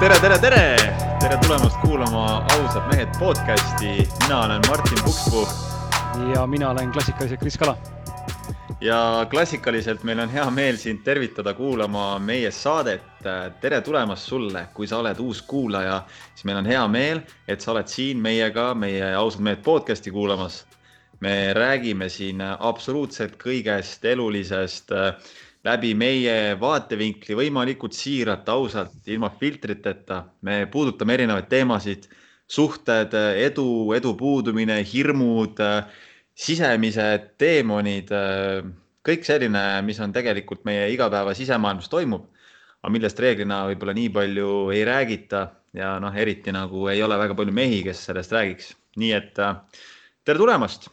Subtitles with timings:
[0.00, 0.76] tere, tere, tere,
[1.20, 4.08] tere tulemast kuulama Ausad mehed podcasti.
[4.22, 5.48] mina olen Martin Pukspuu.
[6.34, 7.76] ja mina olen klassikaliselt Kris Kala.
[8.80, 13.02] ja klassikaliselt meil on hea meel sind tervitada kuulama meie saadet.
[13.60, 16.02] tere tulemast sulle, kui sa oled uus kuulaja,
[16.34, 20.66] siis meil on hea meel, et sa oled siin meiega meie Ausad mehed podcasti kuulamas.
[21.20, 24.96] me räägime siin absoluutselt kõigest elulisest
[25.66, 30.24] läbi meie vaatevinkli võimalikult siiralt, ausalt, ilma filtriteta.
[30.42, 32.08] me puudutame erinevaid teemasid,
[32.50, 35.60] suhted, edu, edu puudumine, hirmud,
[36.34, 38.10] sisemised teemonid,
[39.06, 42.26] kõik selline, mis on tegelikult meie igapäeva sisemaailmas toimub,
[42.80, 45.44] aga millest reeglina võib-olla nii palju ei räägita
[45.76, 48.74] ja noh, eriti nagu ei ole väga palju mehi, kes sellest räägiks.
[48.96, 50.88] nii et tere tulemast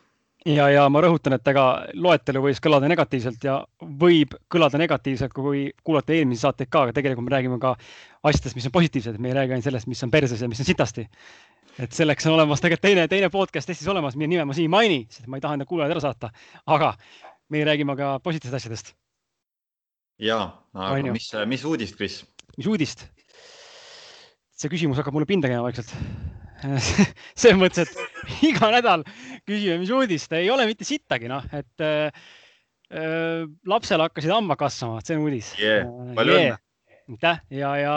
[0.48, 1.66] ja, ja ma rõhutan, et ega
[1.98, 3.58] loetelu võis kõlada negatiivselt ja
[4.02, 7.74] võib kõlada negatiivselt, kui kuulata eelmisi saateid ka, aga tegelikult me räägime ka
[8.28, 10.70] asjadest, mis on positiivsed, me ei räägi ainult sellest, mis on perses ja mis on
[10.70, 11.08] sitasti.
[11.78, 14.74] et selleks on olemas tegelikult teine, teine podcast Eestis olemas, mille nime ma siin ei
[14.74, 16.32] maini, sest ma ei taha enda kuulajaid ära saata,
[16.66, 16.96] aga
[17.50, 18.96] me räägime ka positiivsetest asjadest.
[20.20, 20.40] ja,
[20.74, 22.24] aga mis, mis uudist, Kris?
[22.58, 23.06] mis uudist?
[24.58, 25.94] see küsimus hakkab mulle pinda käima vaikselt
[27.38, 29.06] selles mõttes, et iga nädal
[29.48, 32.26] küsime, mis uudist, ei ole mitte sittagi, noh, et äh,
[32.92, 35.54] äh, lapsel hakkasid hambad kasvama, see on uudis.
[35.62, 35.88] Yeah..
[36.18, 36.60] palju õnne.
[37.14, 37.42] aitäh!
[37.54, 37.96] Ja, ja,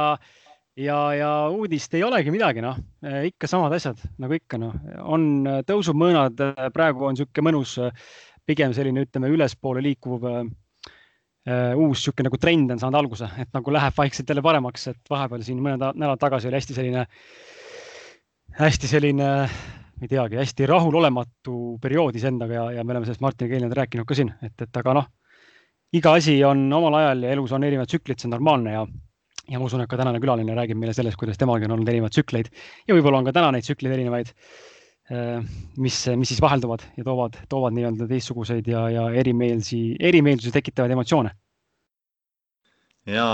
[0.79, 2.79] ja, ja uudist ei olegi midagi, noh,
[3.31, 5.31] ikka samad asjad nagu ikka, noh, on
[5.69, 6.43] tõusumõõnad,
[6.77, 7.79] praegu on niisugune mõnus,
[8.49, 10.43] pigem selline, ütleme, ülespoole liikuv uh,
[11.47, 15.45] uus niisugune nagu trend on saanud alguse, et nagu läheb vaikselt jälle paremaks, et vahepeal
[15.47, 17.60] siin mõned nädalad tagasi oli hästi selline äh,
[18.61, 19.29] hästi selline,
[20.03, 24.17] ei teagi, hästi rahulolematu periood iseendaga ja, ja me oleme sellest Martiniga eelnevalt rääkinud ka
[24.17, 25.07] siin, et, et aga noh,
[25.97, 28.83] iga asi on omal ajal ja elus on erinevad tsüklid, see on normaalne ja,
[29.49, 32.17] ja ma usun, et ka tänane külaline räägib meile sellest, kuidas temagi on olnud erinevaid
[32.17, 34.35] tsükleid ja võib-olla on ka täna neid tsükleid erinevaid,
[35.15, 35.41] äh,
[35.81, 41.33] mis, mis siis vahelduvad ja toovad, toovad nii-öelda teistsuguseid ja, ja erimeelsi, erimeelsusi tekitavaid emotsioone.
[43.09, 43.27] ja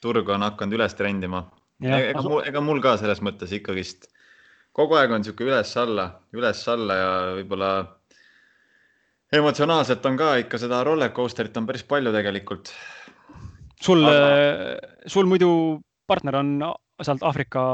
[0.00, 1.42] turg on hakanud üles trendima.
[1.82, 4.06] ega mul, ega mul ka selles mõttes ikkagist
[4.76, 7.70] kogu aeg on niisugune üles-alla, üles-alla ja võib-olla
[9.40, 12.72] emotsionaalselt on ka ikka seda rollercoaster'it on päris palju tegelikult.
[13.80, 14.76] sul Aga...,
[15.06, 15.50] sul muidu
[16.06, 16.54] partner on
[17.02, 17.64] sealt Aafrika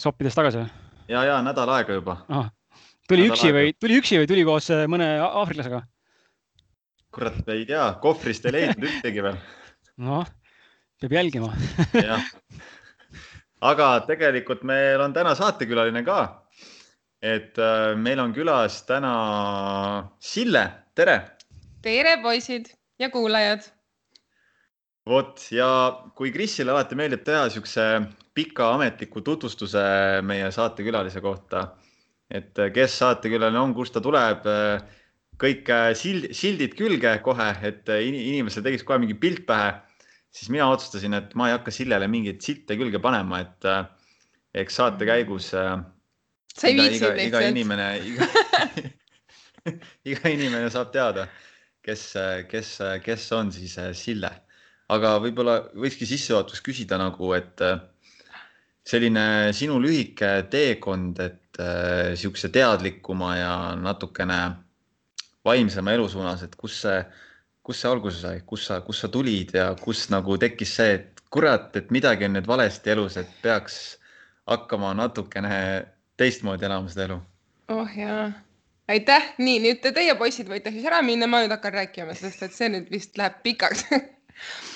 [0.00, 0.68] soppidest tagasi või?
[1.08, 2.20] ja, ja nädal aega juba.
[3.08, 3.58] tuli nädal üksi aega.
[3.58, 5.82] või, tuli üksi või tuli koos äh, mõne aafriklasega?
[7.14, 9.36] kurat, ei tea, kohvrist ei leidnud ühtegi veel.
[10.08, 10.24] noh,
[11.00, 11.52] peab jälgima
[11.94, 12.24] jah
[13.64, 16.22] aga tegelikult meil on täna saatekülaline ka.
[17.24, 19.12] et äh, meil on külas täna
[20.20, 20.64] Sille,
[20.94, 21.14] tere.
[21.82, 22.68] tere, poisid
[23.00, 23.64] ja kuulajad.
[25.08, 25.68] vot ja
[26.16, 27.86] kui Krisile alati meeldib teha siukse
[28.34, 29.84] pika ametliku tutvustuse
[30.22, 31.64] meie saatekülalise kohta,
[32.30, 34.44] et kes saatekülaline on, kust ta tuleb,
[35.40, 39.72] kõik sild, sildid külge kohe, et inimesele tegiks kohe mingi pilt pähe
[40.34, 43.84] siis mina otsustasin, et ma ei hakka Sillele mingeid silte külge panema, et äh,
[44.64, 45.78] eks saate käigus äh,.
[46.54, 47.22] sa ei viitsi lihtsalt.
[47.28, 48.28] iga inimene, iga,
[50.12, 51.28] iga inimene saab teada,
[51.84, 52.12] kes,
[52.50, 54.30] kes, kes on siis äh, Sille.
[54.94, 57.78] aga võib-olla võikski sissejuhatuseks küsida nagu, et äh,
[58.84, 64.40] selline sinu lühike teekond, et äh, sihukese teadlikuma ja natukene
[65.44, 66.98] vaimsema elu suunas, et kus see
[67.64, 71.22] kust see alguse sai, kus sa, kust sa tulid ja kus nagu tekkis see, et
[71.34, 73.78] kurat, et midagi on nüüd valesti elus, et peaks
[74.50, 75.56] hakkama natukene
[76.20, 77.18] teistmoodi elama seda elu?
[77.72, 78.28] oh jaa,
[78.92, 82.44] aitäh, nii nüüd te, teie poisid võite siis ära minna, ma nüüd hakkan rääkima, sest
[82.44, 83.88] et see nüüd vist läheb pikaks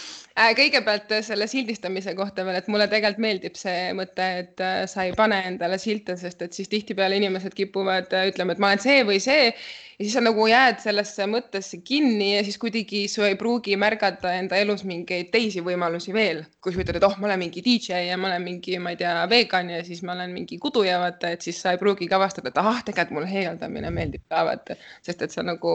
[0.58, 5.08] kõigepealt äh, selle sildistamise kohta veel, et mulle tegelikult meeldib see mõte, et äh, sa
[5.08, 9.04] ei pane endale silte, sest et siis tihtipeale inimesed kipuvad ütlema, et ma olen see
[9.08, 9.52] või see
[9.98, 14.30] ja siis sa nagu jääd sellesse mõttesse kinni ja siis kuidagi su ei pruugi märgata
[14.38, 16.44] enda elus mingeid teisi võimalusi veel.
[16.62, 19.00] kui sa ütled, et oh, ma olen mingi DJ ja ma olen mingi, ma ei
[19.00, 22.18] tea, vegan ja siis ma olen mingi kuduja, vaata, et siis sa ei pruugi ka
[22.20, 25.74] avastada, et ahah, tegelikult mulle heeldamine meeldib ka, vaata, sest et sa nagu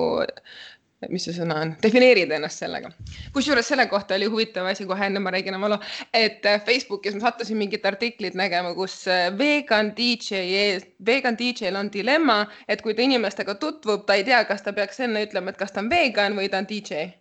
[1.11, 2.91] mis see sõna on, defineerid ennast sellega.
[3.33, 5.79] kusjuures selle kohta oli huvitav asi, kohe enne ma räägin oma loo,
[6.13, 11.91] et äh, Facebookis ma sattusin mingit artiklit nägema, kus äh, vegan DJ, vegan DJ-l on
[11.93, 15.59] dilemma, et kui ta inimestega tutvub, ta ei tea, kas ta peaks enne ütlema, et
[15.59, 17.11] kas ta on vegan või ta on DJ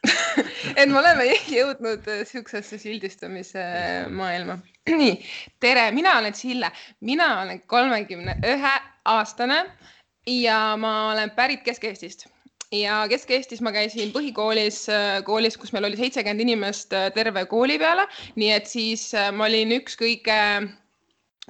[0.80, 3.64] et me oleme jõudnud äh, siuksesse sildistamise
[4.16, 4.58] maailma.
[5.02, 5.14] nii,
[5.60, 6.70] tere, mina olen Sille,
[7.04, 8.74] mina olen kolmekümne ühe
[9.04, 9.64] aastane
[10.26, 12.28] ja ma olen pärit Kesk-Eestist
[12.74, 14.84] ja Kesk-Eestis ma käisin põhikoolis,
[15.26, 18.06] koolis, kus meil oli seitsekümmend inimest terve kooli peale,
[18.38, 20.38] nii et siis ma olin üks kõige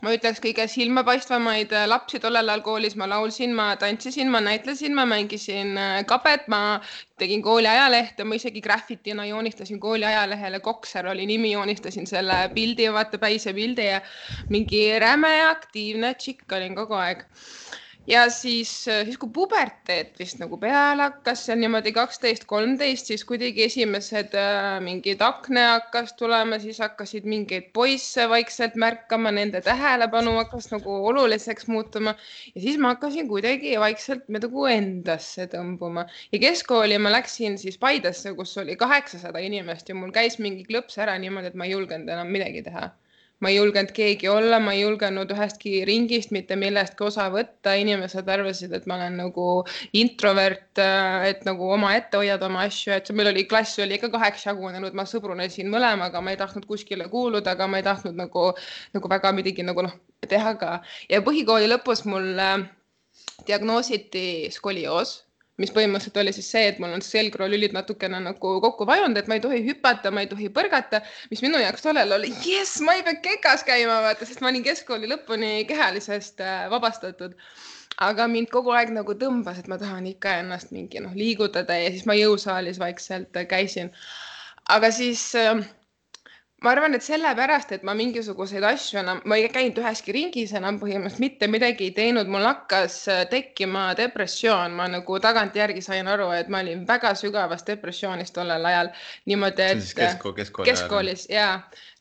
[0.04, 4.94] ma ütleks kõige silmapaistvamaid äh, lapsi tollel ajal koolis, ma laulsin, ma tantsisin, ma näitlesin,
[4.96, 6.80] ma mängisin äh, kabet, ma
[7.20, 12.88] tegin kooli ajalehte, ma isegi graffitina joonistasin kooli ajalehele, Kokser oli nimi, joonistasin selle pildi,
[12.92, 14.00] vaata päise pildi ja
[14.48, 17.26] mingi räme aktiivne tšikk olin kogu aeg
[18.06, 23.24] ja siis, äh, siis kui puberteet vist nagu peale hakkas, seal niimoodi kaksteist, kolmteist, siis
[23.28, 30.36] kuidagi esimesed äh, mingid akne hakkas tulema, siis hakkasid mingeid poisse vaikselt märkama, nende tähelepanu
[30.38, 32.16] hakkas nagu oluliseks muutuma.
[32.54, 36.06] Ja siis ma hakkasin kuidagi vaikselt nagu endasse tõmbuma.
[36.32, 40.98] Ja keskkooli ma läksin siis Paidesse, kus oli kaheksasada inimest ja mul käis mingi klõps
[41.00, 42.90] ära niimoodi, et ma ei julgenud enam midagi teha
[43.40, 48.28] ma ei julgenud keegi olla, ma ei julgenud ühestki ringist mitte millestki osa võtta, inimesed
[48.28, 49.46] arvasid, et ma olen nagu
[49.96, 50.80] introvert,
[51.28, 55.06] et nagu omaette hoiad oma asju, et meil oli klass oli ikka kaheks jagunenud, ma
[55.08, 58.50] sõbrunesin mõlemaga, ma ei tahtnud kuskile kuuluda, aga ma ei tahtnud nagu,
[58.96, 59.96] nagu väga midagi nagu noh,
[60.28, 60.76] teha ka.
[61.08, 62.68] Ja põhikooli lõpus mul äh,
[63.48, 65.20] diagnoositi skolioos
[65.60, 69.38] mis põhimõtteliselt oli siis see, et mul on selgroolülid natukene nagu kokku vajunud, et ma
[69.38, 71.02] ei tohi hüpata, ma ei tohi põrgata,
[71.32, 74.64] mis minu jaoks tollal oli, jess, ma ei pea kekas käima, vaata, sest ma olin
[74.66, 77.36] keskkooli lõpuni kehalisest äh, vabastatud
[78.00, 81.90] aga mind kogu aeg nagu tõmbas, et ma tahan ikka ennast mingi noh, liigutada ja
[81.92, 83.92] siis ma jõusaalis vaikselt käisin.
[84.70, 85.60] aga siis äh,
[86.60, 90.76] ma arvan, et sellepärast, et ma mingisuguseid asju enam, ma ei käinud üheski ringis enam
[90.82, 96.28] põhimõtteliselt mitte midagi ei teinud, mul hakkas äh, tekkima depressioon, ma nagu tagantjärgi sain aru,
[96.36, 98.92] et ma olin väga sügavas depressioonis tollel ajal.
[99.30, 101.50] niimoodi, et keskkool, keskkooli keskoolis ja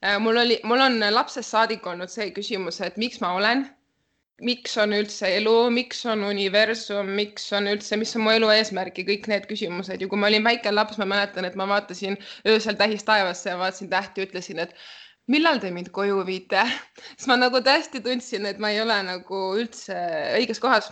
[0.04, 3.68] äh, mul oli, mul on lapsest saadik olnud see küsimus, et miks ma olen
[4.46, 9.02] miks on üldse elu, miks on universum, miks on üldse, mis on mu elu eesmärk
[9.02, 10.00] ja kõik need küsimused.
[10.02, 13.60] Ja kui ma olin väike laps, ma mäletan, et ma vaatasin öösel tähist taevasse ja
[13.60, 14.76] vaatasin tähti, ütlesin, et
[15.30, 16.64] millal te mind koju viite,
[17.18, 20.00] siis ma nagu tõesti tundsin, et ma ei ole nagu üldse
[20.40, 20.92] õiges kohas.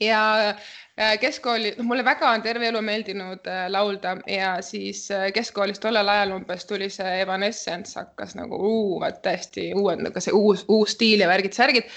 [0.00, 0.20] ja
[0.52, 5.80] äh, keskkooli, noh, mulle väga on terve elu meeldinud äh, laulda ja siis äh, keskkoolis
[5.82, 10.94] tollel ajal umbes tuli see Evanescence hakkas nagu uu, täiesti uued, nagu see uus, uus
[10.94, 11.90] stiil ja värgid-särgid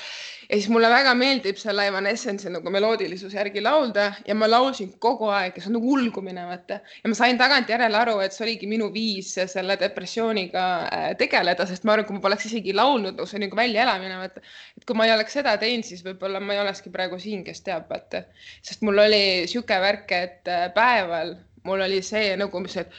[0.49, 5.29] ja siis mulle väga meeldib selle Evanescence'i nagu meloodilisuse järgi laulda ja ma laulsin kogu
[5.33, 6.79] aeg ja see on nagu ulgumine, vaata.
[7.03, 11.87] ja ma sain tagantjärele aru, et see oligi minu viis selle depressiooniga äh, tegeleda, sest
[11.87, 14.45] ma arvan, kui ma poleks isegi laulnud, see on nagu väljaelamine, vaata.
[14.77, 17.65] et kui ma ei oleks seda teinud, siis võib-olla ma ei olekski praegu siin, kes
[17.65, 18.25] teab, vaata.
[18.65, 22.93] sest mul oli sihuke värk, et äh, päeval mul oli see nagu, mis, et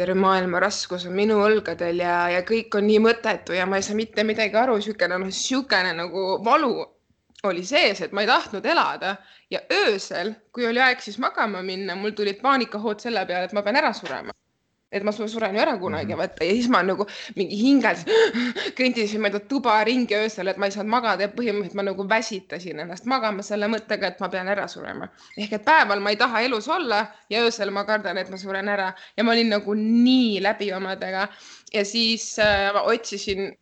[0.00, 3.86] terve maailma raskus on minu õlgadel ja, ja kõik on nii mõttetu ja ma ei
[3.86, 6.74] saa mitte midagi aru, niisugune noh, niisugune nagu valu
[7.48, 9.14] oli sees, et ma ei tahtnud elada.
[9.50, 13.64] Ja öösel, kui oli aeg siis magama minna, mul tulid paanikahood selle peale, et ma
[13.66, 14.36] pean ära surema
[14.92, 16.18] et ma suren ju ära kunagi, mhm.
[16.18, 17.06] vaata ja siis ma nagu
[17.36, 18.02] mingi hinges
[18.78, 22.82] kõndisin mööda tuba ringi öösel, et ma ei saanud magada ja põhimõtteliselt ma nagu väsitasin
[22.84, 25.08] ennast magama selle mõttega, et ma pean ära surema.
[25.38, 28.68] ehk et päeval ma ei taha elus olla ja öösel ma kardan, et ma suren
[28.68, 31.28] ära ja ma olin nagu nii läbi omadega
[31.72, 33.52] ja siis äh, ma otsisin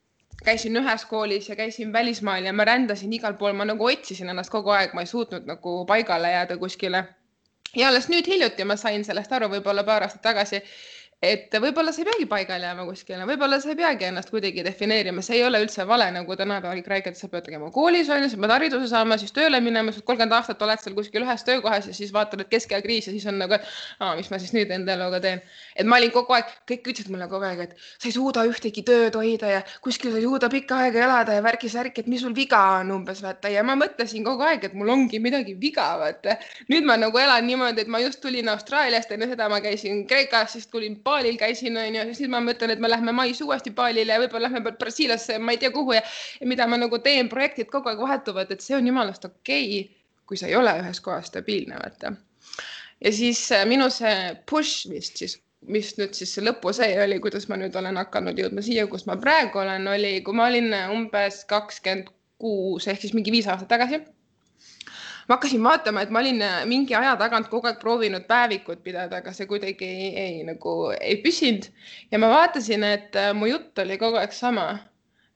[0.45, 4.51] käisin ühes koolis ja käisin välismaal ja ma rändasin igal pool, ma nagu otsisin ennast
[4.51, 7.05] kogu aeg, ma ei suutnud nagu paigale jääda kuskile.
[7.77, 10.63] ja alles nüüd hiljuti ma sain sellest aru, võib-olla paar aastat tagasi
[11.23, 15.23] et võib-olla sa ei peagi paigale jääma kuskile, võib-olla sa ei peagi ennast kuidagi defineerima,
[15.27, 18.29] see ei ole üldse vale, nagu tänapäeval kõik räägivad, sa pead tegema koolis on ju,
[18.31, 21.89] sa pead hariduse saama, siis tööle minema, sa kolmkümmend aastat oled seal kuskil ühes töökohas
[21.91, 23.59] ja siis vaatad, et keskeal kriis ja siis on nagu,
[24.21, 25.43] mis ma siis nüüd enda eluga teen.
[25.75, 28.87] et ma olin kogu aeg, kõik ütlesid mulle kogu aeg, et sa ei suuda ühtegi
[28.87, 32.37] tööd hoida ja kuskil sa ei suuda pikka aega elada ja värki-särki, et mis sul
[32.37, 36.39] viga on umbes vaata ja ma mõtlesin kogu aeg, et mul ongi midagi viga vaata.
[36.71, 40.55] nüüd ma nagu elan niimoodi, et ma just tulin Austraaliast, enne seda ma käisin Kreekas,
[40.55, 44.23] siis tulin Balil käisin onju, siis ma mõtlen, et me lähme mais uuesti Balile ja
[44.23, 46.05] võib-olla lähme Brasiiliasse, ma ei tea kuhu ja,
[46.41, 49.99] ja mida ma nagu teen, projektid kogu aeg vahetuvad, et see on jumalast okei okay,,
[50.29, 52.13] kui sa ei ole ühes kohas stabiilne, vaata.
[53.01, 54.17] ja siis äh, minu see
[54.51, 58.63] push vist siis mis nüüd siis see lõpusee oli, kuidas ma nüüd olen hakanud jõudma
[58.63, 63.35] siia, kus ma praegu olen, oli, kui ma olin umbes kakskümmend kuus ehk siis mingi
[63.35, 63.99] viis aastat tagasi
[65.29, 69.21] ma hakkasin vaatama, et ma olin äh, mingi aja tagant kogu aeg proovinud päevikut pidada,
[69.21, 71.69] aga see kuidagi ei, ei nagu ei püsinud.
[72.13, 74.71] Ja ma vaatasin, et äh, mu jutt oli kogu aeg sama.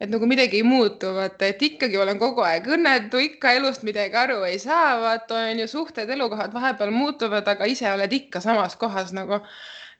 [0.02, 4.18] Et nagu midagi ei muutu, vaata, et ikkagi olen kogu aeg õnnetu, ikka elust midagi
[4.18, 8.74] aru ei saa, vaata on ju suhted, elukohad vahepeal muutuvad, aga ise oled ikka samas
[8.80, 9.38] kohas nagu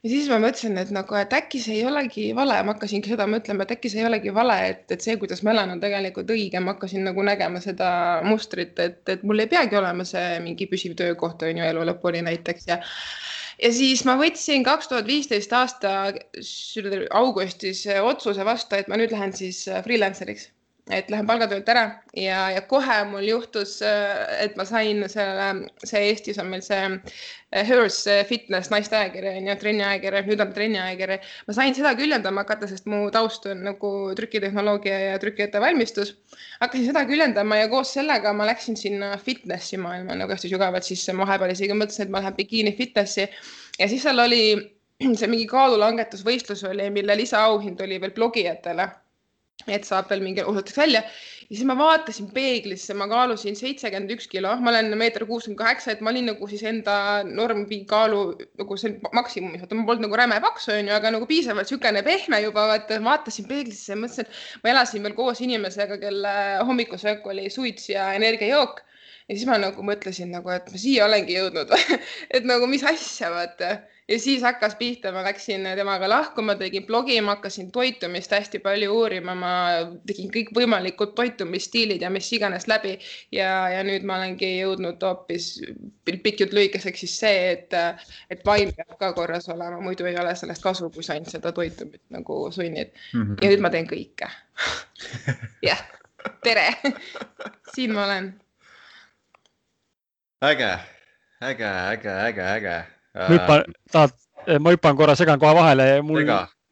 [0.03, 3.27] ja siis ma mõtlesin, et nagu, et äkki see ei olegi vale, ma hakkasingi seda
[3.29, 6.31] mõtlema, et äkki see ei olegi vale, et, et see, kuidas ma elan, on tegelikult
[6.35, 7.89] õige, ma hakkasin nagu nägema seda
[8.27, 12.23] mustrit, et, et mul ei peagi olema see mingi püsiv töökoht on ju elu lõpuni
[12.27, 12.67] näiteks.
[12.71, 12.81] Ja
[13.63, 15.93] ja siis ma võtsin kaks tuhat viisteist aasta
[17.21, 20.49] augustis otsuse vastu, et ma nüüd lähen siis freelancer'iks
[20.91, 21.83] et lähen palgatöölt ära
[22.17, 23.77] ja, ja kohe mul juhtus,
[24.43, 29.47] et ma sain selle, see Eestis on meil see eh, Hers Fitness naiste ajakiri on
[29.47, 31.17] ju, trenniajakiri, nüüd on trenniajakiri.
[31.47, 36.17] ma sain seda küljendama hakata, sest mu taust on nagu trükitehnoloogia ja trükiettevalmistus.
[36.59, 41.15] hakkasin seda küljendama ja koos sellega ma läksin sinna fitnessi maailma nagu hästi sügavalt sisse,
[41.15, 43.29] ma vahepeal isegi mõtlesin, et ma lähen bikiini fitnessi
[43.79, 44.43] ja siis seal oli
[45.19, 48.89] see mingi kaalulangetusvõistlus oli, mille lisaauhind oli veel blogijatele
[49.71, 51.01] et saab veel mingi osutuks välja.
[51.43, 55.93] ja siis ma vaatasin peeglisse, ma kaalusin seitsekümmend üks kilo, ma olen meeter kuuskümmend kaheksa,
[55.93, 56.95] et ma olin nagu siis enda
[57.27, 58.21] normkaalu
[58.59, 62.41] nagu see maksimumis, vaata ma polnud nagu räme paks onju, aga nagu piisavalt siukene pehme
[62.43, 66.33] juba, vaata vaatasin peeglisse ja mõtlesin, et ma elasin veel koos inimesega, kelle
[66.67, 68.83] hommikusöök oli suits ja energiajook.
[69.29, 71.69] Ja siis ma nagu mõtlesin nagu, et ma siia olengi jõudnud.
[72.35, 73.69] Et nagu mis asja, vaata
[74.07, 78.91] ja siis hakkas pihta, ma läksin temaga lahkuma, tegin blogi, ma hakkasin toitumist hästi palju
[78.91, 79.53] uurima, ma
[80.07, 82.97] tegin kõikvõimalikud toitumisstiilid ja mis iganes läbi
[83.31, 85.47] ja, ja nüüd ma olengi jõudnud hoopis
[86.05, 87.75] pikk jutt lühikeseks siis see, et,
[88.33, 91.53] et vaim peab ka korras olema, muidu ei ole sellest kasu, kui sa ainult seda
[91.55, 93.21] toitumist nagu sunnid mm.
[93.21, 93.37] -hmm.
[93.41, 94.31] ja nüüd ma teen kõike
[95.69, 95.85] jah,
[96.43, 96.67] tere
[97.73, 98.33] siin ma olen.
[100.43, 100.73] äge,
[101.41, 102.81] äge, äge, äge, äge
[103.13, 104.17] ma hüppan, tahad,
[104.59, 106.23] ma hüppan korra, segan kohe vahele, mul,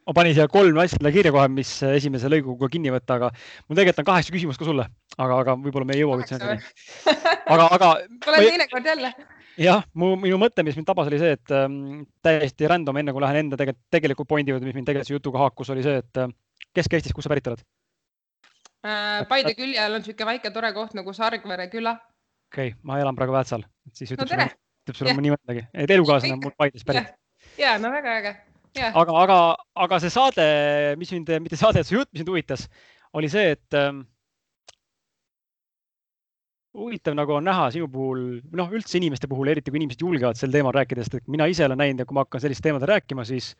[0.08, 4.02] ma panin siia kolm asja kirja kohe, mis esimese lõiguga kinni võtta, aga mul tegelikult
[4.04, 6.66] on kaheksa küsimust ka sulle, aga, aga võib-olla me ei jõua üldse nendeni.
[7.54, 7.92] aga, aga.
[8.26, 9.12] Pole teinekord jälle.
[9.62, 13.24] jah, mu, minu mõte, mis mind tabas, oli see, et ähm, täiesti random, enne kui
[13.24, 16.34] lähen enda tegelikult, tegeliku pointi juurde, mis mind tegelikult jutuga haakus, oli see, et äh,
[16.72, 17.62] Kesk-Eestis, kust sa pärit oled
[18.82, 19.22] äh,?
[19.30, 21.98] Paide külje all on niisugune väike tore koht nagu Sargvere küla.
[22.50, 24.50] okei okay,, ma elan praegu Väätsal, siis ütleb no,
[24.82, 27.12] ütleb sulle nii mõndagi, et elukaaslane on mul Paides pärit.
[27.62, 28.34] ja no väga äge.
[28.88, 29.38] Aga, aga,
[29.84, 30.44] aga see saade,
[31.00, 32.70] mis mind, mitte saade, see jutt, mis mind huvitas,
[33.20, 34.06] oli see, et ähm,
[36.78, 40.54] huvitav nagu on näha sinu puhul, noh, üldse inimeste puhul, eriti kui inimesed julgevad sel
[40.56, 43.28] teemal rääkida, sest et mina ise olen näinud ja kui ma hakkan sellist teemadel rääkima,
[43.28, 43.52] siis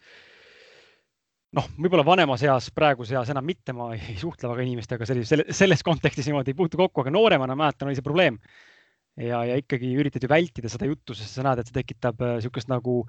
[1.60, 5.84] noh, võib-olla vanemas eas, praeguses eas enam mitte, ma ei suhtle väga inimestega sellise, selles
[5.84, 8.40] kontekstis niimoodi ei puutu kokku, aga nooremana mäletan, oli see probleem
[9.20, 12.70] ja, ja ikkagi üritad ju vältida seda juttu, sest sa näed, et see tekitab niisugust
[12.70, 13.01] äh, nagu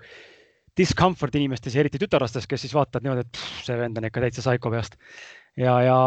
[0.79, 4.25] discomfort inimestes ja eriti tütarlastes, kes siis vaatavad niimoodi, et pff, see vend on ikka
[4.25, 4.97] täitsa saiko peast.
[5.61, 5.99] ja, ja,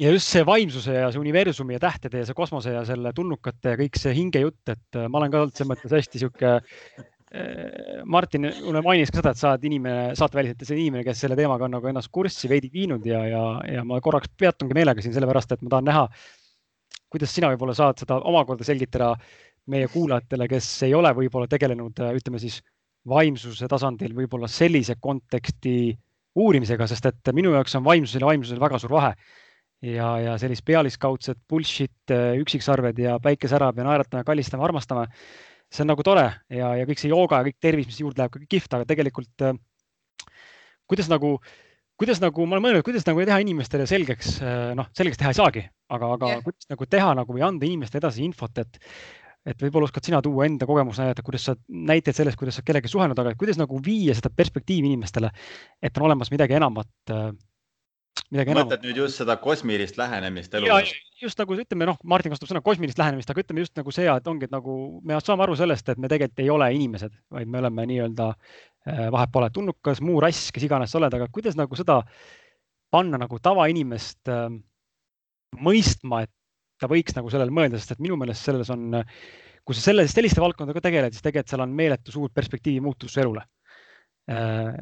[0.00, 3.74] ja just see vaimsuse ja see universumi ja tähtede ja see kosmose ja selle tulnukate
[3.74, 8.00] ja kõik see hingejutt, et äh, ma olen ka olnud selles mõttes hästi sihuke äh,
[8.08, 11.68] Martin mulle mainis ka seda, et sa oled inimene, saateväliselt see inimene, kes selle teemaga
[11.68, 13.44] on nagu ennast kurssi veidi viinud ja, ja,
[13.76, 16.08] ja ma korraks peatungi meelega siin sellepärast, et ma tahan näha,
[17.12, 19.14] kuidas sina võib-olla saad seda omakorda selgitada
[19.72, 22.60] meie kuulajatele, kes ei ole võib-olla tegelenud, ütleme siis
[23.06, 25.74] vaimsuse tasandil võib-olla sellise konteksti
[26.36, 29.12] uurimisega, sest et minu jaoks on vaimsusel ja vaimsusel väga suur vahe.
[29.82, 35.06] ja, ja sellist pealiskaudset bullshit, üksiksarved ja päike särab ja naeratame, kallistame, armastame.
[35.70, 38.36] see on nagu tore ja, ja kõik see jooga ja kõik tervis, mis juurde läheb,
[38.36, 39.46] kõik kihvt, aga tegelikult
[40.86, 41.65] kuidas nagu äh,
[42.00, 45.38] kuidas nagu, ma olen mõelnud, kuidas nagu teha inimestele selgeks, äh, noh, selgeks teha ei
[45.38, 45.62] saagi,
[45.92, 46.42] aga, aga yeah.
[46.44, 48.80] kuidas nagu teha nagu või anda inimestele edasi infot, et,
[49.48, 52.92] et võib-olla oskad sina tuua enda kogemust näidata, kuidas sa näiteid sellest, kuidas sa kellegagi
[52.92, 55.32] suhelnud, aga kuidas nagu viia seda perspektiivi inimestele,
[55.82, 57.30] et on olemas midagi enamat äh,
[58.30, 58.72] midagi enamat.
[58.72, 60.82] mõtled nüüd just seda kosmilist lähenemist elule?
[61.22, 64.32] just nagu ütleme, noh, Martin kasutab sõna kosmilist lähenemist, aga ütleme just nagu see, et
[64.32, 67.62] ongi, et nagu me saame aru sellest, et me tegelikult ei ole inimesed, vaid me
[67.62, 68.32] oleme nii-öelda
[68.86, 71.98] Äh, vahet pole, tulnukas, muu rass, kes iganes sa oled, aga kuidas nagu seda
[72.94, 74.44] panna nagu tavainimest äh,
[75.58, 76.30] mõistma, et
[76.78, 79.00] ta võiks nagu sellele mõelda, sest et minu meelest selles on,
[79.66, 83.42] kui sa selle, selliste valdkondadega tegeled, siis tegelikult seal on meeletu suur perspektiivi muutus elule
[84.30, 84.78] äh,.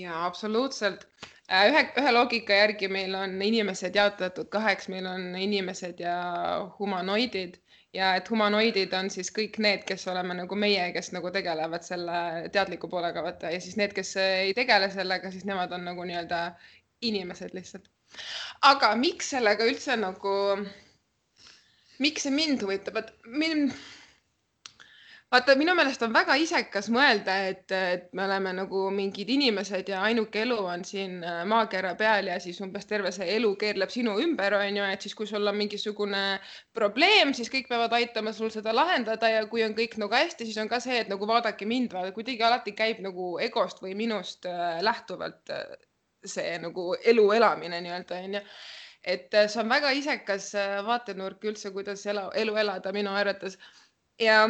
[0.00, 1.06] Ja absoluutselt.
[1.50, 6.14] Äh, ühe, ühe loogika järgi meil on inimesed jaotatud kaheks, meil on inimesed ja
[6.78, 7.58] humanoidid
[7.94, 12.48] ja et humanoidid on siis kõik need, kes oleme nagu meie, kes nagu tegelevad selle
[12.54, 16.42] teadliku poolega, vaata, ja siis need, kes ei tegele sellega, siis nemad on nagu nii-öelda
[17.06, 17.88] inimesed lihtsalt.
[18.66, 20.34] aga miks sellega üldse nagu,
[21.98, 23.74] miks see mind huvitab, et mind,
[25.30, 30.00] vaata, minu meelest on väga isekas mõelda, et, et me oleme nagu mingid inimesed ja
[30.08, 34.16] ainuke elu on siin äh, maakera peal ja siis umbes terve see elu keerleb sinu
[34.24, 36.22] ümber, on ju, et siis, kui sul on mingisugune
[36.76, 40.58] probleem, siis kõik peavad aitama sul seda lahendada ja kui on kõik nagu hästi, siis
[40.62, 44.80] on ka see, et nagu vaadake mind, kuidagi alati käib nagu egost või minust äh,
[44.82, 45.78] lähtuvalt äh,
[46.26, 48.42] see nagu elu elamine nii-öelda onju
[49.08, 50.50] et see on väga isekas
[50.84, 53.54] vaatenurk üldse, kuidas elu, elu elada minu arvates.
[54.20, 54.42] Ja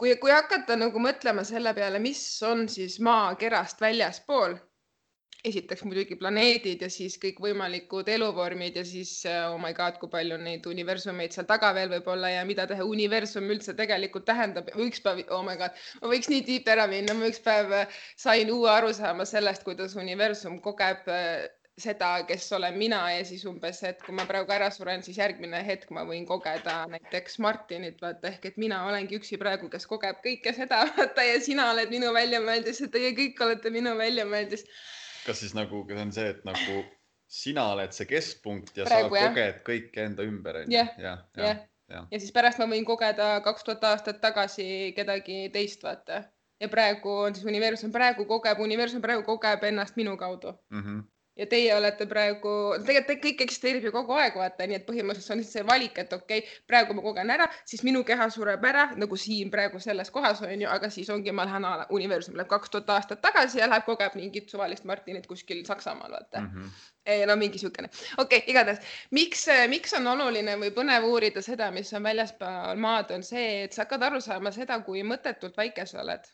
[0.00, 4.56] kui, kui hakata nagu mõtlema selle peale, mis on siis maakerast väljaspool,
[5.44, 10.66] esiteks muidugi planeedid ja siis kõikvõimalikud eluvormid ja siis oh my god, kui palju neid
[10.68, 14.68] universumeid seal taga veel võib olla ja mida teha universum üldse tegelikult tähendab.
[14.76, 17.72] üks päev, oh my god, ma võiks nii tiip ära minna, ma üks päev
[18.20, 21.08] sain uue arusaama sellest, kuidas universum kogeb
[21.82, 25.62] seda, kes olen mina ja siis umbes, et kui ma praegu ära suren, siis järgmine
[25.66, 30.22] hetk ma võin kogeda näiteks Martinit, vaata ehk et mina olengi üksi praegu, kes kogeb
[30.24, 34.66] kõike seda, vaata ja sina oled minu väljamõeldis ja teie kõik olete minu väljamõeldis.
[35.26, 36.82] kas siis nagu see on see, et nagu
[37.30, 39.62] sina oled see keskpunkt ja praegu, sa koged jah.
[39.66, 40.74] kõike enda ümber onju?
[40.74, 41.62] jah, jah, jah.
[41.90, 42.04] Ja.
[42.06, 46.24] ja siis pärast ma võin kogeda kaks tuhat aastat tagasi kedagi teist, vaata
[46.60, 50.84] ja praegu on siis universum, praegu kogeb, universum praegu kogeb ennast minu kaudu mm.
[50.84, 51.08] -hmm
[51.40, 52.52] ja teie olete praegu,
[52.84, 56.42] tegelikult kõik eksisteerib ju kogu aeg, vaata, nii et põhimõtteliselt on see valik, et okei
[56.42, 60.42] okay,, praegu ma kogen ära, siis minu keha sureb ära nagu siin praegu selles kohas
[60.44, 61.66] on ju, aga siis ongi, ma lähen
[61.96, 66.40] universum läheb kaks tuhat aastat tagasi ja läheb kogeb mingit suvalist Martinit kuskil Saksamaal, vaata.
[66.40, 66.56] Mm.
[66.56, 66.88] -hmm
[67.26, 68.78] no mingi siukene, okei okay,, igatahes,
[69.10, 73.72] miks, miks on oluline või põnev uurida seda, mis on väljaspool maad, on see, et
[73.72, 76.28] sa hakkad aru saama seda, kui mõttetult väike sa oled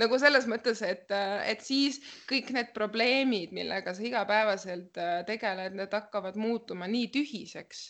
[0.00, 1.10] nagu selles mõttes, et,
[1.46, 7.84] et siis kõik need probleemid, millega sa igapäevaselt äh, tegeled, need hakkavad muutuma nii tühiseks,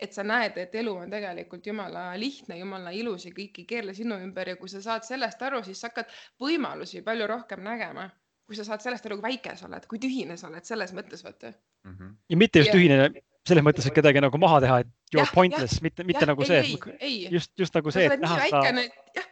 [0.00, 3.94] et sa näed, et elu on tegelikult jumala lihtne, jumala ilus ja kõik ei keerle
[3.94, 8.08] sinu ümber ja kui sa saad sellest aru, siis sa hakkad võimalusi palju rohkem nägema
[8.50, 11.22] kui sa saad sellest aru, kui väike sa oled, kui tühine sa oled selles mõttes,
[11.22, 11.92] vaata mm.
[11.92, 12.14] -hmm.
[12.32, 12.78] ja mitte just ja.
[12.78, 12.96] tühine
[13.46, 16.42] selles mõttes, et kedagi nagu maha teha, et you are pointless, mitte, mitte ja, nagu
[16.42, 18.82] ei, see, just, just nagu see, et näha seda.
[19.14, 19.29] jah,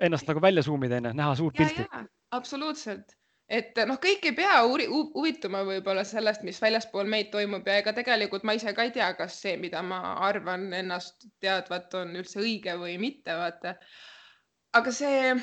[0.00, 1.86] ennast nagu välja zoom ida, onju, näha suurt pilti.
[2.32, 3.16] absoluutselt,
[3.48, 8.46] et noh, kõik ei pea huvituma võib-olla sellest, mis väljaspool meid toimub ja ega tegelikult
[8.48, 12.78] ma ise ka ei tea, kas see, mida ma arvan ennast teadvat, on üldse õige
[12.80, 13.76] või mitte, vaata.
[14.78, 15.34] aga see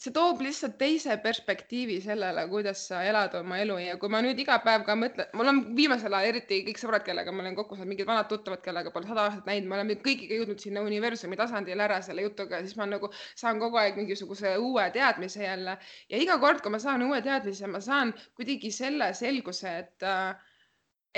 [0.00, 3.76] see toob lihtsalt teise perspektiivi sellele, kuidas sa elad oma elu.
[3.84, 7.04] Ja kui ma nüüd iga päev ka mõtlen, mul on viimasel ajal eriti kõik sõbrad,
[7.04, 9.96] kellega ma olen kokku saanud, mingid vanad tuttavad, kellega pole sada aastat näinud, me oleme
[10.06, 13.10] kõigiga jõudnud sinna universumi tasandile ära selle jutuga, siis ma nagu
[13.42, 15.76] saan kogu aeg mingisuguse uue teadmise jälle.
[16.08, 20.08] Ja iga kord, kui ma saan uue teadmise, ma saan kuidagi selle selguse, et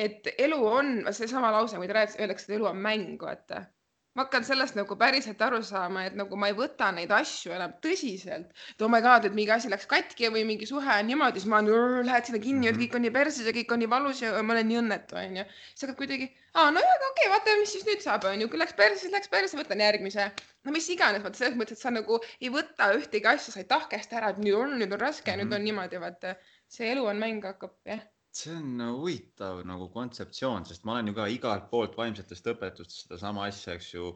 [0.02, 3.66] et elu on, seesama lause, mida öeldakse, et elu on mäng, vaata
[4.14, 7.72] ma hakkan sellest nagu päriselt aru saama, et nagu ma ei võta neid asju enam
[7.84, 8.50] tõsiselt.
[8.74, 11.50] et oh my god, et mingi asi läks katki või mingi suhe on niimoodi, siis
[11.52, 12.82] ma lähen sinna kinni, et mhm.
[12.82, 15.46] kõik on nii perses ja kõik on nii valus ja ma olen nii õnnetu, onju.
[15.72, 18.76] siis hakkad kuidagi, aa, nojah, okei okay,, vaatame, mis siis nüüd saab, onju, kui läks
[18.82, 20.30] perse, siis läks perse, võtan järgmise.
[20.64, 23.70] no mis iganes, vaata selles mõttes, et sa nagu ei võta ühtegi asja, sa ei
[23.76, 25.48] tahkesta ära, et nüüd on, nüüd on raske mm, -hmm.
[25.48, 26.36] nüüd on niimoodi, vaata.
[26.68, 28.04] see elu on mäng, hakkab, jah
[28.36, 33.44] see on huvitav nagu kontseptsioon, sest ma olen ju ka igalt poolt vaimsetest õpetustest sedasama
[33.48, 34.12] asja, eks ju,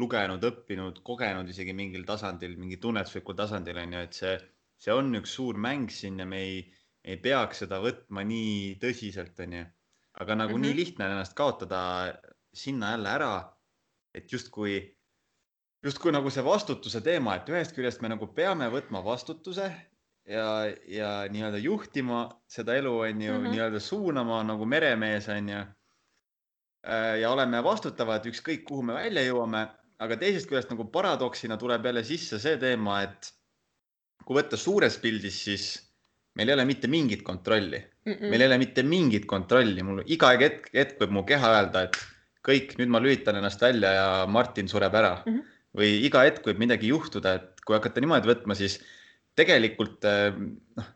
[0.00, 4.34] lugenud, õppinud, kogenud isegi mingil tasandil, mingi tunnetuslikul tasandil on ju, et see,
[4.84, 6.62] see on üks suur mäng siin ja me ei,
[7.04, 9.64] ei peaks seda võtma nii tõsiselt, on ju.
[10.22, 10.62] aga nagu mm -hmm.
[10.62, 10.78] nii mhm.
[10.78, 11.80] lihtne on ennast kaotada
[12.54, 13.34] sinna jälle ära,
[14.14, 14.78] et justkui,
[15.84, 19.68] justkui nagu see vastutuse teema, et ühest küljest me nagu peame võtma vastutuse
[20.28, 20.46] ja,
[20.88, 25.64] ja nii-öelda juhtima seda elu, on ju mm -hmm., nii-öelda suunama nagu meremees, on ju.
[26.88, 29.66] Äh, ja oleme vastutavad, ükskõik kuhu me välja jõuame,
[29.98, 33.32] aga teisest küljest nagu paradoksina tuleb jälle sisse see teema, et
[34.24, 35.64] kui võtta suures pildis, siis
[36.38, 38.30] meil ei ole mitte mingit kontrolli mm, -mm.
[38.30, 41.98] meil ei ole mitte mingit kontrolli, mul iga hetk, hetk võib mu keha öelda, et
[42.48, 45.32] kõik, nüüd ma lülitan ennast välja ja Martin sureb ära mm.
[45.32, 45.42] -hmm.
[45.80, 48.78] või iga hetk võib midagi juhtuda, et kui hakata niimoodi võtma, siis
[49.38, 50.30] tegelikult äh,
[50.78, 50.88] noh.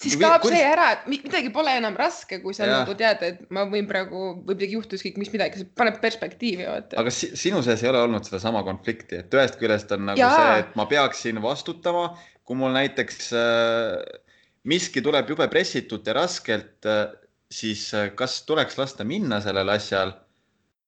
[0.00, 0.56] siis kaob kuidas...
[0.56, 4.22] see ära, et midagi pole enam raske, kui sa nagu tead, et ma võin praegu,
[4.38, 7.00] võib midagi juhtuda, ükskõik mis midagi, see paneb perspektiivi vaata.
[7.02, 10.32] aga si sinu sees ei ole olnud sedasama konflikti, et ühest küljest on nagu ja.
[10.34, 12.10] see, et ma peaksin vastutama,
[12.48, 14.20] kui mul näiteks äh,
[14.68, 17.04] miski tuleb jube pressitult ja raskelt äh,,
[17.50, 20.14] siis äh, kas tuleks lasta minna sellel asjal,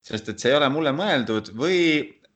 [0.05, 1.81] sest et see ei ole mulle mõeldud või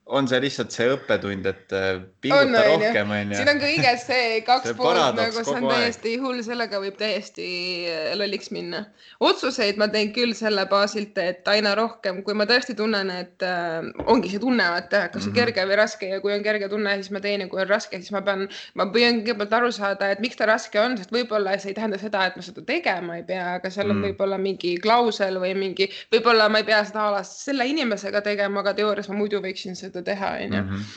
[0.05, 3.37] on see lihtsalt see õppetund, et äh, pinguta on, rohkem, onju.
[3.39, 6.21] siin on kõige see kaks see poolt nagu see on täiesti aeg.
[6.21, 7.47] hull, sellega võib täiesti
[7.89, 8.83] äh, lolliks minna.
[9.25, 13.87] otsuseid ma teen küll selle baasilt, et aina rohkem, kui ma tõesti tunnen, et äh,
[14.05, 15.39] ongi see tunne, et kas on mm -hmm.
[15.39, 17.97] kerge või raske ja kui on kerge tunne, siis ma teen ja kui on raske,
[17.97, 21.57] siis ma pean, ma püüan kõigepealt aru saada, et miks ta raske on, sest võib-olla
[21.57, 24.37] see ei tähenda seda, et ma seda tegema ei pea, aga seal on mm võib-olla
[24.37, 29.09] mingi klausel või mingi, võib-olla ma ei pea seda alast selle inimesega tegema, aga teoorias
[29.09, 30.63] ma muidu võiksin seda seda teha, onju.
[30.63, 30.89] Mhm.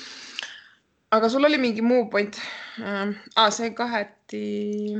[1.16, 2.36] aga sul oli mingi muu point
[2.82, 3.14] äh,?
[3.36, 4.98] Ah, see kaheti.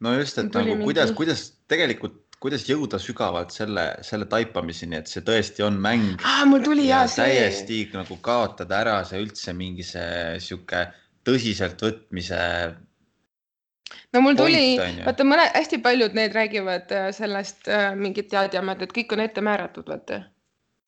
[0.00, 0.90] no just, et nagu mingi...
[0.90, 6.44] kuidas, kuidas tegelikult kuidas jõuda sügavalt selle, selle taipamiseni, et see tõesti on mäng ah,.
[6.48, 7.26] mul tuli ja, ja see.
[7.26, 10.86] täiesti nagu kaotada ära see üldse mingi see sihuke
[11.28, 12.40] tõsiseltvõtmise.
[14.14, 14.64] no mul tuli,
[15.04, 19.44] vaata mõne, hästi paljud need räägivad äh, sellest äh, mingit teadjamat, et kõik on ette
[19.44, 20.24] määratud, vaata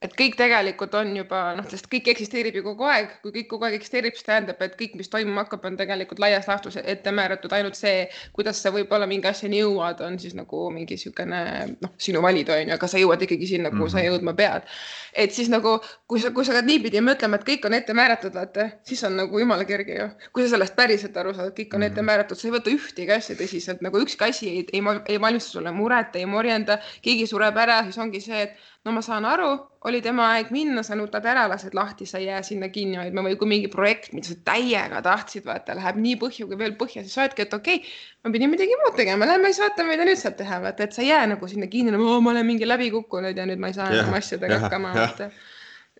[0.02, 3.66] et kõik tegelikult on juba noh, sest kõik eksisteerib ju kogu aeg, kui kõik kogu
[3.68, 7.52] aeg eksisteerib, siis tähendab, et kõik, mis toimuma hakkab, on tegelikult laias laastus ette määratud,
[7.54, 11.42] ainult see, kuidas sa võib-olla mingi asjani jõuad, on siis nagu mingi niisugune
[11.76, 13.94] noh, sinu valida on ju, aga sa jõuad ikkagi sinna, kuhu mm -hmm.
[13.94, 14.08] sa mhm.
[14.10, 14.68] jõudma pead.
[15.12, 18.34] et siis nagu, kui sa, kui sa hakkad niipidi mõtlema, et kõik on ette määratud,
[18.34, 20.08] vaata, siis on nagu jumala kerge ju.
[20.32, 21.86] kui sa sellest päriselt aru saad, et kõik on mm -hmm.
[21.86, 22.06] ette mhm.
[22.06, 25.70] määratud, sa ei võta ühtegi asja tõsiselt, nagu ükski asi ei, ei, ei valmista sulle
[25.70, 29.50] muret, ei morjenda, keegi sureb ära, siis ongi see, et no ma saan aru,
[29.86, 33.22] oli tema aeg minna, sa nutad ära, lased lahti, sa ei jää sinna kinni hoidma
[33.26, 37.04] või kui mingi projekt, mida sa täiega tahtsid, vaata, läheb nii põhju kui veel põhja,
[37.04, 40.06] siis sa oledki, et okei okay,, ma pidin midagi muud tegema, lähme siis vaatame, mida
[40.08, 42.68] nüüd saab teha, vaata, et sa ei jää nagu sinna kinni, nagu ma olen mingi
[42.68, 45.30] läbi kukkunud ja nüüd ma ei saa enam asjadega hakkama, vaata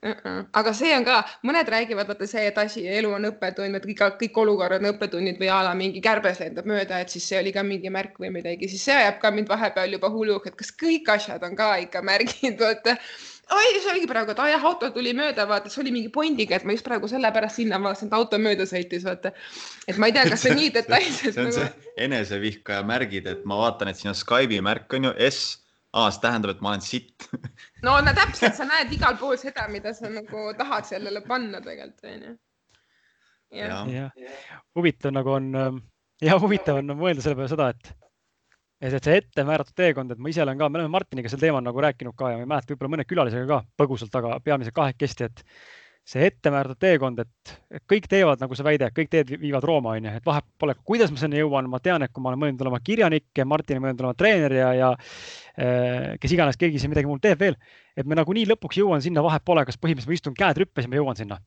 [0.03, 0.47] Uh -uh.
[0.53, 4.01] aga see on ka, mõned räägivad, vaata see, et asi, elu on õppetund, et kõik,
[4.23, 7.53] kõik olukorrad on õppetunnid või a la mingi kärbes lendab mööda, et siis see oli
[7.55, 10.75] ka mingi märk või midagi, siis see ajab ka mind vahepeal juba hulluks, et kas
[10.83, 12.97] kõik asjad on ka ikka märgid, vaata.
[13.53, 16.59] oi, see oligi praegu, et aa jah, auto tuli mööda, vaata, see oli mingi pointiga,
[16.59, 19.31] et ma just praegu sellepärast sinna vaatasin, et auto mööda sõitis, vaata.
[19.87, 21.38] et ma ei tea, kas see nii detailselt.
[21.38, 21.61] see on nagu...
[21.62, 25.62] see enesevihkaja märgid, et ma vaatan, et siin on Skype'i märk on ju S
[25.92, 27.28] aa, see tähendab, et ma olen sitt.
[27.87, 32.12] No no täpselt, sa näed igal pool seda, mida sa nagu tahad sellele panna tegelikult
[32.12, 32.37] onju.
[33.52, 34.12] jah,
[34.78, 35.50] huvitav nagu on
[36.22, 37.92] ja huvitav on mõelda selle peale seda, et
[38.83, 41.42] et, et see ette määratud teekond, et ma ise olen ka, me oleme Martiniga sel
[41.42, 44.76] teemal nagu rääkinud ka ja ma ei mäleta, võib-olla mõne külalisega ka põgusalt, aga peamiselt
[44.78, 45.44] kahekesti, et
[46.03, 50.15] see ettemääratud teekond, et kõik teevad, nagu sa väide, kõik teed viivad Rooma, on ju,
[50.19, 52.81] et vahet pole, kuidas ma sinna jõuan, ma tean, et kui ma olen mõelnud olema
[52.83, 57.11] kirjanik ja Martin on mõelnud olema treener ja, ja äh, kes iganes, keegi siin midagi
[57.11, 57.59] muud teeb veel,
[57.95, 60.91] et me nagunii lõpuks jõuan sinna, vahet pole, kas põhimõtteliselt ma istun käed rüppes ja
[60.91, 61.38] ma jõuan sinna.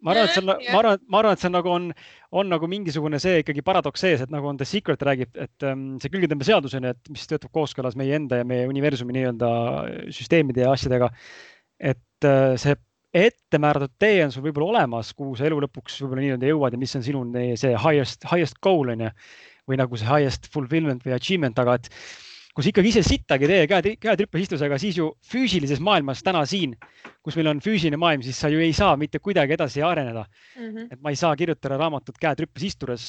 [0.00, 1.92] ma arvan, et see on, ma arvan, ma arvan, et see on nagu on,
[2.40, 5.86] on nagu mingisugune see ikkagi paradoks sees, et nagu on The Secret räägib, et um,
[6.00, 9.50] see külgetõmbeseadus on ju, et mis töötab kooskõlas meie enda ja meie universumi nii-öelda
[10.08, 11.12] süsteemide ja asjadega.
[11.76, 12.76] et uh, see
[13.16, 16.80] ette määratud tee on sul võib-olla olemas, kuhu sa elu lõpuks võib-olla nii-öelda jõuad ja
[16.80, 17.24] mis on sinu
[17.56, 19.10] see highest, highest goal on ju.
[19.66, 21.88] või nagu see highest fulfillment või achievement, aga et
[22.54, 26.22] kui sa ikkagi ise sittagi tee käed, käed rüppes istus, aga siis ju füüsilises maailmas
[26.24, 26.76] täna siin,
[27.26, 30.70] kus meil on füüsiline maailm, siis sa ju ei saa mitte kuidagi edasi areneda mm.
[30.70, 30.86] -hmm.
[30.94, 33.04] et ma ei saa kirjutada raamatut käed rüppes istudes,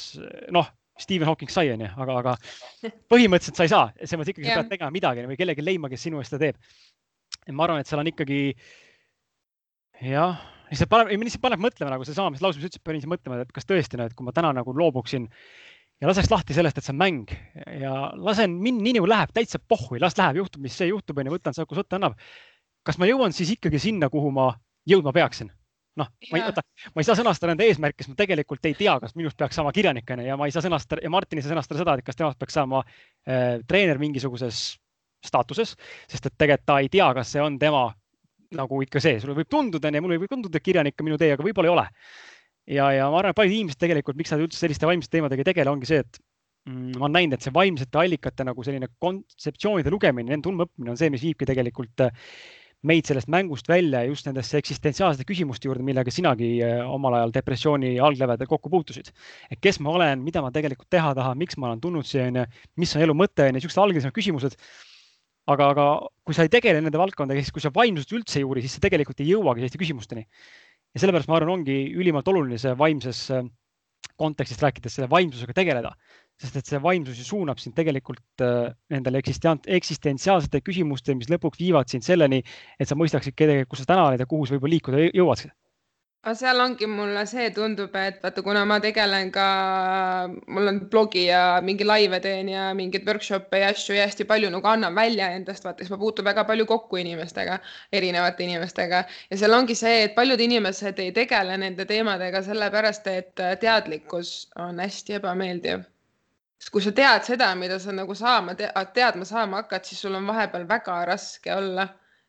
[0.52, 0.68] noh,
[0.98, 2.36] Stephen Hawking sai, onju, aga, aga
[3.14, 6.08] põhimõtteliselt sa ei saa, selles mõttes ikkagi sa pead tegema midagi või kellegi leidma, kes
[6.10, 6.58] sinu eest seda teeb.
[7.54, 8.42] ma arvan, et seal on ikkagi
[10.02, 13.54] jah, lihtsalt paneb, lihtsalt paneb mõtlema nagu seesama, mis lause, mis ütlesid, panin mõtlema, et
[13.56, 15.28] kas tõesti, et kui ma täna nagu loobuksin
[16.02, 17.34] ja laseks lahti sellest, et see on mäng
[17.82, 21.34] ja lasen mind nii nagu läheb täitsa pohhui, las läheb, juhtub, mis see juhtub, onju,
[21.34, 22.18] võtan seda, kus võtta annab.
[22.86, 24.52] kas ma jõuan siis ikkagi sinna, kuhu ma
[24.88, 25.52] jõudma peaksin?
[25.98, 26.62] noh, ma ei võta,
[26.94, 29.72] ma ei saa sõnastada enda eesmärke, sest ma tegelikult ei tea, kas minust peaks saama
[29.74, 32.20] kirjanik onju ja ma ei saa sõnastada ja Martin ei saa sõnastada seda, et kas
[32.20, 34.60] temast peaks saama äh, treener mingisuguses
[35.26, 35.74] staatuses,
[36.06, 37.88] sest et tegelikult ta ei tea, kas see on tema
[38.56, 41.46] nagu ikka see, sulle võib tunduda, mulle võib tunduda, et kirjanik on minu tee, aga
[41.46, 41.86] võib-olla ei ole.
[42.78, 45.50] ja, ja ma arvan, et paljud inimesed tegelikult, miks nad üldse selliste vaimsete teemadega ei
[45.52, 46.22] tegele, ongi see, et
[46.68, 51.00] mm, ma olen näinud, et see vaimsete allikate nagu selline kontseptsioonide lugemine, nende tundmaõppimine on
[51.00, 52.16] see, mis viibki tegelikult äh,
[52.86, 57.96] meid sellest mängust välja just nendesse eksistentsiaalsete küsimuste juurde, millega sinagi äh, omal ajal depressiooni
[58.00, 59.10] alglävedel kokku puutusid.
[59.52, 62.46] et kes ma olen, mida ma tegelikult teha tahan, miks ma olen tulnud siia, onju,
[62.78, 64.60] mis on elu mõte, onju, siuksed algelisemad küsimused
[65.54, 65.86] aga, aga
[66.28, 68.84] kui sa ei tegele nende valdkondadega, siis kui sa vaimsust üldse ei uuri, siis sa
[68.84, 70.28] tegelikult ei jõuagi selliste küsimusteni.
[70.96, 73.44] ja sellepärast ma arvan, ongi ülimalt oluline see vaimses äh,
[74.18, 75.92] kontekstist rääkides selle vaimsusega tegeleda,
[76.42, 81.92] sest et see vaimsus ju suunab sind tegelikult äh, nendele eksistentsiaalsete küsimustele, mis lõpuks viivad
[81.92, 82.42] sind selleni,
[82.80, 83.38] et sa mõistaksid
[83.70, 85.48] kus sa täna oled ja kuhu sa võib-olla liikuda jõuad.
[86.24, 89.46] Aga seal ongi mulle see tundub, et vaata, kuna ma tegelen ka,
[90.56, 94.50] mul on blogi ja mingi laive teen ja mingeid workshop'e ja asju ja hästi palju
[94.52, 97.60] nagu annan välja endast, vaata siis ma puutun väga palju kokku inimestega,
[98.00, 99.04] erinevate inimestega.
[99.32, 104.34] Ja seal ongi see, et paljud inimesed ei tegele nende teemadega sellepärast, et teadlikkus
[104.68, 105.86] on hästi ebameeldiv.
[106.58, 110.18] Sest kui sa tead seda, mida sa nagu saama te, teadma saama hakkad, siis sul
[110.18, 111.88] on vahepeal väga raske olla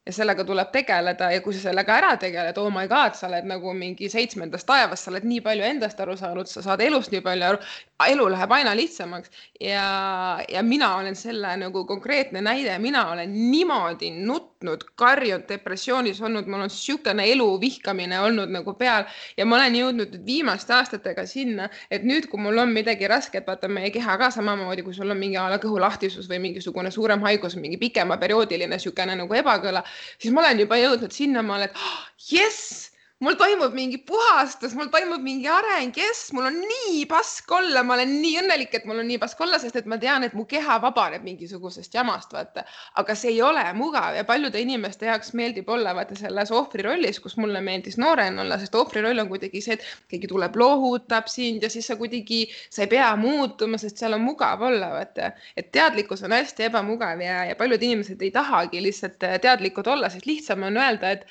[0.09, 3.45] ja sellega tuleb tegeleda ja kui sa sellega ära tegeled, oh my god, sa oled
[3.49, 7.21] nagu mingi seitsmendas taevas, sa oled nii palju endast aru saanud, sa saad elust nii
[7.27, 7.61] palju aru,
[8.09, 9.31] elu läheb aina lihtsamaks.
[9.61, 16.49] Ja, ja mina olen selle nagu konkreetne näide, mina olen niimoodi nutnud, karjunud, depressioonis olnud,
[16.49, 19.05] mul on niisugune elu vihkamine olnud nagu peal
[19.37, 23.47] ja ma olen jõudnud nüüd viimaste aastatega sinna, et nüüd, kui mul on midagi rasket,
[23.47, 27.21] vaata meie keha ka samamoodi, kui sul on mingi a la kõhulahtisus või mingisugune suurem
[27.27, 29.83] haigus, mingi pikema perioodiline niisugune nagu ebakõla,
[30.19, 31.99] siis ma olen juba jõudnud sinnamaale, et oh,
[32.31, 37.83] jess mul toimub mingi puhastus, mul toimub mingi areng, jess, mul on nii pask olla,
[37.87, 40.37] ma olen nii õnnelik, et mul on nii pask olla, sest et ma tean, et
[40.39, 42.63] mu keha vabaneb mingisugusest jamast, vaata.
[43.03, 47.19] aga see ei ole mugav ja paljude inimeste jaoks meeldib olla vaata selles ohvri rollis,
[47.25, 51.27] kus mulle meeldis noorena olla, sest ohvri roll on kuidagi see, et keegi tuleb, lohutab
[51.33, 55.33] sind ja siis sa kuidagi, sa ei pea muutuma, sest seal on mugav olla, vaata.
[55.59, 60.31] et teadlikkus on hästi ebamugav ja, ja paljud inimesed ei tahagi lihtsalt teadlikud olla, sest
[60.31, 61.27] lihtsam on öelda, et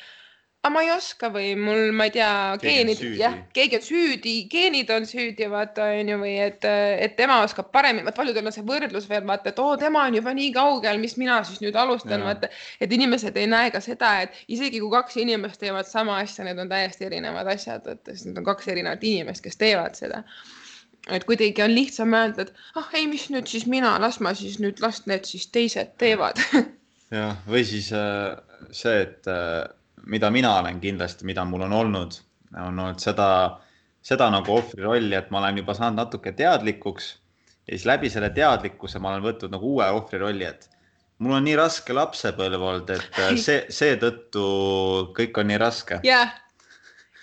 [0.67, 4.89] aga ma ei oska või mul, ma ei tea, geenid, jah, keegi on süüdi, geenid
[4.91, 9.08] on süüdi, vaata onju, või et, et tema oskab paremini, vaat paljudel on see võrdlus
[9.08, 12.51] veel vaata, et oo, tema on juba nii kaugel, mis mina siis nüüd alustan, vaata.
[12.84, 16.60] et inimesed ei näe ka seda, et isegi kui kaks inimest teevad sama asja, need
[16.60, 20.23] on täiesti erinevad asjad, et sest need on kaks erinevat inimest, kes teevad seda.
[21.15, 24.60] Et kuidagi on lihtsam öelda, et ah ei, mis nüüd siis mina, las ma siis
[24.60, 26.41] nüüd, las need siis teised teevad.
[27.15, 28.36] Jah, või siis äh,
[28.75, 29.63] see, et äh,
[30.07, 32.17] mida mina olen kindlasti, mida mul on olnud,
[32.55, 33.27] on olnud seda,
[34.05, 37.11] seda nagu ohvri rolli, et ma olen juba saanud natuke teadlikuks
[37.67, 40.69] ja siis läbi selle teadlikkuse ma olen võtnud nagu uue ohvri rolli, et
[41.19, 44.49] mul on nii raske lapsepõlv olnud, et see, seetõttu
[45.17, 46.01] kõik on nii raske.
[46.03, 46.43] jah yeah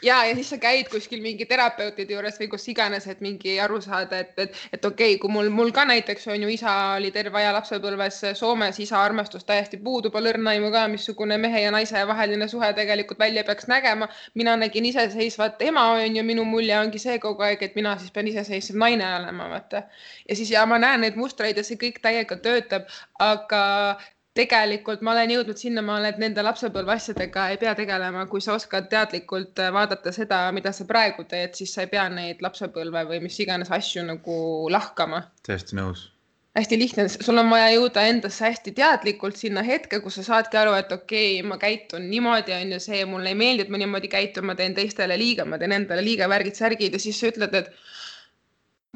[0.05, 3.81] ja, ja siis sa käid kuskil mingi terapeutide juures või kus iganes, et mingi aru
[3.85, 7.11] saada, et, et, et okei okay,, kui mul, mul ka näiteks on ju isa oli
[7.15, 12.05] terve aja lapsepõlves Soomes, isa armastus täiesti puudub, õrna aimu ka, missugune mehe ja naise
[12.09, 14.09] vaheline suhe tegelikult välja peaks nägema.
[14.35, 18.11] mina nägin iseseisvat ema on ju, minu mulje ongi see kogu aeg, et mina siis
[18.11, 19.83] pean iseseisev naine olema, vaata.
[20.29, 23.65] ja siis ja ma näen neid mustreid ja see kõik täiega töötab, aga
[24.35, 28.89] tegelikult ma olen jõudnud sinnamaale, et nende lapsepõlve asjadega ei pea tegelema, kui sa oskad
[28.91, 33.21] teadlikult äh, vaadata seda, mida sa praegu teed, siis sa ei pea neid lapsepõlve või
[33.29, 34.35] mis iganes asju nagu
[34.75, 35.23] lahkama.
[35.47, 36.09] täiesti nõus.
[36.59, 40.75] hästi lihtne, sul on vaja jõuda endasse hästi teadlikult sinna hetke, kus sa saadki aru,
[40.79, 44.11] et okei okay,, ma käitun niimoodi, on ju see, mulle ei meeldi, et ma niimoodi
[44.11, 47.71] käitun, ma teen teistele liiga, ma teen endale liiga, värgid-särgid ja siis sa ütled, et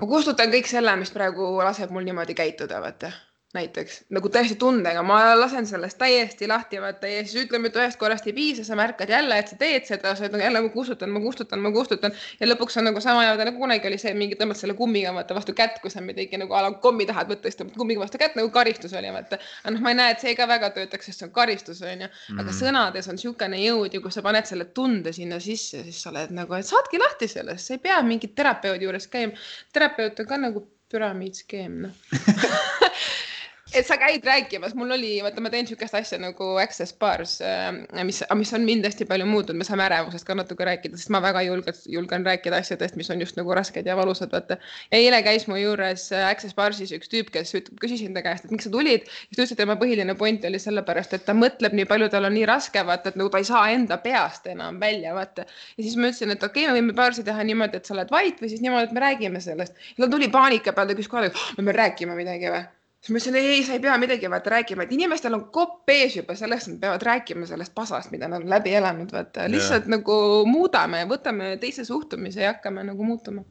[0.02, 3.14] ma kustutan kõik selle, mis praegu laseb mul niimoodi käituda, vaata
[3.56, 7.96] näiteks nagu täiesti tundega, ma lasen sellest täiesti lahti vaata ja siis ütleme, et ühest
[8.00, 11.08] korrast ei piisa, sa märkad jälle, et sa teed seda, sa ütled jälle ma kustutan,
[11.14, 14.36] ma kustutan, ma kustutan ja lõpuks on nagu sama jääda nagu kunagi oli see mingi
[14.36, 17.48] tõmbad selle kummiga vaata vastu kätt, kui sa midagi nagu a la kommi tahad võtta,
[17.48, 19.40] siis tõmbad kummiga vastu kätt nagu karistus oli vaata.
[19.62, 22.04] aga noh, ma ei näe, et see ka väga töötaks, sest see on karistus on
[22.04, 22.56] ju, aga mm.
[22.60, 26.36] sõnades on niisugune jõud ja kui sa paned selle tunde sinna sisse, siis sa oled
[26.36, 29.40] nagu, et saadki lahti sellest, sa ei pea mingit terapeudi juures käima.
[29.72, 31.96] terapeut on ka nagu püramiidskeem noh
[33.74, 37.68] et sa käid rääkimas, mul oli, vaata, ma teen niisugust asja nagu Access Bars, äh,
[38.06, 41.20] mis, mis on mind hästi palju muutnud, me saame ärevusest ka natuke rääkida, sest ma
[41.22, 44.56] väga julgelt julgen rääkida asjadest, mis on just nagu rasked ja valusad, vaata.
[44.92, 48.54] ja eile käis mu juures Access Barsis üks tüüp, kes ütleb, küsisin ta käest, et
[48.54, 51.76] miks sa tulid, siis ta ütles, et tema põhiline point oli sellepärast, et ta mõtleb
[51.76, 54.80] nii palju, tal on nii raske, vaata, et nagu ta ei saa enda peast enam
[54.80, 55.44] välja, vaata.
[55.76, 58.16] ja siis ma ütlesin, et okei okay,, me võime baarsi teha niimoodi, et sa oled
[58.16, 59.76] vait või siis niimoodi, et me räägime sellest.
[59.92, 62.64] ja ta tuli paanika peale, ta küsis kohe, et oh, me peame rääkima midagi või
[62.98, 65.90] siis ma ütlesin, ei, ei, sa ei pea midagi vaata rääkima, et inimestel on kopp
[65.92, 69.86] ees juba sellest, nad peavad rääkima sellest pasast, mida nad on läbi elanud, vaata lihtsalt
[69.86, 69.94] ja.
[69.96, 70.16] nagu
[70.48, 73.44] muudame, võtame teise suhtumise ja hakkame nagu muutuma.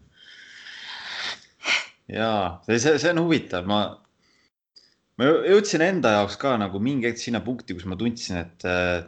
[2.12, 2.32] ja
[2.68, 3.82] see, see, see on huvitav, ma,
[5.20, 9.00] ma jõudsin enda jaoks ka nagu mingi hetk sinna punkti, kus ma tundsin, et äh,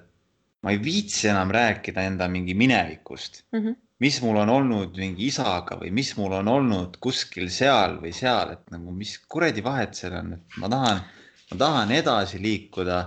[0.64, 3.60] ma ei viitsi enam rääkida enda mingi minevikust mm.
[3.60, 8.14] -hmm mis mul on olnud mingi isaga või mis mul on olnud kuskil seal või
[8.16, 11.04] seal, et nagu mis kuradi vahet seal on, et ma tahan,
[11.52, 13.02] ma tahan edasi liikuda,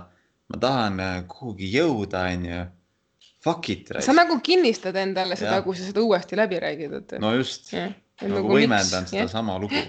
[0.53, 2.63] ma tahan äh, kuhugi jõuda, onju.
[3.43, 3.89] Fuck it.
[3.99, 7.15] sa nagu kinnistad endale seda, kui sa seda uuesti läbi räägid, et.
[7.19, 9.81] no just, nagu, nagu võimendan sedasama lugu.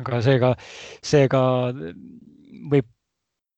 [0.00, 0.54] aga seega,
[1.04, 1.42] seega
[2.72, 2.88] võib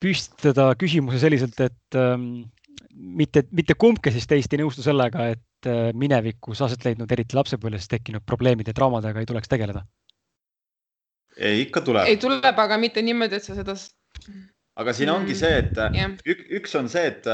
[0.03, 2.49] püstitada küsimuse selliselt, et ähm,
[2.99, 7.89] mitte, mitte kumbki siis teist ei nõustu sellega, et äh, minevikus aset leidnud, eriti lapsepõlves
[7.91, 9.85] tekkinud probleemide, traumadega ei tuleks tegeleda?
[11.37, 12.11] ei, ikka tuleb.
[12.11, 13.77] ei tuleb, aga mitte niimoodi, et sa seda.
[14.79, 16.15] aga siin ongi mm, see, et yeah.
[16.27, 17.27] ük, üks on see, et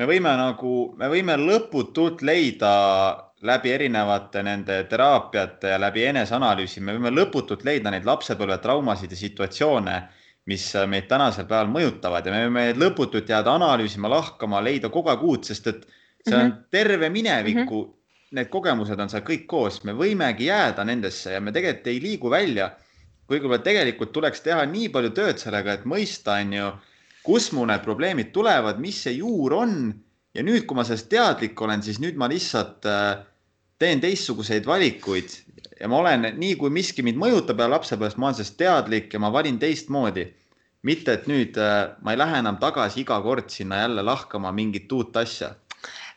[0.00, 2.72] me võime nagu, me võime lõputult leida
[3.46, 9.96] läbi erinevate nende teraapiate ja läbi eneseanalüüsi, me võime lõputult leida neid lapsepõlvetraumasid ja situatsioone
[10.48, 15.24] mis meid tänasel päeval mõjutavad ja me võime lõputult jääda analüüsima, lahkama, leida kogu aeg
[15.26, 15.86] uut, sest et
[16.24, 16.68] see on mm -hmm.
[16.70, 17.96] terve mineviku mm, -hmm.
[18.30, 22.30] need kogemused on seal kõik koos, me võimegi jääda nendesse ja me tegelikult ei liigu
[22.30, 22.70] välja.
[23.26, 26.70] kuigi võib-olla tegelikult tuleks teha nii palju tööd sellega, et mõista, on ju,
[27.22, 29.94] kus mu need probleemid tulevad, mis see juur on.
[30.34, 33.18] ja nüüd, kui ma sellest teadlik olen, siis nüüd ma lihtsalt äh,
[33.78, 35.30] teen teistsuguseid valikuid
[35.80, 39.22] ja ma olen nii, kui miski mind mõjutab ja lapsepõlvest ma olen sellest teadlik ja
[39.22, 40.28] ma valin teistmoodi.
[40.82, 44.92] mitte, et nüüd äh, ma ei lähe enam tagasi iga kord sinna jälle lahkama mingit
[44.92, 45.54] uut asja.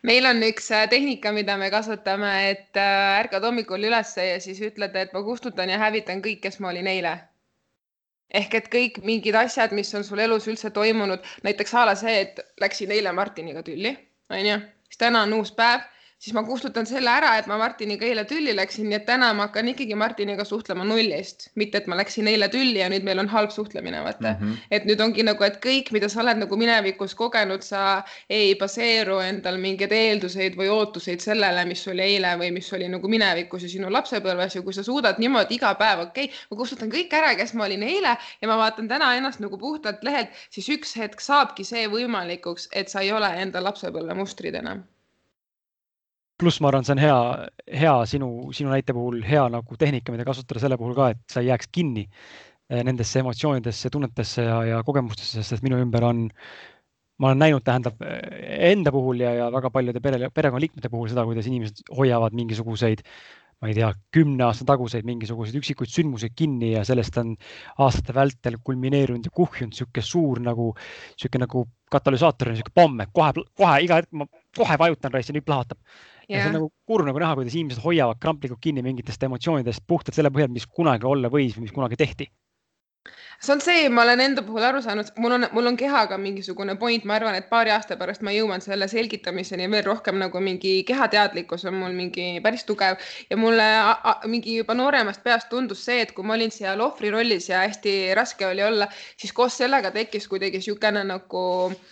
[0.04, 4.62] meil on üks äh, tehnika, mida me kasutame, et äh, ärkad hommikul üles ja siis
[4.62, 7.18] ütled, et ma kustutan ja hävitan kõik, kes ma olin eile
[8.34, 12.22] ehk et kõik mingid asjad, mis on sul elus üldse toimunud, näiteks a la see,
[12.22, 13.94] et läksin eile Martiniga tülli,
[14.30, 15.86] onju, siis täna on uus päev
[16.24, 19.50] siis ma kustutan selle ära, et ma Martiniga eile tülli läksin, nii et täna ma
[19.50, 23.32] hakkan ikkagi Martiniga suhtlema nullist, mitte et ma läksin eile tülli ja nüüd meil on
[23.34, 24.38] halb suhtlemine, vaata mm.
[24.40, 24.62] -hmm.
[24.78, 29.20] et nüüd ongi nagu, et kõik, mida sa oled nagu minevikus kogenud, sa ei baseeru
[29.26, 33.74] endal mingeid eelduseid või ootuseid sellele, mis oli eile või mis oli nagu minevikus ja
[33.76, 37.36] sinu lapsepõlves ja kui sa suudad niimoodi iga päev, okei okay,, ma kustutan kõik ära,
[37.36, 41.20] kes ma olin eile ja ma vaatan täna ennast nagu puhtalt lehelt, siis üks hetk
[41.20, 44.88] saabki see võimalikuks, et sa ei ole enda lapsepõlve mustrid enam
[46.44, 47.20] pluss ma arvan, see on hea,
[47.80, 51.44] hea sinu, sinu näite puhul hea nagu tehnika, mida kasutada selle puhul ka, et sa
[51.44, 56.26] ei jääks kinni eh, nendesse emotsioonidesse, tunnetesse ja, ja kogemustesse, sest minu ümber on,
[57.22, 61.48] ma olen näinud, tähendab enda puhul ja, ja väga paljude pere, perekonnaliikmete puhul seda, kuidas
[61.48, 63.06] inimesed hoiavad mingisuguseid,
[63.64, 67.38] ma ei tea, kümne aasta taguseid mingisuguseid üksikuid sündmuseid kinni ja sellest on
[67.86, 70.74] aastate vältel kulmineerunud ja kuhjunud niisugune suur nagu,
[71.14, 74.28] niisugune nagu katalüsaator, niisugune pomm, et kohe, kohe iga hetk ma
[74.58, 75.80] kohe vajutan nüüd plahvatab
[76.30, 80.16] ja see on nagu kurb nagu näha, kuidas inimesed hoiavad kramplikult kinni mingitest emotsioonidest puhtalt
[80.18, 82.30] selle põhjal, mis kunagi olla võis või mis kunagi tehti.
[83.44, 86.78] See on see, ma olen enda puhul aru saanud, mul on, mul on kehaga mingisugune
[86.80, 90.72] point, ma arvan, et paari aasta pärast ma jõuan selle selgitamiseni veel rohkem nagu mingi
[90.88, 93.02] kehateadlikkus on mul mingi päris tugev.
[93.28, 96.86] Ja mulle a, a, mingi juba nooremast peast tundus see, et kui ma olin seal
[96.86, 101.84] ohvri rollis ja hästi raske oli olla, siis koos sellega tekkis kuidagi niisugune nagu äh,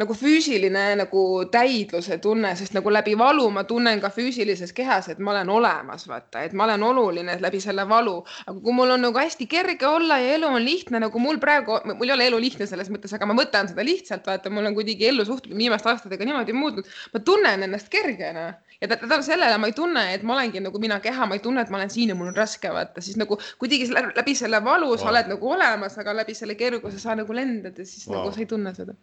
[0.00, 5.20] nagu füüsiline nagu täidluse tunne, sest nagu läbi valu ma tunnen ka füüsilises kehas, et
[5.20, 8.16] ma olen olemas, vaata, et ma olen oluline läbi selle valu.
[8.46, 11.78] aga kui mul on nagu hästi kerge olla ja elu on lihtne, nagu mul praegu,
[11.92, 14.78] mul ei ole elu lihtne selles mõttes, aga ma võtan seda lihtsalt, vaata, mul on
[14.78, 16.90] kuidagi ellu suhtumine viimaste aastatega niimoodi muutnud.
[17.14, 21.00] ma tunnen ennast kergena ja tänu sellele ma ei tunne, et ma olengi nagu mina
[21.04, 23.38] keha, ma ei tunne, et ma olen siin ja mul on raske, vaata, siis nagu
[23.60, 27.78] kuidagi läbi selle valu sa oled nagu olemas, aga läbi selle kerguse sa nagu lendad
[27.78, 28.20] ja siis wow.
[28.20, 28.96] nagu sa ei tunne seda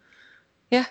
[0.72, 0.86] jah.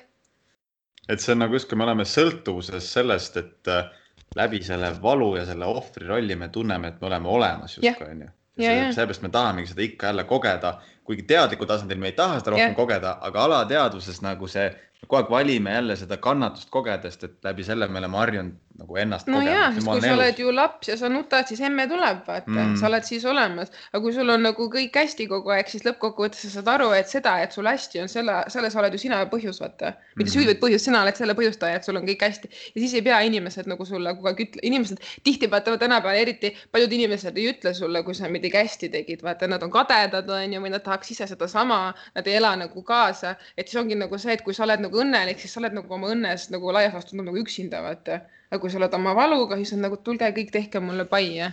[1.09, 3.91] et see on nagu justkui me oleme sõltuvuses sellest, et äh,
[4.35, 8.29] läbi selle valu ja selle ohvri rolli me tunneme, et me oleme olemas justkui onju.
[8.57, 12.73] sellepärast me tahamegi seda ikka jälle kogeda, kuigi teadlikul tasandil me ei taha seda rohkem
[12.73, 12.75] ja.
[12.75, 14.67] kogeda, aga alateadvuses nagu see
[15.05, 19.29] kogu aeg valime jälle seda kannatust kogedest, et läbi selle me oleme harjunud nagu ennast
[19.31, 20.19] no jaa, sest kui sa elus.
[20.19, 23.71] oled ju laps ja sa nutad, siis emme tuleb, vaata mm., sa oled siis olemas.
[23.91, 27.09] aga kui sul on nagu kõik hästi kogu aeg, siis lõppkokkuvõttes sa saad aru, et
[27.09, 29.93] seda, et sul hästi on, selle, selles oled ju sina põhjus, vaata.
[30.15, 30.33] mitte mm.
[30.35, 32.51] süü, vaid põhjus, sina oled selle põhjustaja, et sul on kõik hästi.
[32.75, 36.53] ja siis ei pea inimesed nagu sulle kogu aeg ütle, inimesed tihti vaata tänapäeval eriti
[36.71, 40.53] paljud inimesed ei ütle sulle, kui sa midagi hästi tegid, vaata, nad on kadedad, on
[40.53, 41.81] ju, või nad tahaks ise sedasama,
[42.15, 43.35] nad ei ela nagu kaasa.
[43.57, 45.93] et siis ongi nagu see, et kui sa oled nagu õnnelik, siis sa oled nagu
[45.93, 49.73] oma õnnes nagu laias laastus nagu üksinda, vaata aga kui sa oled oma valuga, siis
[49.75, 51.51] on nagu tulge kõik, tehke mulle pai ja,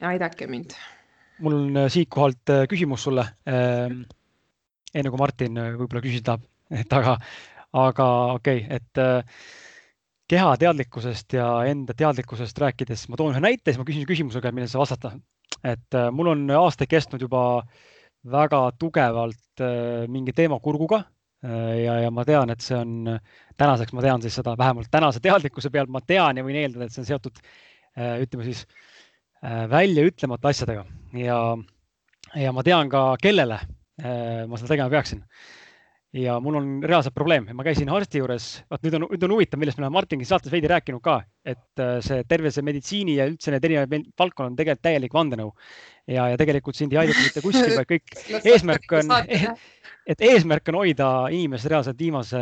[0.00, 0.74] ja aidake mind.
[1.44, 3.24] mul on äh, siitkohalt äh, küsimus sulle.
[3.46, 4.02] Ähm,
[4.94, 6.46] enne kui Martin äh, võib-olla küsida tahab,
[6.82, 7.16] et aga,
[7.84, 9.28] aga okei okay,, et
[10.28, 14.72] keha teadlikkusest ja enda teadlikkusest rääkides ma toon ühe näite, siis ma küsin küsimusega, millele
[14.72, 15.14] sa vastata.
[15.64, 17.62] et mul on aastaid kestnud juba
[18.28, 19.62] väga tugevalt
[20.12, 21.00] mingi teema kurguga
[21.44, 23.12] Äh, ja, ja ma tean, et see on,
[23.58, 26.94] tänaseks ma tean siis seda vähemalt tänase teadlikkuse pealt ma tean ja võin eeldada, et
[26.94, 28.64] see on seotud äh, ütleme siis
[29.42, 30.86] äh, väljaütlemata asjadega.
[31.18, 31.38] Ja,
[32.36, 33.60] ja ma tean ka, kellele
[33.98, 35.24] ma seda tegema peaksin.
[36.14, 39.58] ja mul on reaalselt probleem, ma käisin arsti juures, vot nüüd on, nüüd on huvitav,
[39.60, 44.06] millest me oleme Martini saates veidi rääkinud ka, et see tervisemeditsiini ja üldse need erinevad
[44.22, 45.50] valdkonnad on tegelikult täielik vandenõu.
[46.06, 48.14] Ja, ja tegelikult sind ei aidata mitte kuskil, vaid kõik
[48.54, 49.12] eesmärk on
[50.08, 52.38] et eesmärk on hoida inimesed reaalselt viimase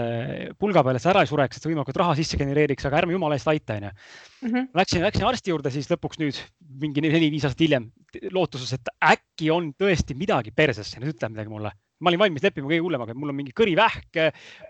[0.60, 3.16] pulga peal, et sa ära ei sureks, et sa võimalikult raha sisse genereeriks, aga ärme
[3.16, 3.90] jumala eest aita, onju.
[4.46, 4.68] Mhm.
[4.78, 6.38] Läksin, läksin arsti juurde siis lõpuks nüüd
[6.82, 7.90] mingi neli-viis aastat hiljem
[8.30, 12.68] lootuses, et äkki on tõesti midagi perses, nüüd ütle midagi mulle ma olin valmis leppima
[12.68, 14.18] kõige hullemaga, et mul on mingi kõrivähk,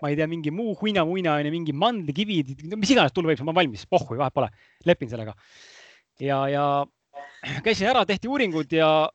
[0.01, 3.57] ma ei tea, mingi muu huina-muina onju, mingi mandlikivid, mis iganes tulla võib, ma olen
[3.59, 4.47] valmis, pohhui, vahet pole,
[4.87, 5.35] lepin sellega.
[6.23, 6.63] ja, ja
[7.65, 9.09] käisin ära, tehti uuringud ja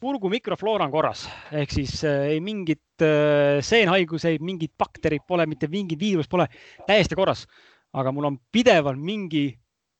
[0.00, 5.68] purgu mikrofloora on korras, ehk siis äh, ei mingit äh, seenhaiguseid, mingit bakterit pole, mitte
[5.68, 6.48] mingit viirust pole,
[6.86, 7.46] täiesti korras.
[7.92, 9.48] aga mul on pidevalt mingi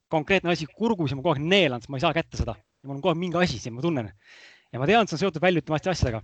[0.08, 2.54] konkreetne asi kurgus ja ma kogu aeg neelan, sest ma ei saa kätte seda
[2.86, 4.10] mul on kogu aeg mingi asi siin, ma tunnen.
[4.72, 6.22] ja ma tean, see on seotud väljutamiste asjadega.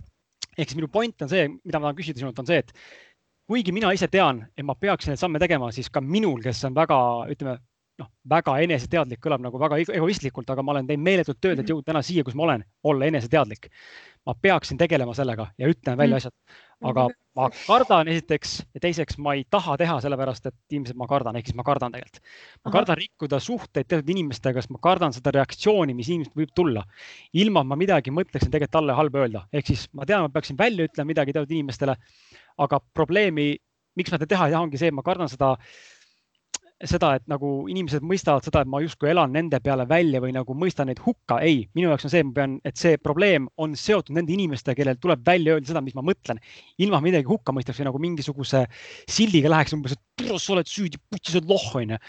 [0.57, 2.73] ehk siis minu point on see, mida ma tahan küsida sinult, on see, et
[3.47, 6.75] kuigi mina ise tean, et ma peaksin neid samme tegema, siis ka minul, kes on
[6.77, 6.97] väga,
[7.33, 7.59] ütleme,
[8.01, 11.71] noh, väga eneseteadlik kõlab nagu väga egoistlikult, aga ma olen teinud meeletult tööd, et mhm.
[11.73, 13.71] jõuda täna siia, kus ma olen, olla eneseteadlik.
[14.27, 16.17] ma peaksin tegelema sellega ja ütlen välja mhm.
[16.17, 16.33] asjad,
[16.83, 21.37] aga ma kardan esiteks ja teiseks ma ei taha teha, sellepärast et ilmselt ma kardan,
[21.39, 22.21] ehk siis ma kardan tegelikult.
[22.65, 26.83] ma kardan rikkuda suhteid teatud inimestega, sest ma kardan seda reaktsiooni, mis inimesest võib tulla.
[27.33, 30.59] ilma et ma midagi mõtleksin tegelikult talle halba öelda, ehk siis ma tean, ma peaksin
[30.59, 31.95] välja ütlema midagi teatud inimestele.
[32.57, 33.55] aga probleemi,
[33.95, 35.55] miks ma seda teha ei taha, ongi see, et ma kardan seda
[36.85, 40.53] seda, et nagu inimesed mõistavad seda, et ma justkui elan nende peale välja või nagu
[40.53, 41.39] mõistan neid hukka.
[41.41, 44.99] ei, minu jaoks on see, ma pean, et see probleem on seotud nende inimestega, kellel
[45.01, 46.41] tuleb välja öelda seda, mis ma mõtlen,
[46.77, 48.63] ilma midagi hukka mõistaks või nagu mingisuguse
[49.09, 51.99] sildiga läheks umbes, et sa oled süüdi, putsi, sa oled loh, onju.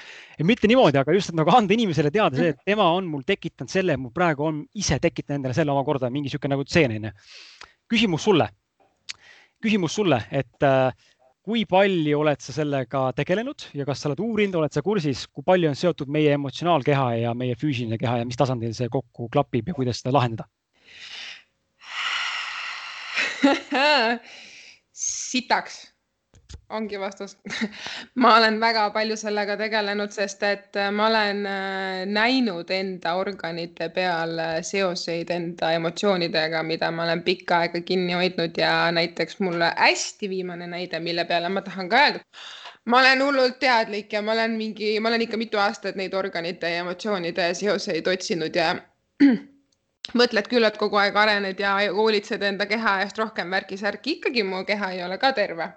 [0.44, 3.72] mitte niimoodi, aga just, et nagu anda inimesele teada see, et tema on mul tekitanud
[3.72, 7.14] selle, mul praegu on ise tekitanud endale selle omakorda mingi sihuke nagu tseen, onju.
[7.88, 8.50] küsimus sulle,
[9.64, 10.92] küsimus sulle, et äh,
[11.49, 15.40] kui palju oled sa sellega tegelenud ja kas sa oled uurinud, oled sa kursis, kui
[15.46, 19.70] palju on seotud meie emotsionaalkeha ja meie füüsiline keha ja mis tasandil see kokku klapib
[19.70, 20.44] ja kuidas seda lahendada?
[24.92, 25.78] Sitaks
[26.68, 27.36] ongi vastus
[28.22, 33.88] ma olen väga palju sellega tegelenud, sest et äh, ma olen äh, näinud enda organite
[33.94, 39.72] peal äh, seoseid enda emotsioonidega, mida ma olen pikka aega kinni hoidnud ja näiteks mulle
[39.76, 42.24] hästi viimane näide, mille peale ma tahan ka öelda.
[42.84, 46.70] ma olen hullult teadlik ja ma olen mingi, ma olen ikka mitu aastat neid organite
[46.70, 48.74] ja emotsioonide seoseid otsinud ja
[50.16, 54.62] mõtled küll, et kogu aeg arened ja hoolitsed enda keha eest rohkem värki-särki, ikkagi mu
[54.68, 55.68] keha ei ole ka terve.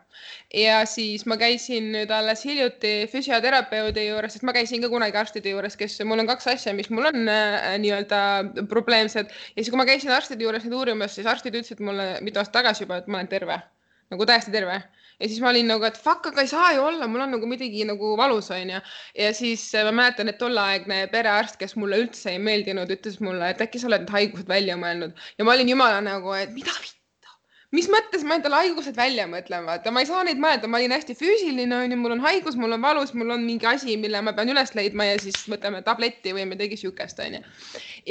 [0.56, 5.52] ja siis ma käisin nüüd alles hiljuti füsioterapeudi juures, sest ma käisin ka kunagi arstide
[5.52, 8.22] juures, kes, mul on kaks asja, mis mul on äh, nii-öelda
[8.70, 9.32] probleemsed.
[9.56, 12.62] Ja siis, kui ma käisin arstide juures neid uurimas, siis arstid ütlesid mulle mitu aastat
[12.62, 13.60] tagasi juba, et ma olen terve,
[14.12, 14.82] nagu täiesti terve
[15.22, 17.50] ja siis ma olin nagu, et fuck, aga ei saa ju olla, mul on nagu
[17.50, 18.82] midagi nagu valus, onju.
[19.24, 23.54] ja siis äh, ma mäletan, et tolleaegne perearst, kes mulle üldse ei meeldinud, ütles mulle,
[23.54, 26.74] et äkki sa oled need haigused välja mõelnud ja ma olin jumala nagu, et mida
[27.72, 30.92] mis mõttes ma endale haigused välja mõtlen, vaata, ma ei saa neid mõelda, ma olin
[30.92, 34.34] hästi füüsiline, onju, mul on haigus, mul on valus, mul on mingi asi, mille ma
[34.36, 37.40] pean üles leidma ja siis võtame tabletti või midagi siukest, onju.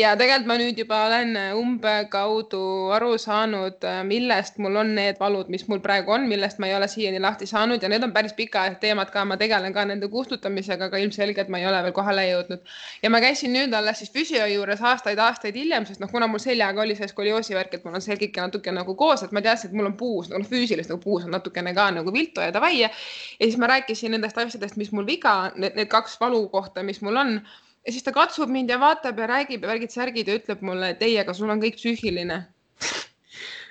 [0.00, 2.62] ja tegelikult ma nüüd juba olen umbekaudu
[2.96, 6.88] aru saanud, millest mul on need valud, mis mul praegu on, millest ma ei ole
[6.88, 10.88] siiani lahti saanud ja need on päris pikaajalised teemad ka, ma tegelen ka nende kustutamisega,
[10.88, 12.64] aga ilmselgelt ma ei ole veel kohale jõudnud.
[13.02, 16.80] ja ma käisin nüüd alles siis füsio juures aastaid-aastaid hiljem, sest noh, kuna mul seljaga
[16.80, 19.78] oli see skolioosi värk, et mul on selgike natuke nagu koos, et ma teadsin, et
[19.78, 22.92] mul on puus, noh füüsilist nagu puus on natukene ka nagu viltu ja davai ja.
[23.40, 27.36] siis ma rääkisin nendest asjadest, mis mul viga, need, kaks valukohta, mis mul on.
[27.86, 31.02] ja siis ta katsub mind ja vaatab ja räägib ja värgid-särgid ja ütleb mulle, et
[31.06, 32.44] ei, aga sul on kõik psüühiline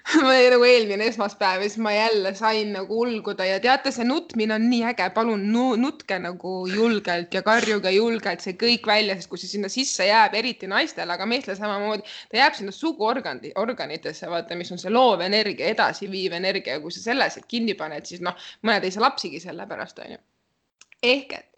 [0.54, 4.66] nagu eelmine esmaspäev ja siis ma jälle sain nagu ulguda ja teate, see nutmine on
[4.72, 9.52] nii äge, palun nutke nagu julgelt ja karjuge julgelt see kõik välja, sest kui see
[9.52, 14.74] sinna sisse jääb, eriti naistele, aga meestele samamoodi, ta jääb sinna suguorgani, organitesse, vaata, mis
[14.74, 18.50] on see loov energia, edasiviiv energia ja kui sa selle siit kinni paned, siis noh,
[18.66, 20.18] mõned ei saa lapsigi selle pärast, onju.
[21.06, 21.49] ehk et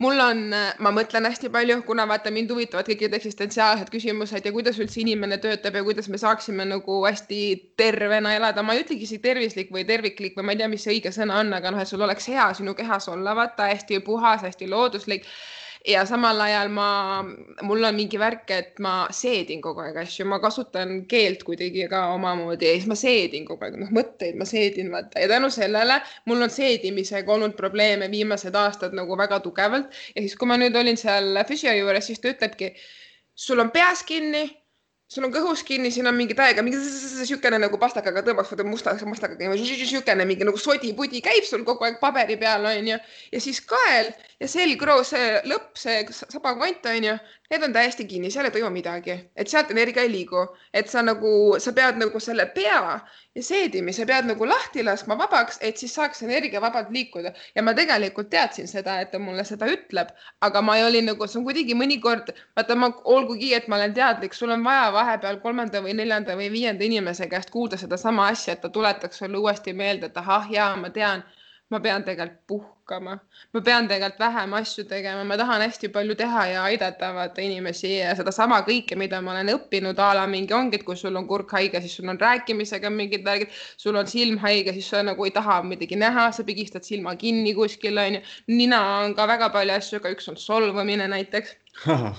[0.00, 0.40] mul on,
[0.80, 5.02] ma mõtlen hästi palju, kuna vaata mind huvitavad kõik need eksistentsiaalsed küsimused ja kuidas üldse
[5.02, 7.40] inimene töötab ja kuidas me saaksime nagu hästi
[7.80, 8.62] tervena elada.
[8.62, 11.40] ma ei ütlegi isegi tervislik või terviklik või ma ei tea, mis see õige sõna
[11.44, 15.28] on, aga noh, et sul oleks hea sinu kehas olla, vaata hästi puhas, hästi looduslik
[15.86, 16.88] ja samal ajal ma,
[17.62, 22.02] mul on mingi värk, et ma seedin kogu aeg asju, ma kasutan keelt kuidagi ka
[22.14, 25.22] omamoodi ja siis ma seedin kogu aeg, noh, mõtteid ma seedin, vaata.
[25.22, 29.92] Ja tänu sellele mul on seedimisega olnud probleeme viimased aastad nagu väga tugevalt.
[30.14, 32.74] Ja siis, kui ma nüüd olin seal füsio juures, siis ta ütlebki,
[33.34, 34.48] sul on peas kinni
[35.10, 36.78] sul on kõhus kinni, siin on mingi täiega mingi
[37.26, 41.98] siukene nagu pastakaga tõmbaks vaata musta, mustakaga niisugune mingi nagu sodi-pudi käib sul kogu aeg
[42.02, 42.98] paberi peal onju
[43.34, 47.14] ja siis kael ja selgroo, see lõpp, see sabakvant on ju,
[47.52, 51.02] need on täiesti kinni, seal ei toimu midagi, et sealt energia ei liigu, et sa
[51.04, 52.78] nagu, sa pead nagu selle pea
[53.36, 57.34] ja seedimise pead nagu lahti laskma vabaks, et siis saaks energia vabalt liikuda.
[57.54, 60.14] Ja ma tegelikult teadsin seda, et ta mulle seda ütleb,
[60.46, 63.94] aga ma ei oli nagu, see on kuidagi mõnikord, vaata ma, olgugi, et ma olen
[63.98, 68.56] teadlik, sul on vaja vahepeal kolmanda või neljanda või viienda inimese käest kuulda sedasama asja,
[68.56, 71.26] et ta tuletaks sulle uuesti meelde, et ahah, jaa, ma tean
[71.70, 73.12] ma pean tegelikult puhkama,
[73.54, 77.92] ma pean tegelikult vähem asju tegema, ma tahan hästi palju teha ja aidata vaata inimesi
[77.92, 80.54] ja sedasama kõike, mida ma olen õppinud a la mingi.
[80.56, 84.10] Ongi, et kui sul on kurk haige, siis sul on rääkimisega mingid värgid, sul on
[84.10, 88.24] silm haige, siis sa nagu ei taha midagi näha, sa pigistad silma kinni kuskil onju.
[88.50, 91.54] nina on ka väga palju asju, aga üks on solvumine näiteks.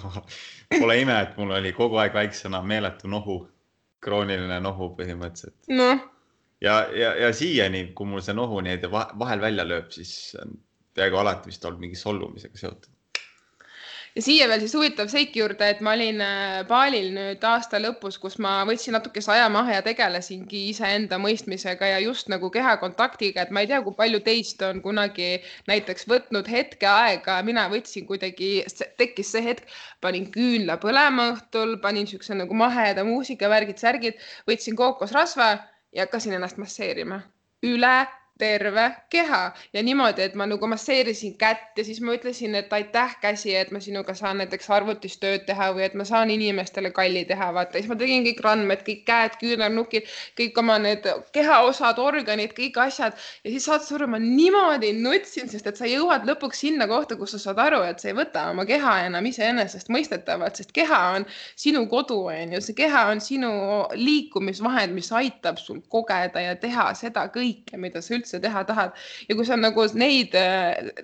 [0.80, 3.41] Pole ime, et mul oli kogu aeg väiksena meeletu nohu,
[3.99, 5.60] krooniline nohu põhimõtteliselt.
[5.76, 6.11] noh
[6.62, 10.36] ja, ja, ja siiani, kui mul see nohu nii vahel välja lööb, siis
[10.95, 12.91] peaaegu alati vist olnud mingi solvumisega seotud.
[14.12, 16.18] Ja siia veel siis huvitav seik juurde, et ma olin
[16.68, 21.93] baalil äh, nüüd aasta lõpus, kus ma võtsin natukese aja maha ja tegelesingi iseenda mõistmisega
[21.93, 25.30] ja just nagu kehakontaktiga, et ma ei tea, kui palju teist on kunagi
[25.72, 28.51] näiteks võtnud hetke aega, mina võtsin kuidagi,
[28.99, 29.72] tekkis see hetk,
[30.03, 35.53] panin küünla põlema õhtul, panin siukse nagu maheda muusika, värgid, särgid, võtsin kookosrasva
[35.92, 37.22] ja hakkasin ennast masseerima
[37.64, 38.08] üle
[38.42, 39.42] terve keha.
[39.74, 43.72] Ja niimoodi, et ma nagu masseerisin kätt ja siis ma ütlesin, et aitäh, käsi, et
[43.72, 47.78] ma sinuga saan näiteks arvutis tööd teha või et ma saan inimestele kalli teha, vaata,
[47.78, 53.18] siis ma tegin kõik randmed, kõik käed, küünarnukid, kõik oma need kehaosad, organid, kõik asjad.
[53.46, 57.18] Ja siis saad sa aru, ma niimoodi nutsin, sest et sa jõuad lõpuks sinna kohta,
[57.20, 61.28] kus sa saad aru, et sa ei võta oma keha enam iseenesestmõistetavalt, sest keha on
[61.60, 63.52] sinu kodu, on ju, see keha on sinu
[63.98, 68.92] liikumisvahend, mis aitab sul kogeda ja teha seda kõike, mida sa üldse üldse teha tahad.
[69.28, 70.36] ja kui sa nagu neid,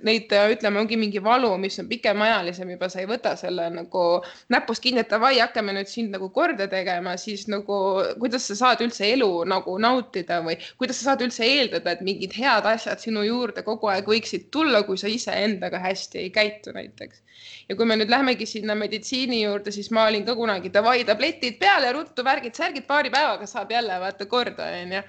[0.04, 4.24] neid ütleme, ongi mingi valu, mis on pikemaajalisem juba, sa ei võta selle nagu
[4.54, 7.78] näpust kinni, et davai, hakkame nüüd sind nagu korda tegema, siis nagu
[8.20, 12.36] kuidas sa saad üldse elu nagu nautida või kuidas sa saad üldse eeldada, et mingid
[12.38, 17.24] head asjad sinu juurde kogu aeg võiksid tulla, kui sa iseendaga hästi ei käitu näiteks.
[17.70, 21.60] ja kui me nüüd lähemegi sinna meditsiini juurde, siis ma olin ka kunagi davai, tabletid
[21.60, 25.04] peale, ruttu, värgid-särgid, paari päevaga saab jälle vaata korda, onju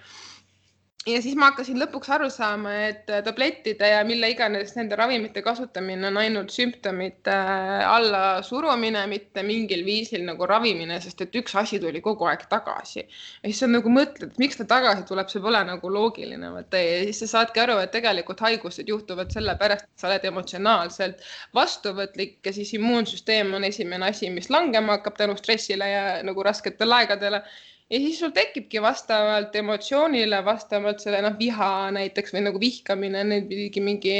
[1.08, 5.42] ja siis ma hakkasin lõpuks aru saama, et äh, tablettide ja mille iganes nende ravimite
[5.44, 11.56] kasutamine on ainult sümptomite äh, alla surumine, mitte mingil viisil nagu ravimine, sest et üks
[11.60, 13.04] asi tuli kogu aeg tagasi.
[13.04, 17.00] ja siis sa nagu mõtled, miks ta tagasi tuleb, see pole nagu loogiline, vaata ja
[17.08, 21.24] siis sa saadki aru, et tegelikult haigused juhtuvad sellepärast, et sa oled emotsionaalselt
[21.56, 27.02] vastuvõtlik ja siis immuunsüsteem on esimene asi, mis langema hakkab tänu stressile ja nagu rasketele
[27.02, 27.42] aegadele
[27.90, 33.48] ja siis sul tekibki vastavalt emotsioonile, vastavalt selle noh, viha näiteks või nagu vihkamine, neil
[33.48, 34.18] pidigi mingi,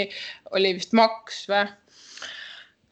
[0.57, 1.67] oli vist maks või?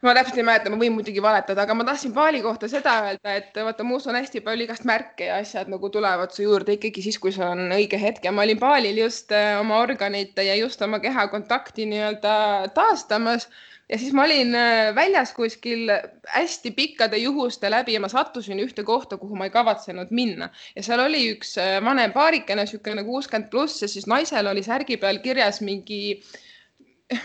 [0.05, 3.37] ma täpselt ei mäleta, ma võin muidugi valetada, aga ma tahtsin Paali kohta seda öelda,
[3.41, 7.03] et vaata, muus on hästi palju igast märke ja asjad nagu tulevad su juurde ikkagi
[7.07, 10.55] siis, kui sul on õige hetk ja ma olin Paalil just äh, oma organite ja
[10.61, 12.37] just oma keha kontakti nii-öelda
[12.77, 13.49] taastamas
[13.89, 15.91] ja siis ma olin äh, väljas kuskil
[16.32, 20.82] hästi pikkade juhuste läbi ja ma sattusin ühte kohta, kuhu ma ei kavatsenud minna ja
[20.82, 25.22] seal oli üks äh, vanem paarikene, niisugune kuuskümmend pluss ja siis naisel oli särgi peal
[25.22, 26.18] kirjas mingi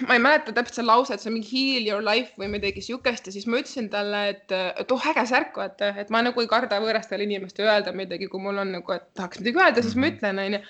[0.07, 3.33] ma ei mäleta täpselt lauset, see on mingi heal your life või midagi siukest ja
[3.33, 6.77] siis ma ütlesin talle, et, et oh äge särk, vaata, et ma nagu ei karda
[6.83, 10.13] võõrastele inimestele öelda midagi, kui mul on nagu, et tahaks midagi öelda, siis ma mhm.
[10.13, 10.61] ütlen, onju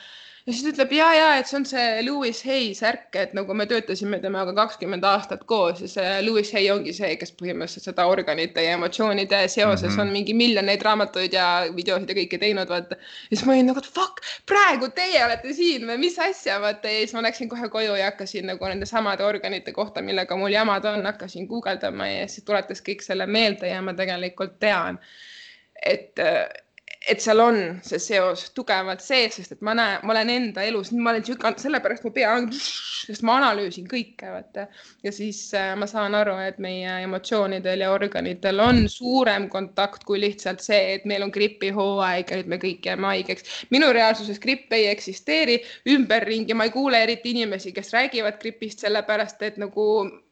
[0.45, 3.53] ja siis ta ütleb ja, ja et see on see Louis Hay särk, et nagu
[3.57, 8.07] me töötasime temaga kakskümmend aastat koos ja see Louis Hay ongi see, kes põhimõtteliselt seda
[8.09, 10.01] organite ja emotsioonide seoses mm -hmm.
[10.01, 12.97] on mingi miljoneid raamatuid ja videosid ja kõike teinud, vaata.
[12.97, 16.89] ja siis ma olin nagu, et fuck, praegu teie olete siin või mis asja, vaata
[16.89, 20.51] ja siis ma läksin kohe koju ja hakkasin nagu nende samade organite kohta, millega mul
[20.51, 24.99] jamad on, hakkasin guugeldama ja siis tuletas kõik selle meelde ja ma tegelikult tean,
[25.85, 26.19] et
[27.09, 30.91] et seal on see seos tugevalt sees, sest et ma näen, ma olen enda elus,
[30.93, 34.67] ma olen sihuke, sellepärast mu pea on, sest ma analüüsin kõike, vaata.
[35.01, 40.21] ja siis äh, ma saan aru, et meie emotsioonidel ja organitel on suurem kontakt kui
[40.21, 43.49] lihtsalt see, et meil on gripihooaeg ja nüüd me kõik jääme haigeks.
[43.73, 45.57] minu reaalsuses gripp ei eksisteeri
[45.89, 49.87] ümberringi, ma ei kuule eriti inimesi, kes räägivad gripist, sellepärast et nagu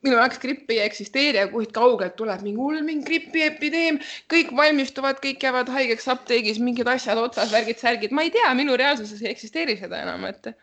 [0.06, 4.00] minu jaoks grippi ei eksisteeri ja kuskilt kaugelt tuleb mingi hull mingi gripiepideem,
[4.32, 8.78] kõik valmistuvad, kõik jäävad haigeks apteegis, mingid asjad otsas, värgid, särgid, ma ei tea, minu
[8.80, 10.54] reaalsuses ei eksisteeri seda enam, et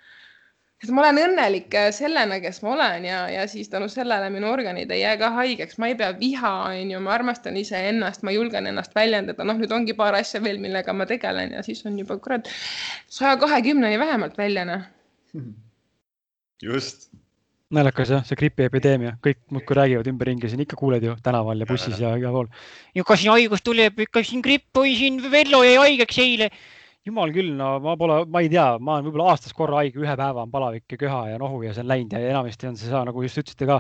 [0.85, 4.91] et ma olen õnnelik sellena, kes ma olen ja, ja siis tänu sellele minu organid
[4.93, 8.93] ei jää ka haigeks, ma ei pea viha, onju, ma armastan iseennast, ma julgen ennast
[8.97, 12.49] väljendada, noh, nüüd ongi paar asja veel, millega ma tegelen ja siis on juba kurat
[13.09, 14.85] saja kahekümneni vähemalt välja, noh.
[16.63, 17.09] just
[17.75, 21.99] naljakas jah, see gripiepideemia, kõik muudkui räägivad ümberringi, siin ikka kuuled ju tänaval ja bussis
[21.99, 22.51] ja igal pool.
[23.07, 26.51] kas siin haigus tuleb, ikka siin gripp või siin Vello jäi haigeks eile.
[27.07, 30.15] jumal küll, no ma pole, ma ei tea, ma olen võib-olla aastas korra haige, ühe
[30.19, 32.91] päeva on palavik ja köha ja nohu ja see on läinud ja enamasti on see
[32.91, 33.77] saa, nagu just ütlesite ka,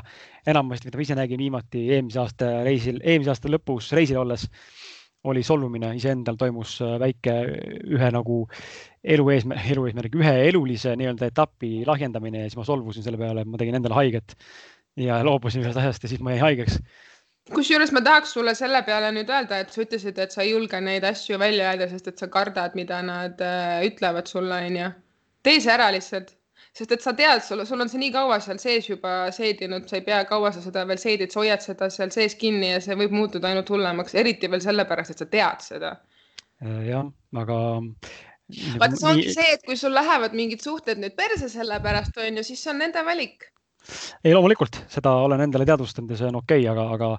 [0.47, 4.47] enamasti, mida ma ise nägin viimati eelmise aasta reisil, eelmise aasta lõpus reisil olles
[5.31, 7.35] oli solvumine, iseendal toimus äh, väike
[7.97, 8.45] ühe nagu
[9.17, 13.43] elu eesmärk, elu eesmärk, ühe elulise nii-öelda etapi lahjendamine ja siis ma solvusin selle peale,
[13.45, 14.37] et ma tegin endale haiget
[15.01, 16.79] ja loobusin ühest asjast ja siis ma jäin haigeks.
[17.55, 20.81] kusjuures ma tahaks sulle selle peale nüüd öelda, et sa ütlesid, et sa ei julge
[20.81, 24.91] neid asju välja öelda, sest et sa kardad, mida nad äh, ütlevad sulle, onju.
[25.47, 26.36] tee see ära lihtsalt
[26.77, 29.97] sest et sa tead, sul, sul on see nii kaua seal sees juba seedinud, sa
[29.99, 32.99] ei pea kaua sa seda veel seedid, sa hoiad seda seal sees kinni ja see
[33.01, 35.95] võib muutuda ainult hullemaks, eriti veel sellepärast, et sa tead seda.
[36.65, 37.09] Äh, jah,
[37.43, 37.59] aga.
[38.83, 42.41] vaata, see ongi see, et kui sul lähevad mingid suhted nüüd perse selle pärast, on
[42.43, 43.49] ju, siis see on nende valik.
[44.25, 47.11] ei, loomulikult seda olen endale teadvustanud ja see on okei okay,, aga, aga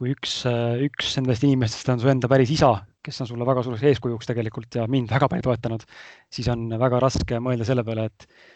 [0.00, 0.40] kui üks,
[0.82, 2.72] üks nendest inimestest on su enda päris isa,
[3.04, 5.84] kes on sulle väga suureks eeskujuks tegelikult ja mind väga palju toetanud,
[6.32, 8.53] siis on väga raske mõelda selle peale, et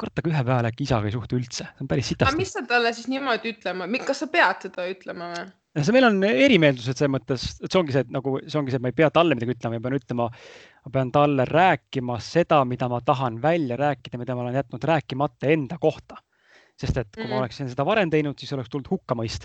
[0.00, 2.32] kurat, aga ühe peale äkki isaga ei suhtle üldse, see on päris sitasti.
[2.32, 5.48] aga mis sa talle siis niimoodi ütlema, kas sa pead seda ütlema või?
[5.78, 8.80] see meil on erimeelsused selles mõttes, et see ongi see, et nagu see ongi see,
[8.80, 10.26] et ma ei pea talle midagi ütlema, ma pean ütlema,
[10.86, 15.54] ma pean talle rääkima seda, mida ma tahan välja rääkida, mida ma olen jätnud rääkimata
[15.54, 16.18] enda kohta.
[16.80, 17.30] sest et kui mm.
[17.30, 19.44] ma oleksin seda varem teinud, siis oleks tulnud hukkamõist.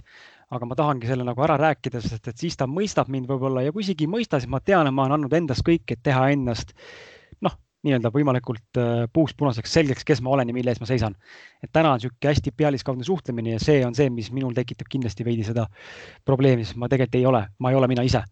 [0.56, 3.74] aga ma tahangi selle nagu ära rääkida, sest et siis ta mõistab mind võib-olla ja
[3.76, 6.30] kui isegi ei mõista, siis ma tean, et ma olen andnud endast kõik, et teha
[6.32, 7.15] ennast noh,
[7.86, 11.16] nii-öelda võimalikult äh, puust punaseks selgeks, kes ma olen ja mille eest ma seisan.
[11.64, 15.26] et täna on niisugune hästi pealiskaudne suhtlemine ja see on see, mis minul tekitab kindlasti
[15.26, 15.68] veidi seda
[16.26, 18.24] probleemi, sest ma tegelikult ei ole, ma ei ole mina ise.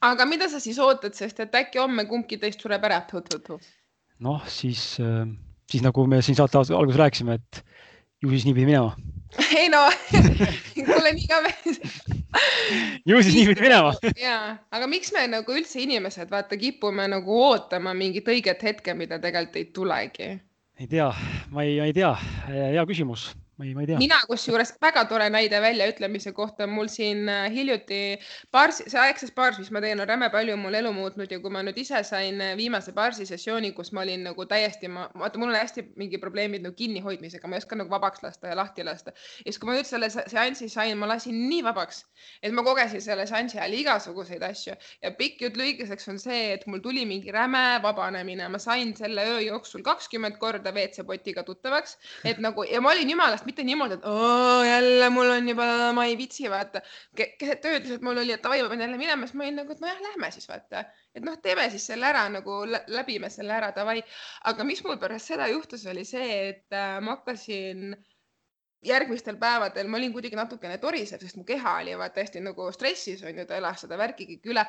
[0.00, 3.02] aga mida sa siis ootad, sest et äkki homme kumbki teist sureb ära?
[4.22, 5.26] noh, siis, äh,
[5.70, 7.64] siis nagu me siin saate alguses rääkisime, et
[8.22, 8.94] ju siis nii pidi minema.
[9.60, 9.82] ei no
[10.86, 11.40] kuule nii ka
[13.08, 13.92] ju siis nii pidi minema.
[14.20, 14.38] ja,
[14.70, 19.60] aga miks me nagu üldse inimesed vaata kipume nagu ootama mingit õiget hetke, mida tegelikult
[19.60, 20.32] ei tulegi?
[20.80, 21.12] ei tea,
[21.50, 22.14] ma ei, ei tea,
[22.48, 23.98] hea küsimus ma ei, ma ei tea.
[24.00, 28.18] mina kusjuures väga tore näide väljaütlemise kohta mul siin äh, hiljuti
[28.52, 31.52] baarsi, see Access Bars, mis ma teen, on räme palju mul elu muutnud ja kui
[31.52, 35.40] ma nüüd ise sain äh, viimase baarsi sessiooni, kus ma olin nagu täiesti, ma vaata,
[35.40, 38.86] mul on hästi mingi probleemid nagu kinnihoidmisega, ma ei oska nagu vabaks lasta ja lahti
[38.88, 39.12] lasta.
[39.12, 42.02] ja siis, kui ma nüüd selle seansi sain, ma lasin nii vabaks,
[42.42, 46.66] et ma kogesin selle seansi ajal igasuguseid asju ja pikk jutt lühikeseks on see, et
[46.66, 52.40] mul tuli mingi räme vabanemine, ma sain selle öö jooksul kakskümmend korda WC-potiga tuttavaks, et
[52.40, 55.66] nagu ja ma olin jumalast mitte niimoodi, et oo, jälle mul on juba,
[55.96, 56.82] ma ei viitsi, vaata.
[57.16, 59.76] keset ööd lihtsalt mul oli, et davai, ma pean jälle minema, siis ma olin nagu,
[59.76, 60.84] et nojah, lähme siis vaata.
[61.14, 64.00] et noh, teeme siis selle ära nagu läbime selle ära, davai.
[64.52, 68.11] aga mis mul pärast seda juhtus, oli see, et äh, ma hakkasin äh,
[68.82, 73.22] järgmistel päevadel ma olin kuidagi natukene torisev, sest mu keha oli vaata hästi nagu stressis
[73.22, 74.64] on ju, ta elas seda värki kõik üle.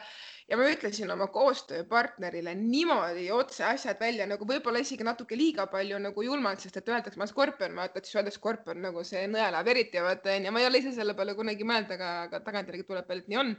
[0.50, 6.02] Ja ma ütlesin oma koostööpartnerile niimoodi otse asjad välja nagu võib-olla isegi natuke liiga palju
[6.04, 9.56] nagu julmalt, sest et öeldakse, ma olen skorpion, vaata, siis öeldakse skorpion nagu see nõel
[9.56, 12.86] läheb eriti vaata onju, ma ei ole ise selle peale kunagi mõelnud, aga, aga tagantjärgi
[12.90, 13.56] tuleb välja, et nii on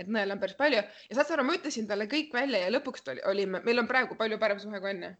[0.00, 0.80] et nõel on päris palju.
[1.10, 3.90] Ja saad sa aru, ma ütlesin talle kõik välja ja lõpuks oli, olime, meil on
[3.90, 5.12] praegu palju parem suhe kui enne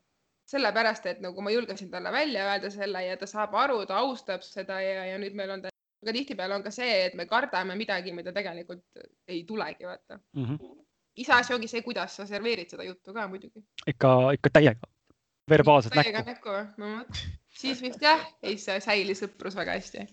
[0.51, 4.45] sellepärast, et nagu ma julgesin talle välja öelda selle ja ta saab aru, ta austab
[4.47, 5.72] seda ja, ja nüüd meil on ta,
[6.03, 10.45] aga tihtipeale on ka see, et me kardame midagi, mida tegelikult ei tulegi, vaata mm.
[10.45, 10.72] -hmm.
[11.24, 13.64] iseasi ongi see, kuidas sa serveerid seda juttu ka muidugi.
[13.86, 14.90] ikka, ikka täiega,
[15.51, 16.59] verbaalselt täiega näkku.
[16.76, 17.22] no vot,
[17.62, 20.07] siis vist jah, ei säili sõprus väga hästi.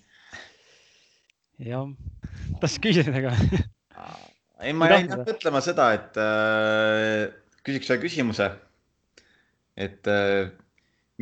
[1.65, 1.89] jah,
[2.61, 3.63] tahtsid küsida midagi?
[4.61, 7.30] ei, ma jäin mõtlema seda, et äh,
[7.65, 8.51] küsiks ühe küsimuse
[9.80, 10.51] et äh,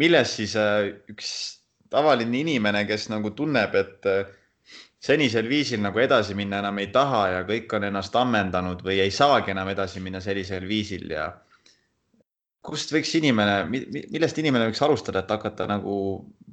[0.01, 1.29] milles siis äh, üks
[1.93, 4.25] tavaline inimene, kes nagu tunneb, et äh,
[5.07, 9.13] senisel viisil nagu edasi minna enam ei taha ja kõik on ennast ammendanud või ei
[9.13, 11.29] saagi enam edasi minna sellisel viisil ja
[12.67, 15.93] kust võiks inimene, millest inimene võiks alustada, et hakata nagu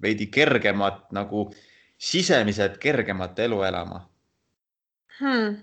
[0.02, 1.48] veidi kergemat nagu
[1.98, 4.04] sisemiselt kergemat elu elama
[5.18, 5.56] hmm.?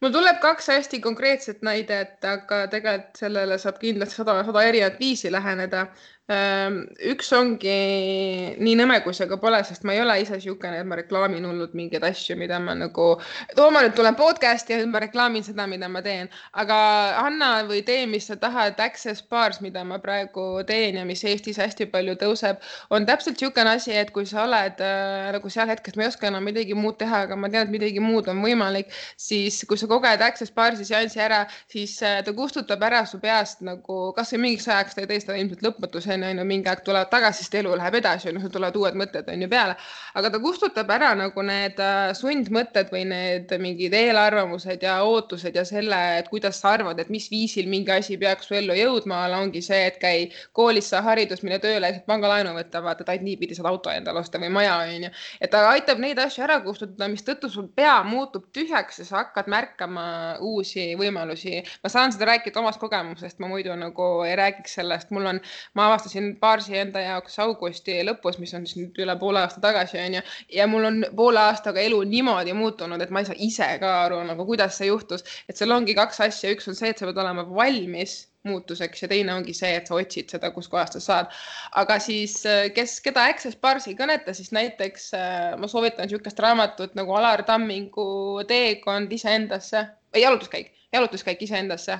[0.00, 5.32] Mul tuleb kaks hästi konkreetset näidet, aga tegelikult sellele saab kindlasti sada, sada erinevat viisi
[5.32, 5.86] läheneda
[6.24, 7.72] üks ongi
[8.56, 11.44] nii nõme, kui see ka pole, sest ma ei ole ise niisugune, et ma reklaamin
[11.44, 13.08] hullult mingeid asju, mida ma nagu,
[13.52, 16.78] too ma nüüd tulen podcast'i ja ma reklaamin seda, mida ma teen, aga
[17.20, 21.60] anna või tee, mis sa tahad, Access Bars, mida ma praegu teen ja mis Eestis
[21.60, 25.98] hästi palju tõuseb, on täpselt niisugune asi, et kui sa oled äh, nagu seal hetkes,
[26.00, 28.88] ma ei oska enam midagi muud teha, aga ma tean, et midagi muud on võimalik,
[29.20, 33.60] siis kui sa koged Access Barsi seansi ära, siis äh, ta kustutab ära su peast
[33.60, 37.10] nagu kasvõi mingiks ajaks, ta ei tee seda ilmselt lõpmatuseni on ju, mingi aeg tulevad
[37.10, 39.76] tagasi, sest elu läheb edasi, on ju, sul tulevad uued mõtted on ju peale.
[40.14, 45.64] aga ta kustutab ära nagu need äh, sundmõtted või need mingid eelarvamused ja ootused ja
[45.66, 49.62] selle, et kuidas sa arvad, et mis viisil mingi asi peaks su ellu jõudma, ongi
[49.64, 53.90] see, et käi koolis, saa haridust, mine tööle, pangalaenu võtta, vaata, et niipidi saad auto
[53.90, 55.12] endale osta või maja, on ju.
[55.40, 59.48] et ta aitab neid asju ära kustutada, mistõttu sul pea muutub tühjaks ja sa hakkad
[59.50, 60.06] märkama
[60.40, 61.62] uusi võimalusi.
[61.82, 65.40] ma saan seda rääkida omast kogemusest, ma muidu nagu ei räägiks sellest, mul on,
[65.74, 66.03] ma avastasin
[66.40, 70.22] baarsi enda jaoks augusti lõpus, mis on siis nüüd üle poole aasta tagasi onju
[70.58, 74.20] ja mul on poole aastaga elu niimoodi muutunud, et ma ei saa ise ka aru
[74.28, 77.20] nagu kuidas see juhtus, et seal ongi kaks asja, üks on see, et sa pead
[77.24, 81.32] olema valmis muutuseks ja teine ongi see, et sa otsid seda, kuskohast sa saad.
[81.80, 82.36] aga siis,
[82.76, 87.44] kes, keda Access Bars ei kõneta, siis näiteks äh, ma soovitan niisugust raamatut nagu Alar
[87.48, 89.86] Tammingu Teekond iseendasse,
[90.20, 91.98] jalutuskäik, jalutuskäik iseendasse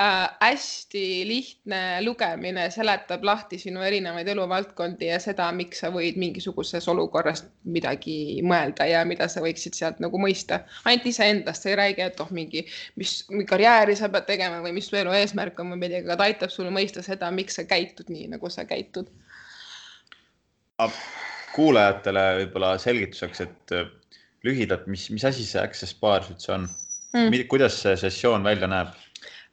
[0.00, 6.88] äh, hästi lihtne lugemine seletab lahti sinu erinevaid eluvaldkondi ja seda, miks sa võid mingisuguses
[6.88, 10.60] olukorras midagi mõelda ja mida sa võiksid sealt nagu mõista.
[10.84, 12.64] ainult iseendast, sa ei räägi, et oh, mingi,
[12.96, 13.20] mis
[13.50, 16.54] karjääri sa pead tegema või mis su elu eesmärk on või midagi, aga ta aitab
[16.54, 19.10] sul mõista seda, miks sa käitud nii, nagu sa käitud.
[21.58, 23.88] kuulajatele võib-olla selgituseks, et äh,
[24.46, 26.68] lühidalt, mis, mis asi see Access Bars üldse on
[27.12, 27.46] mm.?
[27.50, 28.94] kuidas see sessioon välja näeb?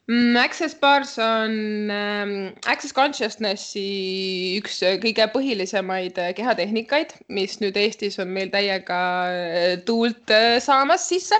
[0.08, 7.74] Mm, Access Bars on ähm, Access Consciousnessi üks äh, kõige põhilisemaid äh, kehatehnikaid, mis nüüd
[7.82, 9.00] Eestis on meil täiega
[9.34, 11.40] äh, tuult äh, saamas sisse.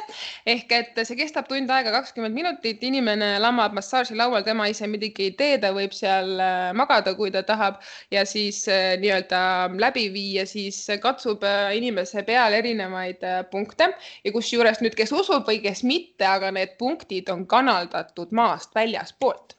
[0.50, 5.36] ehk et see kestab tund aega, kakskümmend minutit, inimene lamab massaažilaual, tema ise midagi ei
[5.38, 7.78] tee, ta võib seal äh, magada, kui ta tahab.
[8.10, 9.44] Ja siis äh, nii-öelda
[9.78, 11.46] läbi viia, siis katsub
[11.78, 13.22] inimese peal erinevaid
[13.54, 13.92] punkte.
[14.26, 18.76] Ja kusjuures nüüd, kes usub või kes mitte, aga need punktid on kanaldatud maast maast
[18.76, 19.58] väljaspoolt,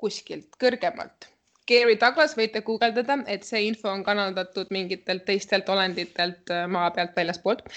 [0.00, 1.31] kuskilt kõrgemalt
[1.68, 7.12] Gary Douglas võite guugeldada, et see info on kanaldatud mingitelt teistelt olenditelt äh, maa pealt
[7.14, 7.68] väljaspoolt.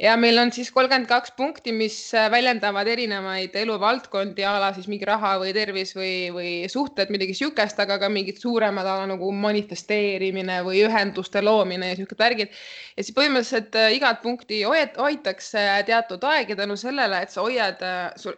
[0.00, 4.88] ja meil on siis kolmkümmend kaks punkti, mis äh, väljendavad erinevaid eluvaldkondi a la siis
[4.88, 9.28] mingi raha või tervis või, või suhted, midagi sihukest, aga ka mingid suuremad ala nagu
[9.44, 12.48] manifesteerimine või ühenduste loomine ja sihuke värgid.
[12.96, 17.84] ja siis põhimõtteliselt äh, igat punkti hoitakse teatud aeg ja tänu sellele, et sa hoiad,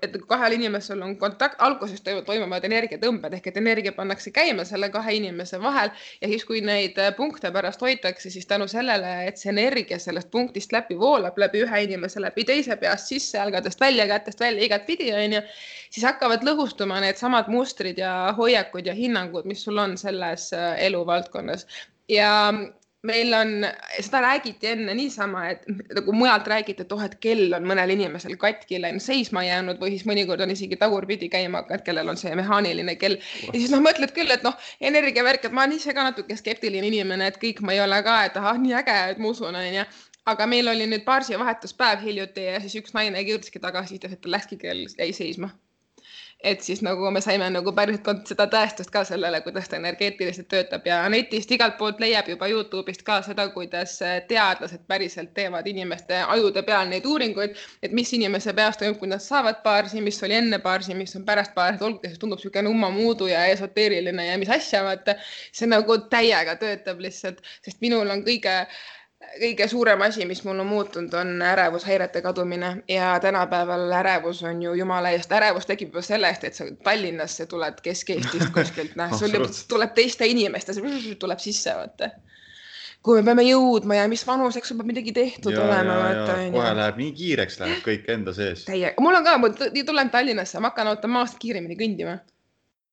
[0.02, 5.16] et kahel inimesel on kontakt, alguses toimuvad energiatõmbed ehk et energia pannakse käima sellega kahe
[5.20, 5.92] inimese vahel.
[6.22, 10.32] Ja siis, kui neid äh, punkte pärast hoitakse, siis tänu sellele, et see energia sellest
[10.32, 15.12] punktist läbi voolab läbi ühe inimese, läbi teise peast sisse, jalgadest välja, kätest välja, igatpidi
[15.14, 15.42] onju,
[15.90, 21.66] siis hakkavad lõhustuma needsamad mustrid ja hoiakud ja hinnangud, mis sul on selles äh, eluvaldkonnas.
[22.08, 22.32] Ja
[23.06, 23.66] meil on,
[24.00, 28.36] seda räägiti enne niisama, et nagu mujalt räägiti, et oh, et kell on mõnel inimesel
[28.40, 32.34] katki läinud, seisma jäänud või siis mõnikord on isegi tagurpidi käima hakanud, kellel on see
[32.38, 33.20] mehaaniline kell.
[33.46, 36.90] ja siis noh, mõtled küll, et noh, energiavärk, et ma olen ise ka natuke skeptiline
[36.90, 39.86] inimene, et kõik ma ei ole ka, et ahah, nii äge, et ma usun, onju
[40.26, 44.34] aga meil oli nüüd baarsi vahetuspäev hiljuti ja siis üks naine kirjutaski tagasisides, et tal
[44.34, 45.52] läkski kell, jäi seisma
[46.46, 50.84] et siis nagu me saime nagu päriselt seda tõestust ka sellele, kuidas ta energeetiliselt töötab
[50.86, 53.96] ja netist igalt poolt leiab juba Youtube'ist ka seda, kuidas
[54.30, 59.24] teadlased päriselt teevad inimeste ajude peal neid uuringuid, et mis inimese peas toimub, kui nad
[59.24, 63.26] saavad baarsi, mis oli enne baarsi, mis on pärast baarsi, olgugi see tundub niisugune ummamuudu
[63.32, 65.18] ja esoteeriline ja mis asja, vaata
[65.50, 68.60] see nagu täiega töötab lihtsalt, sest minul on kõige
[69.40, 74.74] kõige suurem asi, mis mul on muutunud, on ärevushäirete kadumine ja tänapäeval ärevus on ju
[74.76, 79.36] jumala eest, ärevus tekib juba selle eest, et sa Tallinnasse tuled Kesk-Eestist kuskilt, noh, sul
[79.68, 80.76] tuleb teiste inimeste,
[81.18, 82.10] tuleb sisse, vaata.
[83.06, 86.38] kui me peame jõudma ja mis vanuseks peab midagi tehtud ja, olema, vaata.
[86.52, 88.64] kohe läheb nii kiireks, läheb kõik enda sees.
[88.68, 92.18] täiega, mul on ka, ma tulen Tallinnasse, ma hakkan automaatselt kiiremini kõndima.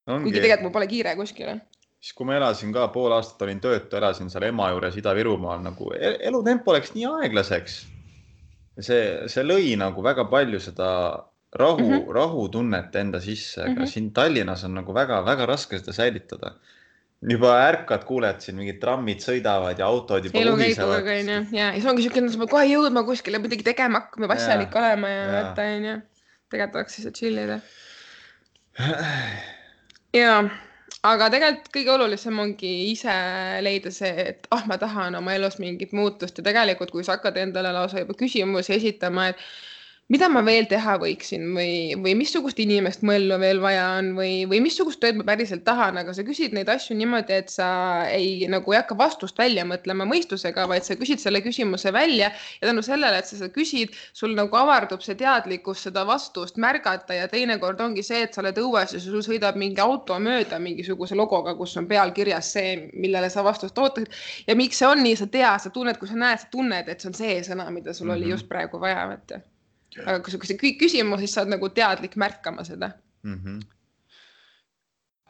[0.08, 1.60] kuigi tegelikult mul pole kiire kuskile
[2.04, 5.94] siis kui ma elasin ka pool aastat olin töötu, elasin seal ema juures Ida-Virumaal nagu
[5.96, 7.78] e-, elutempo läks nii aeglaseks.
[8.80, 10.90] see, see lõi nagu väga palju seda
[11.54, 12.14] rahu mm, -hmm.
[12.18, 13.92] rahutunnet enda sisse, aga mm -hmm.
[13.94, 16.56] siin Tallinnas on nagu väga-väga raske seda säilitada.
[17.32, 21.06] juba ärkad, kuuled siin mingid trammid sõidavad ja autod juba luhisevad.
[21.08, 24.76] ja, ja siis ongi siuke, et sa pead kohe jõudma kuskile, midagi tegema hakkama, asjalik
[24.76, 25.96] olema ja vaata onju.
[26.50, 27.60] tegelikult oleks siis chill ida.
[30.22, 30.44] ja
[31.08, 33.14] aga tegelikult kõige olulisem ongi ise
[33.66, 36.40] leida see, et ah, ma tahan oma elus mingit muutust.
[36.40, 39.44] Ja tegelikult, kui sa hakkad endale lausa juba küsimusi esitama, et
[40.12, 44.44] mida ma veel teha võiksin või, või missugust inimest mu ellu veel vaja on või,
[44.52, 47.68] või missugust tööd ma päriselt tahan, aga sa küsid neid asju niimoodi, et sa
[48.12, 52.68] ei nagu ei hakka vastust välja mõtlema mõistusega, vaid sa küsid selle küsimuse välja ja
[52.68, 57.32] tänu sellele, et sa seda küsid, sul nagu avardub see teadlikkus seda vastust märgata ja
[57.32, 61.56] teinekord ongi see, et sa oled õues ja sul sõidab mingi auto mööda mingisuguse logoga,
[61.56, 64.12] kus on peal kirjas see, millele sa vastust ootasid.
[64.52, 67.00] ja miks see on nii, sa tead, sa tunned, kui sa näed, sa tunned, et
[67.00, 68.16] see on see sõna, mida sul mm -hmm.
[68.18, 68.36] oli mhm.
[68.36, 69.40] just praegu vaja, vaata
[70.02, 72.92] aga kui sa küsimus, siis sa oled nagu teadlik märkama seda
[73.24, 73.40] mm.
[73.40, 73.60] -hmm.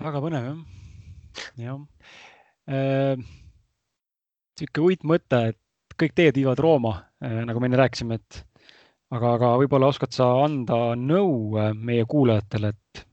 [0.08, 0.60] väga põnev jah,
[1.58, 1.80] jah
[2.70, 3.18] äh,.
[4.60, 8.44] sihuke uitmõte, et kõik teed viivad Rooma äh,, nagu me enne rääkisime, et
[9.12, 13.06] aga, aga võib-olla oskad sa anda nõu äh, meie kuulajatele, et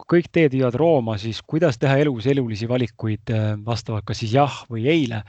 [0.00, 3.32] kui kõik teed viivad Rooma, siis kuidas teha elus elulisi valikuid
[3.64, 5.24] vastavalt kas siis jah või eile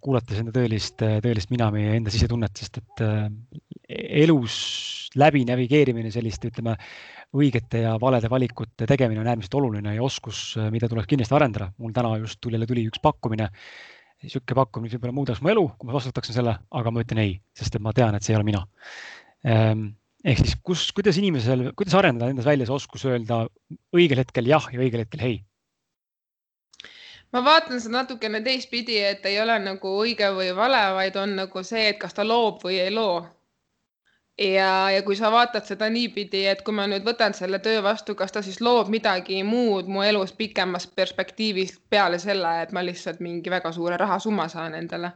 [0.00, 3.30] kuulates enda tõelist, äh, tõelist mina, meie enda sisetunnet, sest et äh,
[4.24, 4.56] elus
[5.16, 6.74] läbi navigeerimine selliste, ütleme,
[7.34, 11.72] õigete ja valede valikute tegemine on äärmiselt oluline ja oskus, mida tuleks kindlasti arendada.
[11.78, 13.48] mul täna just tuli, jälle tuli üks pakkumine,
[14.22, 17.34] niisugune pakkumine, mis võib-olla muudaks mu elu, kui ma vastutaksin selle, aga ma ütlen ei,
[17.56, 18.62] sest et ma tean, et see ei ole mina.
[19.50, 19.88] Ähm,
[20.22, 23.44] ehk siis, kus, kuidas inimesel, kuidas arendada endas välja see oskus öelda
[23.96, 25.40] õigel hetkel jah ja õigel hetkel ei
[27.34, 31.62] ma vaatan seda natukene teistpidi, et ei ole nagu õige või vale, vaid on nagu
[31.66, 33.24] see, et kas ta loob või ei loo.
[34.38, 38.14] ja, ja kui sa vaatad seda niipidi, et kui ma nüüd võtan selle töö vastu,
[38.14, 43.20] kas ta siis loob midagi muud mu elus pikemas perspektiivis peale selle, et ma lihtsalt
[43.20, 45.12] mingi väga suure rahasumma saan endale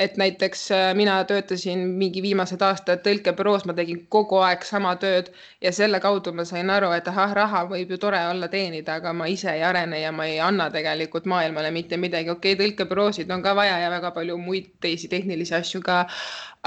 [0.00, 5.28] et näiteks äh, mina töötasin mingi viimased aastad tõlkebüroos, ma tegin kogu aeg sama tööd
[5.60, 9.12] ja selle kaudu ma sain aru, et ahah, raha võib ju tore olla teenida, aga
[9.12, 12.32] ma ise ei arene ja ma ei anna tegelikult maailmale mitte midagi.
[12.32, 16.02] okei okay,, tõlkebüroosid on ka vaja ja väga palju muid teisi tehnilisi asju ka.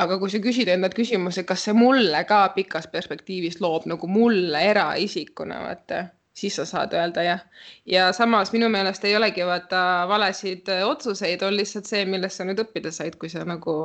[0.05, 4.61] aga kui sa küsid endalt küsimuse, kas see mulle ka pikas perspektiivis loob nagu mulle
[4.69, 7.39] eraisikuna, vaata siis sa saad öelda jah.
[7.85, 12.59] ja samas minu meelest ei olegi vaata valesid otsuseid, on lihtsalt see, millest sa nüüd
[12.65, 13.75] õppida said, kui sa nagu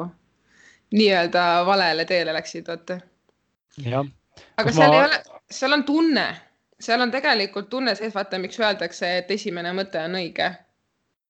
[0.92, 3.00] nii-öelda valele teele läksid, vaata.
[4.56, 4.94] aga seal ma...
[4.94, 6.28] ei ole, seal on tunne,
[6.80, 10.52] seal on tegelikult tunne sees, vaata, miks öeldakse, et esimene mõte on õige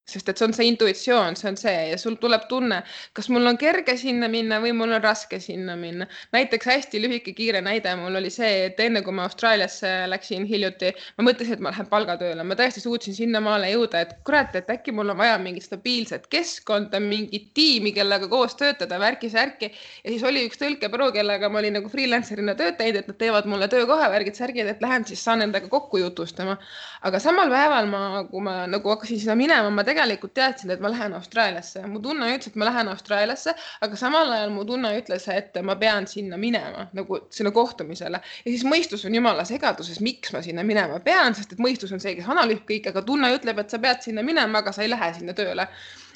[0.09, 2.81] sest et see on see intuitsioon, see on see ja sul tuleb tunne,
[3.17, 6.07] kas mul on kerge sinna minna või mul on raske sinna minna.
[6.33, 10.95] näiteks hästi lühike kiire näide mul oli see, et enne kui ma Austraaliasse läksin hiljuti,
[11.19, 14.95] ma mõtlesin, et ma lähen palgatööle, ma tõesti suutsin sinnamaale jõuda, et kurat, et äkki
[14.97, 19.71] mul on vaja mingit stabiilset keskkonda, mingit tiimi, kellega koos töötada, värki-särki.
[20.05, 23.51] ja siis oli üks tõlkebüroo, kellega ma olin nagu freelancer'ina tööd teinud, et nad teevad
[23.51, 26.57] mulle töökoha värgid-särgid, et lähen siis saan endaga kokku jutustama.
[27.03, 30.83] aga samal päeval ma, kui ma nagu hakkasin sinna minema, ma tegelikult tegelikult teadsin, et
[30.83, 31.85] ma lähen Austraaliasse.
[31.91, 35.77] mu tunne ütles, et ma lähen Austraaliasse, aga samal ajal mu tunne ütles, et ma
[35.77, 40.65] pean sinna minema nagu sinna kohtumisele ja siis mõistus on jumala segaduses, miks ma sinna
[40.67, 43.81] minema pean, sest et mõistus on see, kes analüüsib kõike, aga tunne ütleb, et sa
[43.83, 45.69] pead sinna minema, aga sa ei lähe sinna tööle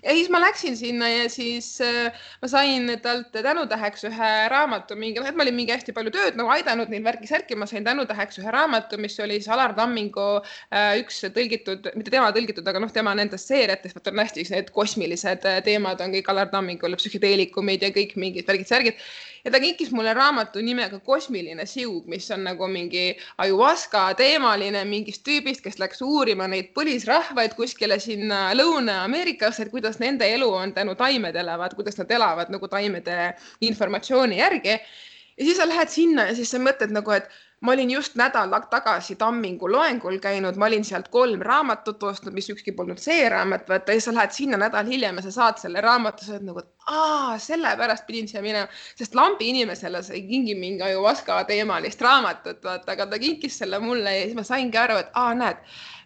[0.03, 5.20] ja siis ma läksin sinna ja siis äh, ma sain talt tänutäheks ühe raamatu, mingi,
[5.20, 8.40] noh, et ma olin mingi hästi palju tööd nagu aidanud neil värki-särki, ma sain tänutäheks
[8.42, 12.92] ühe raamatu, mis oli siis Alar Tammingu äh, üks tõlgitud, mitte tema tõlgitud, aga noh,
[12.92, 17.86] tema nendest seeriatest, vot on hästi need kosmilised äh, teemad on kõik Alar Tammingul, psühhedeelikumid
[17.86, 18.98] ja kõik mingid värgid-särgid
[19.45, 23.05] ja ta kinkis mulle raamatu nimega Kosmiline siug, mis on nagu mingi
[23.43, 30.28] ajuvaska teemaline mingist tüübist, kes läks uurima neid põlisrahvaid kuskile sinna Lõuna-Ameerikasse, et kuidas nende
[30.34, 34.78] elu on tänu taimedele, vaat kuidas nad elavad nagu taimede informatsiooni järgi.
[35.38, 37.28] ja siis sa lähed sinna ja siis sa mõtled nagu, et
[37.62, 42.50] ma olin just nädal tagasi Tammingu loengul käinud, ma olin sealt kolm raamatut ostnud, mis
[42.50, 45.80] ükski polnud see raamat, vaata ja sa lähed sinna nädal hiljem ja sa saad selle
[45.84, 48.66] raamatu, sa oled nagu, et aa, sellepärast pidin siia minema,
[48.98, 53.78] sest lambi inimesele sa ei kingi mingi ajuvaska teemalist raamatut, vaata, aga ta kinkis selle
[53.82, 55.62] mulle ja siis ma saingi aru, et aa, näed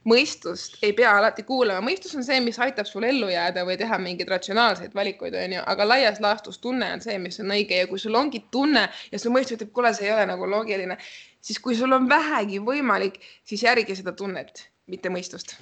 [0.07, 3.99] mõistust ei pea alati kuulama, mõistus on see, mis aitab sul ellu jääda või teha
[4.03, 7.83] mingeid ratsionaalseid valikuid, onju, aga laias laastus tunne on see, mis on õige.
[7.83, 10.99] Ja kui sul ongi tunne ja su mõistus ütleb, kuule, see ei ole nagu loogiline,
[11.43, 15.57] siis kui sul on vähegi võimalik, siis järgi seda tunnet, mitte mõistust.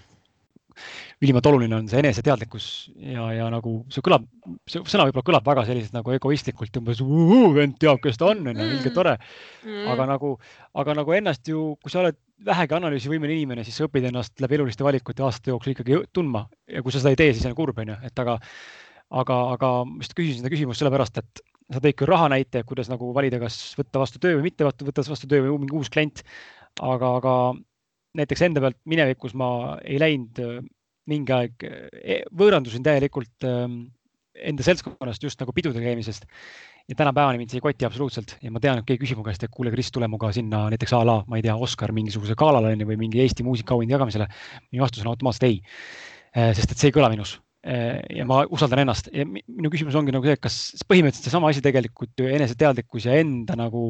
[1.23, 2.65] Ülimalt oluline on see eneseteadlikkus
[2.99, 4.25] ja, ja nagu see kõlab,
[4.69, 7.03] see sõna võib-olla kõlab väga selliselt nagu egoistlikult, umbes
[7.55, 9.15] vend teab, kes ta on, onju, ilge tore.
[9.63, 9.87] Mm..
[9.95, 10.35] aga nagu,
[10.83, 14.59] aga nagu ennast ju, kui sa oled vähegi analüüsivõimeline inimene, siis sa õpid ennast läbi
[14.59, 17.79] eluliste valikute aastate jooksul ikkagi tundma ja kui sa seda ei tee, siis on kurb,
[17.83, 18.39] onju, et aga,
[19.23, 22.91] aga, aga ma just küsisin seda küsimust sellepärast, et sa tõid küll raha näite, kuidas
[22.93, 26.25] nagu valida, kas võtta vastu töö või mitte võtta vastu töö või mingi uus klient.
[26.83, 27.35] aga, aga
[28.19, 30.59] näiteks enda pealt minevikus ma ei läinud äh,
[31.11, 33.85] mingi aeg, e, võõrandusin täielikult ähm,
[34.35, 36.27] enda seltskonnast just nagu pidudel käimisest.
[36.89, 39.45] Ja tänapäevani mind see ei koti absoluutselt ja ma tean, et keegi küsib mu käest,
[39.47, 42.75] et kuule, Kris, tule muga sinna näiteks a la, ma ei tea, Oscar mingisuguse galale
[42.85, 44.29] või mingi Eesti muusikaauhinde jagamisele.
[44.73, 45.61] minu vastus on automaatselt ei.
[46.37, 49.09] Äh, sest et see ei kõla minus ja ma usaldan ennast.
[49.15, 53.57] Ja minu küsimus ongi nagu see, kas põhimõtteliselt seesama asi tegelikult ju eneseteadlikkus ja enda
[53.57, 53.87] nagu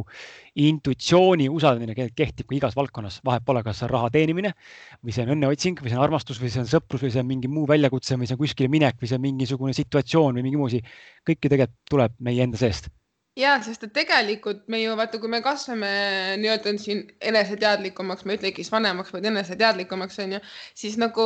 [0.54, 4.54] intuitsiooni usaldamine kehtib ka igas valdkonnas, vahet pole, kas see on raha teenimine
[5.02, 7.30] või see on õnneotsing või see on armastus või see on sõprus või see on
[7.32, 10.60] mingi muu väljakutse või see on kuskile minek või see on mingisugune situatsioon või mingi
[10.60, 10.84] muu asi.
[11.26, 12.92] kõik ju tegelikult tuleb meie enda seest
[13.34, 15.88] ja sest et tegelikult me ju vaata, kui me kasvame
[16.38, 20.38] nii-öelda siin eneseteadlikumaks, ma ei ütlegi siis vanemaks, vaid eneseteadlikumaks onju,
[20.78, 21.24] siis nagu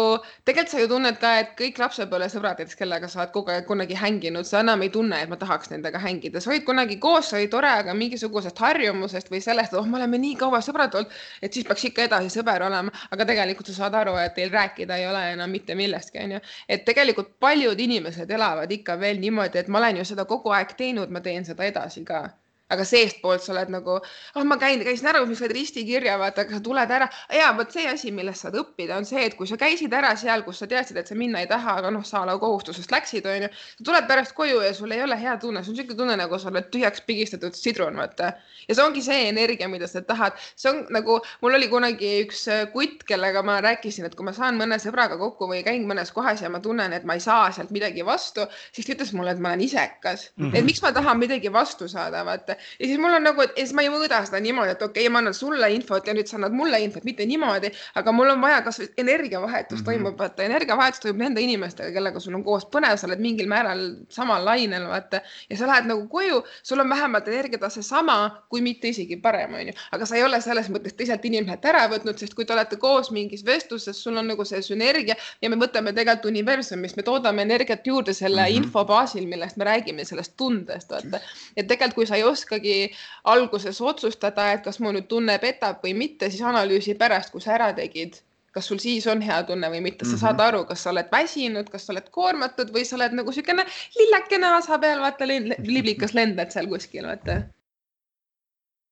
[0.48, 3.98] tegelikult sa ju tunned ka, et kõik lapsepõlvesõbrad, näiteks kellega sa oled kogu aeg kunagi
[4.00, 7.42] hänginud, sa enam ei tunne, et ma tahaks nendega hängida, sa olid kunagi koos, see
[7.42, 11.12] oli tore, aga mingisugusest harjumusest või sellest, et oh, me oleme nii kaua sõbrad olnud,
[11.44, 14.96] et siis peaks ikka edasi sõber olema, aga tegelikult sa saad aru, et teil rääkida
[14.96, 16.40] ei ole enam mitte millestki onju,
[16.72, 20.72] et tegelikult paljud inimesed elavad ikka veel niimoodi, et ma olen ju seda kogu aeg
[20.80, 22.38] teinud, ma teen seda edasi edasi ka
[22.68, 26.44] aga seestpoolt sa oled nagu, ah oh, ma käin, käisin ära, mis said ristikirja, vaata,
[26.44, 27.08] aga sa tuled ära.
[27.32, 30.44] ja vot see asi, millest saad õppida, on see, et kui sa käisid ära seal,
[30.44, 33.48] kus sa teadsid, et sa minna ei taha, aga noh, sa ala kohustusest läksid, onju.
[33.78, 36.40] sa tuled pärast koju ja sul ei ole hea tunne, sul on siuke tunne, nagu
[36.40, 38.34] sa oled tühjaks pigistatud sidrun, vaata.
[38.68, 40.36] ja see ongi see energia, mida sa tahad.
[40.56, 44.36] see on nagu, mul oli kunagi üks äh, kutt, kellega ma rääkisin, et kui ma
[44.36, 47.48] saan mõne sõbraga kokku või käin mõnes kohas ja ma tunnen, et ma ei saa
[47.48, 48.44] sealt midagi vastu,
[48.76, 50.44] siis ta ütles mulle, et ma olen isekas mm.
[50.44, 50.58] -hmm.
[50.58, 53.72] et miks ma tahan midagi vastu saada, vaata ja siis mul on nagu, et siis
[53.76, 56.38] ma ei mõõda seda niimoodi, et okei okay,, ma annan sulle infot ja nüüd sa
[56.38, 59.84] annad mulle infot, mitte niimoodi, aga mul on vaja kasvõi energiavahetus mm -hmm.
[59.90, 63.84] toimub, vaata energiavahetus toimub nende inimestega, kellega sul on koos põnev, sa oled mingil määral
[64.08, 68.88] samal lainel, vaata ja sa lähed nagu koju, sul on vähemalt energiatase sama, kui mitte
[68.88, 72.44] isegi parem, onju, aga sa ei ole selles mõttes teiselt inimeselt ära võtnud, sest kui
[72.44, 76.96] te olete koos mingis vestluses, sul on nagu see sünergia ja me võtame tegelikult universumist,
[76.96, 78.64] me toodame energiat juurde selle mm -hmm.
[78.64, 81.20] info baasil, millest me räägime, sellest tundest, vaata.
[81.56, 82.92] et tegelikult, kui sa ei oskagi
[83.24, 87.54] alguses otsustada, et kas mu nüüd tunne petab või mitte, siis analüüsi pärast, kui sa
[87.58, 88.22] ära tegid,
[88.52, 90.20] kas sul siis on hea tunne või mitte, sa mm -hmm.
[90.20, 93.66] saad aru, kas sa oled väsinud, kas sa oled koormatud või sa oled nagu niisugune
[93.98, 95.28] lillekene asa peal, vaata
[95.76, 97.42] liblikas lendad seal kuskil, vaata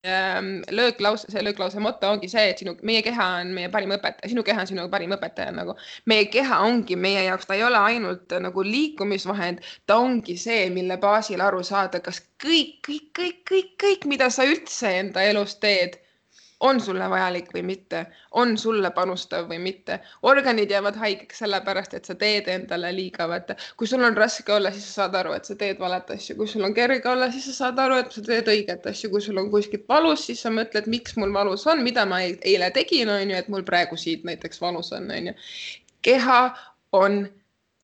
[0.04, 4.44] lööklause, see lööklause moto ongi see, et sinu, meie keha on meie parim õpetaja, sinu
[4.46, 5.74] keha on sinu parim õpetaja nagu.
[6.06, 10.98] meie keha ongi meie jaoks, ta ei ole ainult nagu liikumisvahend, ta ongi see, mille
[11.02, 15.98] baasil aru saada, kas kõik, kõik, kõik, kõik, kõik, mida sa üldse enda elus teed
[16.60, 19.98] on sulle vajalik või mitte, on sulle panustav või mitte.
[20.22, 23.56] organid jäävad haigeks sellepärast, et sa teed endale liiga, vaata.
[23.76, 26.48] kui sul on raske olla, siis sa saad aru, et sa teed valet asju, kui
[26.48, 29.38] sul on kerge olla, siis sa saad aru, et sa teed õiget asju, kui sul
[29.42, 33.30] on kuskilt valus, siis sa mõtled, miks mul valus on, mida ma eile tegin, on
[33.30, 35.36] ju, et mul praegu siit näiteks valus on, on ju.
[36.02, 36.40] keha
[36.96, 37.26] on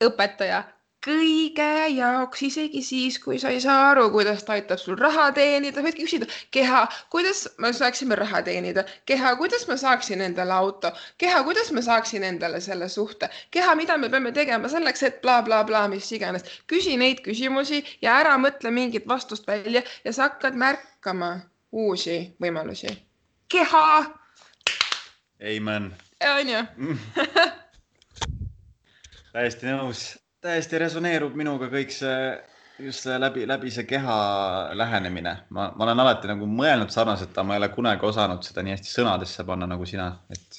[0.03, 0.62] õpetaja
[1.03, 5.82] kõige jaoks, isegi siis, kui sa ei saa aru, kuidas ta aitab sul raha teenida,
[5.82, 11.42] võidki küsida, keha, kuidas me saaksime raha teenida, keha, kuidas ma saaksin endale auto, keha,
[11.46, 15.88] kuidas ma saaksin endale selle suhte, keha, mida me peame tegema selleks, et blablabla bla,
[15.88, 16.46] bla, mis iganes.
[16.70, 21.40] küsi neid küsimusi ja ära mõtle mingit vastust välja ja sa hakkad märkama
[21.72, 22.94] uusi võimalusi.
[23.48, 24.05] keha.
[25.42, 25.94] Amen.
[26.22, 26.59] onju
[29.32, 32.16] täiesti nõus täiesti resoneerub minuga kõik see,
[32.82, 34.16] just see läbi, läbi see keha
[34.78, 35.36] lähenemine.
[35.55, 38.76] ma, ma olen alati nagu mõelnud sarnaselt, aga ma ei ole kunagi osanud seda nii
[38.76, 40.59] hästi sõnadesse panna nagu sina, et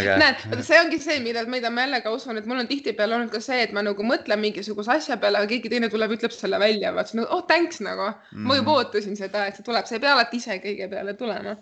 [0.00, 0.16] äge.
[0.22, 3.30] näed, see ongi see, mida, mida ma jälle ka usun, et mul on tihtipeale olnud
[3.34, 6.58] ka see, et ma nagu mõtlen mingisuguse asja peale, aga keegi teine tuleb, ütleb selle
[6.62, 8.50] välja, vaat siis nagu oh thanks nagu mm, -hmm.
[8.50, 8.82] ma juba mhm.
[8.82, 11.54] ootasin seda, et see tuleb, sa ei pea alati ise kõige peale tulema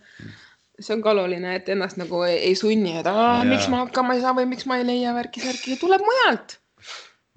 [0.81, 4.17] see on ka oluline, et ennast nagu ei, ei sunni, et aa, miks ma hakkama
[4.17, 6.64] ei saa või miks ma ei leia värki-särki, tuleb mujalt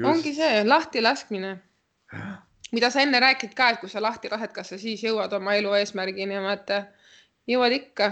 [0.03, 1.57] ongi see lahtilaskmine,
[2.71, 5.55] mida sa enne rääkisid ka, et kui sa lahti lased, kas sa siis jõuad oma
[5.57, 6.83] elu eesmärgini, vaata
[7.47, 8.11] jõuad ikka.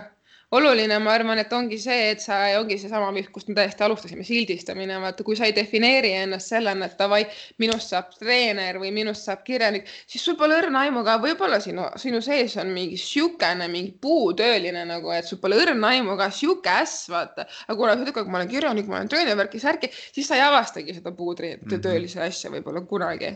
[0.51, 4.97] Oluline, ma arvan, et ongi see, et sa, ongi seesama, kust me täiesti alustasime, sildistamine,
[5.01, 7.23] vaata, kui sa ei defineeri ennast sellena, et davai,
[7.61, 11.87] minust saab treener või minust saab kirjanik, siis sul pole õrna aimu ka, võib-olla sinu,
[12.01, 16.77] sinu sees on mingi siukene, mingi puutööline nagu, et sul pole õrna aimu ka, sihuke
[16.83, 17.47] äss, vaata.
[17.67, 20.45] aga kuna sa ütled, et ma olen kirjanik, ma olen treener, värki-särki, siis sa ei
[20.45, 22.27] avastagi seda puutöölise mm -hmm.
[22.27, 23.35] asja võib-olla kunagi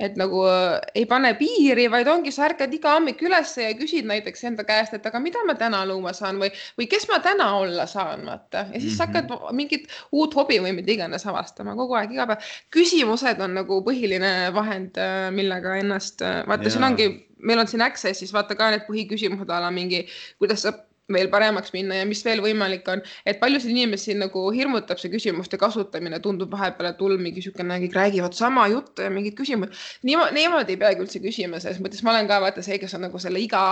[0.00, 4.08] et nagu äh, ei pane piiri, vaid ongi, sa ärkad iga hommik üles ja küsid
[4.08, 7.50] näiteks enda käest, et aga mida ma täna luua saan või, või kes ma täna
[7.60, 8.66] olla saan, vaata.
[8.72, 9.30] ja siis mm -hmm.
[9.30, 12.52] hakkad mingit uut hobi või mida iganes avastama kogu aeg, iga päev.
[12.76, 17.82] küsimused on nagu põhiline vahend, äh, millega ennast, äh, vaata, siin ongi, meil on siin
[17.82, 20.06] Access'is vaata ka need põhiküsimused a la mingi,
[20.38, 20.72] kuidas sa
[21.12, 25.58] veel paremaks minna ja mis veel võimalik on, et paljusid inimesi nagu hirmutab see küsimuste
[25.60, 29.76] kasutamine, tundub vahepeal, et hull mingi niisugune, kõik räägivad sama juttu ja mingid küsimused.
[30.06, 33.06] niimoodi, niimoodi ei peagi üldse küsima, selles mõttes ma olen ka vaata see, kes on
[33.08, 33.64] nagu selle iga,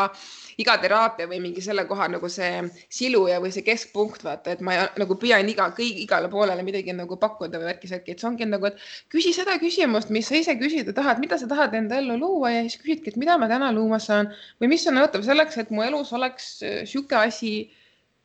[0.58, 4.74] iga teraapia või mingi selle koha nagu see siluja või see keskpunkt, vaata, et ma
[4.74, 8.48] ei, nagu püüan iga, kõik igale poolele midagi nagu pakkuda või värki-särki, et see ongi
[8.48, 8.82] nagu, et
[9.14, 12.64] küsi seda küsimust, mis sa ise küsida tahad, mida sa tahad enda ellu luua ja
[12.66, 15.86] siis küsidki, et mida ma täna luua saan või mis on nõutav selleks, et mu
[15.86, 17.54] elus oleks niisugune asi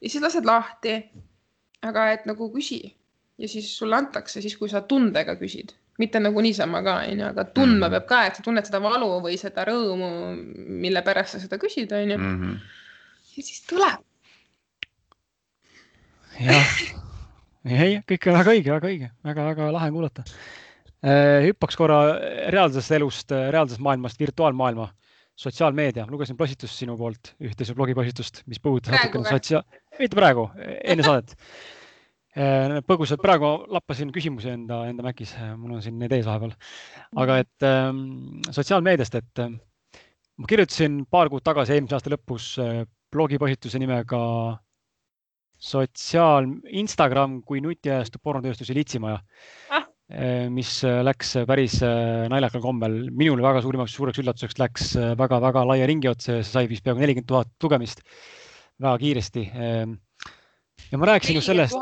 [0.01, 1.03] ja siis lased lahti.
[1.83, 2.93] aga et nagu küsi
[3.43, 7.45] ja siis sulle antakse siis, kui sa tundega küsid, mitte nagu niisama ka onju, aga
[7.49, 7.97] tundma mm -hmm.
[7.97, 10.09] peab ka, et sa tunned seda valu või seda rõõmu,
[10.85, 12.17] mille pärast sa seda küsid onju.
[12.17, 12.57] -hmm.
[13.35, 13.99] ja siis tuleb.
[16.39, 16.73] jah,
[17.65, 20.23] ei, kõik on väga õige, väga õige väga,, väga-väga lahe kuulata.
[21.03, 21.99] Äh, hüppaks korra
[22.55, 24.87] reaalsest elust, reaalsest maailmast virtuaalmaailma
[25.35, 29.63] sotsiaalmeedia, lugesin postitust sinu poolt, ühte su blogipostitust, mis puudutas natukene sotsia-,
[29.99, 30.49] mitte praegu,
[30.83, 31.35] enne saadet.
[32.33, 36.55] Äh, põgusalt praegu lappasin küsimusi enda, enda Macis, mul on siin need ees vahepeal.
[37.21, 39.53] aga et ähm, sotsiaalmeediast, et äh,
[40.41, 44.23] ma kirjutasin paar kuud tagasi, eelmise aasta lõpus äh, blogipostituse nimega
[45.61, 46.49] sotsiaal,
[46.81, 49.21] Instagram kui nutiajastu pornotööstuse litsimaja
[49.69, 51.79] ah Eh, mis eh, läks päris
[52.29, 53.09] naljakal kombel.
[53.15, 57.01] minule väga suurimaks, suureks üllatuseks läks väga-väga laia ringi otsa ja see sai vist peaaegu
[57.01, 58.03] nelikümmend tuhat lugemist
[58.83, 59.45] väga kiiresti.
[60.91, 61.75] Ja ma rääkisin just sellest.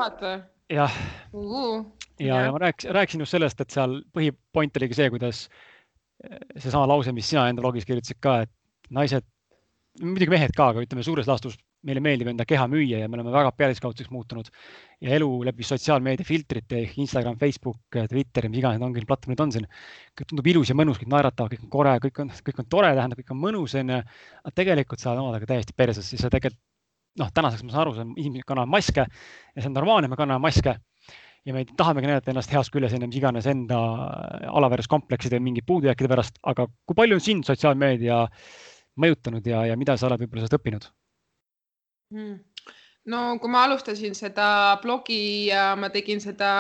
[0.69, 0.95] jah.
[2.19, 5.45] ja, ja ma rääkisin, rääkisin just sellest, et seal põhipoint oligi see, kuidas
[6.57, 8.51] seesama lause, mis sina enda blogis kirjutasid ka, et
[8.93, 9.25] naised,
[10.01, 13.31] muidugi mehed ka, aga ütleme suures laastus meile meeldib enda keha müüa ja me oleme
[13.33, 14.51] väga pealiskaudseks muutunud
[15.01, 17.79] ja elu läbi sotsiaalmeedia filtrite ehk Instagram, Facebook,
[18.09, 19.65] Twitter ja mis iganes ongi platvormid on siin.
[20.13, 22.91] kõik tundub ilus ja mõnus, kõik naeratavad, kõik on kore, kõik on, kõik on tore,
[22.93, 23.97] tähendab, kõik on mõnus onju.
[24.43, 26.61] aga tegelikult sa oled omadega täiesti perses, siis sa tegelikult
[27.19, 30.77] noh, tänaseks ma saan aru, inimesed kannavad maske ja see on normaalne, me kanname maske
[31.45, 33.79] ja me tahamegi näidata ennast heas küljes enne mis iganes enda
[34.51, 38.23] alaväärsuskomplekside ja mingi puudujääkide pärast, aga kui palju on sind sotsiaalmeedia
[39.01, 40.87] mõjutanud ja, ja mida sa oled võib-olla sellest õppinud?
[42.11, 42.37] Hmm.
[43.09, 46.51] No kui ma alustasin seda blogi ja ma tegin seda,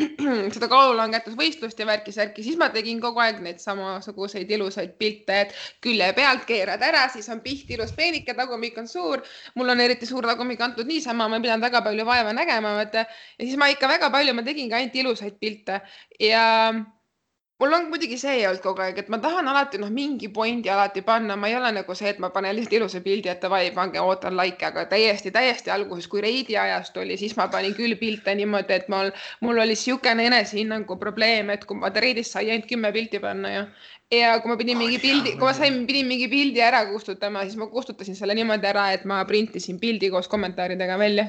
[0.54, 6.12] seda kaalulangetusvõistlust ja värki-särki, siis ma tegin kogu aeg neid samasuguseid ilusaid pilte, et külje
[6.16, 9.24] pealt keerad ära, siis on piht ilus peenike, tagumik on suur.
[9.58, 13.04] mul on eriti suur tagumik antud niisama, ma ei pidanud väga palju vaeva nägema, vaata.
[13.38, 15.82] ja siis ma ikka väga palju, ma tegingi ainult ilusaid pilte
[16.22, 16.46] ja
[17.60, 21.02] mul on muidugi see olnud kogu aeg, et ma tahan alati noh, mingi pointi alati
[21.04, 24.00] panna, ma ei ole nagu see, et ma panen lihtsalt ilusa pildi, et davai, pange,
[24.00, 28.34] ootan likee, aga täiesti, täiesti alguses, kui Reidi ajast oli, siis ma panin küll pilte
[28.38, 29.12] niimoodi, et mul,
[29.44, 33.66] mul oli niisugune enesehinnangu probleem, et kui ma Reidist sai ainult kümme pilti panna ja
[34.10, 37.60] ja kui ma pidin mingi pildi, kui ma sain, pidin mingi pildi ära kustutama, siis
[37.60, 41.28] ma kustutasin selle niimoodi ära, et ma printisin pildi koos kommentaaridega välja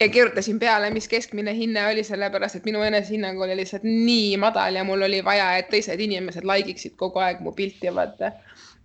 [0.00, 4.74] ja kirjutasin peale, mis keskmine hinne oli, sellepärast et minu enesehinnang oli lihtsalt nii madal
[4.74, 8.32] ja mul oli vaja, et teised inimesed like iksid kogu aeg mu pilti, vaata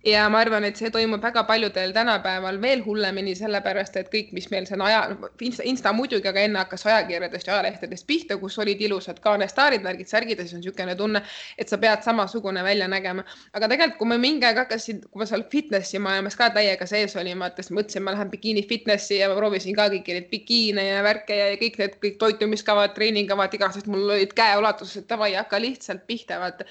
[0.04, 4.48] ja ma arvan, et see toimub väga paljudel tänapäeval veel hullemini, sellepärast et kõik, mis
[4.52, 5.00] meil on aja,
[5.44, 10.08] Insta, Insta muidugi, aga enne hakkas ajakirjadest ja ajalehtedest pihta, kus olid ilusad kaanestaarid, värgid,
[10.08, 11.22] särgid ja siis on niisugune tunne,
[11.58, 13.24] et sa pead samasugune välja nägema.
[13.52, 17.16] aga tegelikult, kui ma mingi aeg hakkasin, kui ma seal fitnessi maailmas ka täiega sees
[17.20, 20.86] olin, vaata, siis mõtlesin, ma lähen bikiini fitnessi ja ma proovisin ka kõiki neid bikiine
[20.86, 25.60] ja värke ja kõik need kõik toitumiskavad, treeningkavad, igasugused, mul olid käeulatuses, et davai, hakka
[25.60, 26.68] lihtsalt pihta, vaata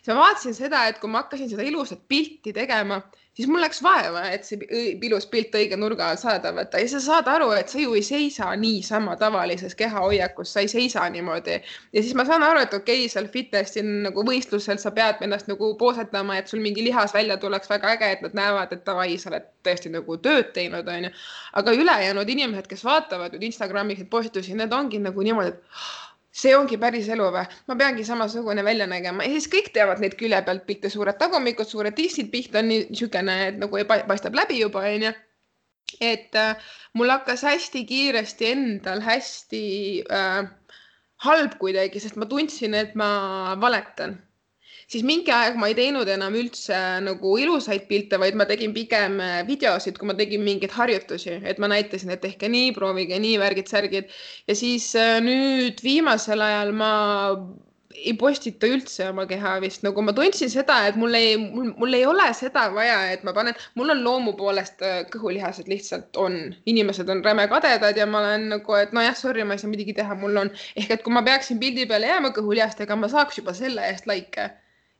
[0.00, 3.00] siis ma vaatasin seda, et kui ma hakkasin seda ilusat pilti tegema,
[3.36, 4.58] siis mul läks vaeva, et see
[5.06, 8.02] ilus pilt õige nurga all saada võtta ja sa saad aru, et sa ju ei
[8.04, 11.60] seisa niisama tavalises kehahoiakus, sa ei seisa niimoodi.
[11.92, 15.48] ja siis ma saan aru, et okei okay,, seal fitnessi nagu võistlusel sa pead ennast
[15.52, 19.16] nagu poosetama, et sul mingi lihas välja tuleks väga äge, et nad näevad, et davai,
[19.18, 21.14] sa oled tõesti nagu tööd teinud, onju.
[21.62, 26.52] aga ülejäänud inimesed, kes vaatavad nüüd Instagramis neid postitusi, need ongi nagu niimoodi, et see
[26.56, 27.42] ongi päris elu või?
[27.68, 31.66] ma peangi samasugune välja nägema ja siis kõik teavad neid külje pealt pilte, suured tagumikud,
[31.66, 35.12] suured tissid, piht on niisugune, et nagu ei paistab läbi juba onju.
[36.00, 39.62] et äh, mul hakkas hästi kiiresti endal hästi
[40.06, 40.42] äh,
[41.26, 44.20] halb kuidagi, sest ma tundsin, et ma valetan
[44.90, 46.76] siis mingi aeg ma ei teinud enam üldse
[47.06, 51.62] nagu ilusaid pilte, vaid ma tegin pigem äh, videosid, kui ma tegin mingeid harjutusi, et
[51.62, 54.10] ma näitasin, et tehke nii, proovige nii, värgid-särgid.
[54.50, 56.92] ja siis äh, nüüd viimasel ajal ma
[58.00, 62.06] ei postita üldse oma keha vist, nagu ma tundsin seda, et mul ei, mul, ei
[62.08, 67.12] ole seda vaja, et ma panen, mul on loomu poolest äh, kõhulihased lihtsalt on, inimesed
[67.14, 70.18] on räme kadedad ja ma olen nagu, et nojah, sorry, ma ei saa midagi teha,
[70.18, 70.50] mul on.
[70.74, 74.48] Ehk et kui ma peaksin pildi peale jääma kõhulihastega, ma saaks juba selle eest likee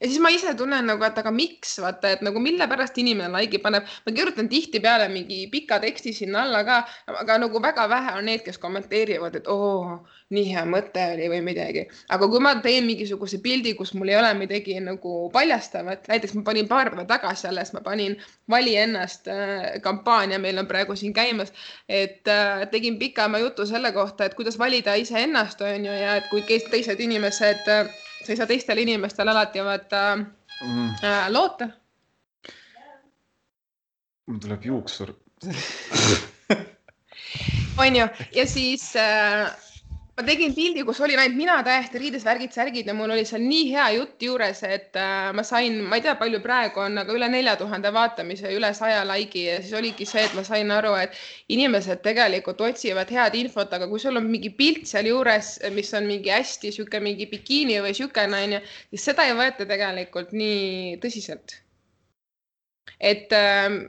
[0.00, 3.42] ja siis ma ise tunnen nagu, et aga miks vaata, et nagu mille pärast inimene
[3.44, 3.84] like'i paneb.
[4.06, 6.78] ma kirjutan tihtipeale mingi pika teksti sinna alla ka,
[7.20, 10.00] aga nagu väga vähe on need, kes kommenteerivad, et oo,
[10.32, 11.84] nii hea mõte oli või midagi.
[12.08, 16.44] aga kui ma teen mingisuguse pildi, kus mul ei ole midagi nagu paljastavat, näiteks ma
[16.48, 18.16] panin paar päeva tagasi alles, ma panin
[18.48, 21.52] vali ennast äh, kampaania, meil on praegu siin käimas,
[21.88, 26.30] et äh, tegin pikema jutu selle kohta, et kuidas valida iseennast, on ju, ja et
[26.32, 30.88] kui teised inimesed äh, sa ei saa teistel inimestel alati vaata mm.
[31.04, 31.68] äh, loota.
[34.26, 35.14] mul tuleb juuksur
[37.82, 38.06] onju,
[38.36, 39.50] ja siis äh,
[40.20, 43.40] ma tegin pildi, kus olin ainult mina täiesti riides, värgid, särgid ja mul oli seal
[43.40, 47.14] nii hea jutt juures, et äh, ma sain, ma ei tea, palju praegu on, aga
[47.16, 50.92] üle nelja tuhande vaatamise, üle saja like'i ja siis oligi see, et ma sain aru,
[51.00, 51.16] et
[51.56, 56.34] inimesed tegelikult otsivad head infot, aga kui sul on mingi pilt sealjuures, mis on mingi
[56.34, 58.60] hästi sihuke mingi bikiini või siukene onju,
[58.92, 61.56] siis seda ei võeta tegelikult nii tõsiselt.
[63.00, 63.80] et äh,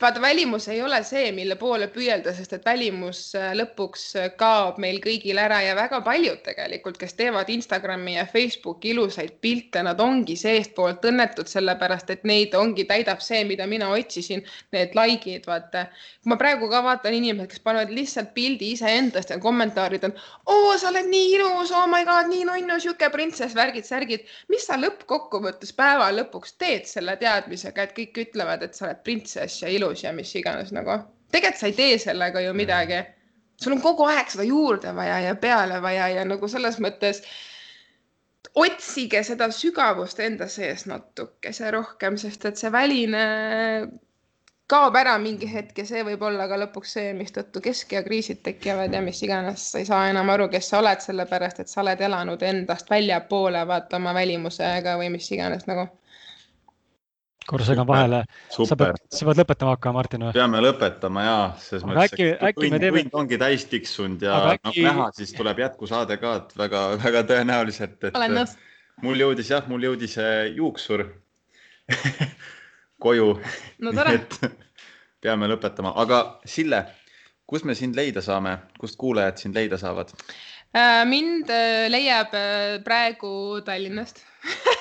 [0.00, 4.78] vaata, välimus ei ole see, mille poole püüelda, sest et välimus äh, lõpuks äh, kaob
[4.82, 10.00] meil kõigil ära ja väga paljud tegelikult, kes teevad Instagrami ja Facebooki ilusaid pilte, nad
[10.00, 14.44] ongi seestpoolt õnnetud, sellepärast et neid ongi, täidab see, mida mina otsisin,
[14.76, 15.86] need like'id, vaata.
[16.22, 20.16] kui ma praegu ka vaatan inimesed, kes panevad lihtsalt pildi iseendast ja kommentaarid on,
[20.52, 24.26] oo, sa oled nii ilus, oh my god, nii nunnu, sihuke printsess, värgid, särgid.
[24.52, 29.55] mis sa lõppkokkuvõttes päeva lõpuks teed selle teadmisega, et kõik ütlevad, et sa oled printsess
[29.62, 30.98] ja ilus ilus ja mis iganes nagu.
[31.32, 33.02] tegelikult sa ei tee sellega ju midagi.
[33.62, 37.22] sul on kogu aeg seda juurde vaja ja peale vaja ja nagu selles mõttes
[38.54, 43.22] otsige seda sügavust enda sees natukese rohkem, sest et see väline
[44.66, 49.00] kaob ära mingi hetk ja see võib olla ka lõpuks see, mistõttu keskeakriisid tekivad ja
[49.00, 52.42] mis iganes, sa ei saa enam aru, kes sa oled, sellepärast et sa oled elanud
[52.42, 55.86] endast väljapoole, vaata oma välimusega või mis iganes nagu
[57.46, 58.22] korra segan vahele.
[58.52, 60.32] sa pead, sa pead lõpetama hakkama, Martin või?
[60.36, 63.04] peame lõpetama ja, selles mõttes, äkki, äkki tund, teeme...
[63.06, 64.82] tund ongi täis tiksunud ja äkki...
[64.82, 68.18] nagu näha, siis tuleb jätkusaade ka, et väga-väga tõenäoliselt, et.
[68.18, 68.56] olen nõus.
[69.06, 70.18] mul jõudis jah, mul jõudis
[70.56, 71.06] juuksur
[73.04, 73.32] koju.
[73.84, 74.38] no tore et
[75.22, 76.84] peame lõpetama, aga Sille,
[77.46, 80.12] kus me sind leida saame, kust kuulajad sind leida saavad?
[80.76, 84.20] Äh, mind äh, leiab äh, praegu Tallinnast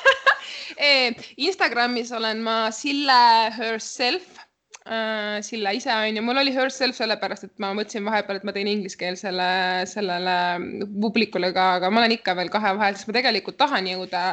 [1.37, 4.23] Instagramis olen ma Sille Herself
[4.85, 8.53] äh, Silla ise on ju, mul oli herself sellepärast, et ma mõtlesin vahepeal, et ma
[8.53, 9.47] teen ingliskeelsele
[9.89, 10.35] sellele
[11.01, 14.23] publikule ka, aga ma olen ikka veel kahe vahel, sest ma tegelikult tahan jõuda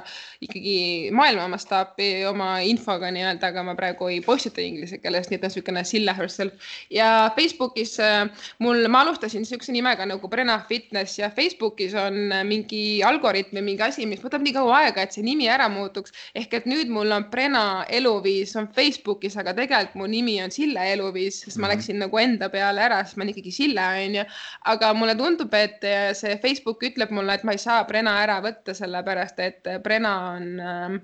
[0.45, 0.75] ikkagi
[1.17, 5.85] maailma mastaapi oma infoga nii-öelda, aga ma praegu ei postita inglise keeles, nii et niisugune
[5.89, 6.69] Silla herself.
[6.93, 8.29] ja Facebookis äh,
[8.61, 13.89] mul, ma alustasin niisuguse nimega nagu Brenna Fitness ja Facebookis on mingi algoritm ja mingi
[13.89, 16.13] asi, mis võtab nii kaua aega, et see nimi ära muutuks.
[16.37, 20.85] ehk et nüüd mul on Brenna eluviis on Facebookis, aga tegelikult mu nimi on Sille
[20.93, 21.75] eluviis, sest ma mhm.
[21.75, 24.27] läksin nagu enda peale ära, sest ma olen ikkagi Sille, onju.
[24.75, 25.87] aga mulle tundub, et
[26.19, 30.53] see Facebook ütleb mulle, et ma ei saa Brenna ära võtta, sellepärast et Brenna on
[30.61, 31.01] äh,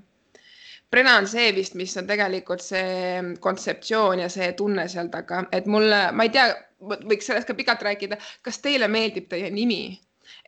[0.90, 5.66] Brenna on see vist, mis on tegelikult see kontseptsioon ja see tunne seal taga, et
[5.68, 6.46] mulle, ma ei tea,
[6.80, 8.16] võiks sellest ka pikalt rääkida,
[8.46, 9.98] kas teile meeldib teie nimi?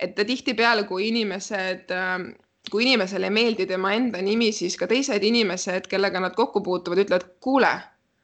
[0.00, 2.24] et tihtipeale, kui inimesed äh,
[2.70, 7.00] kui inimesele ei meeldi tema enda nimi, siis ka teised inimesed, kellega nad kokku puutuvad,
[7.04, 7.70] ütlevad, kuule,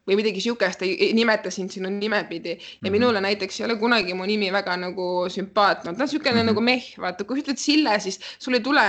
[0.06, 2.92] või midagi sihukest, ei nimeta sind sinu nimepidi ja mm -hmm.
[2.92, 6.46] minule näiteks ei ole kunagi mu nimi väga nagu sümpaatne ta on niisugune mm -hmm.
[6.46, 8.84] nagu meh, vaata, kui sa ütled Sille, siis sul ei tule,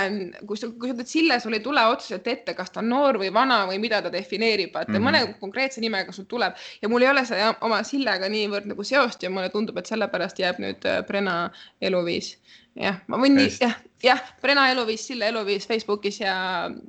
[0.47, 3.17] kui sa, kui sa ütled Sille, sul ei tule otseselt ette, kas ta on noor
[3.21, 4.91] või vana või mida ta defineerib, vaata.
[4.91, 5.07] Mm -hmm.
[5.07, 6.53] mõne konkreetse nimega sul tuleb.
[6.81, 10.39] Ja mul ei ole see oma Sillega niivõrd nagu seost ja mulle tundub, et sellepärast
[10.39, 12.37] jääb nüüd äh, Brenna eluviis.
[12.75, 16.35] Jah, ma võin jah, jah, Brenna eluviis, Sille eluviis Facebookis ja,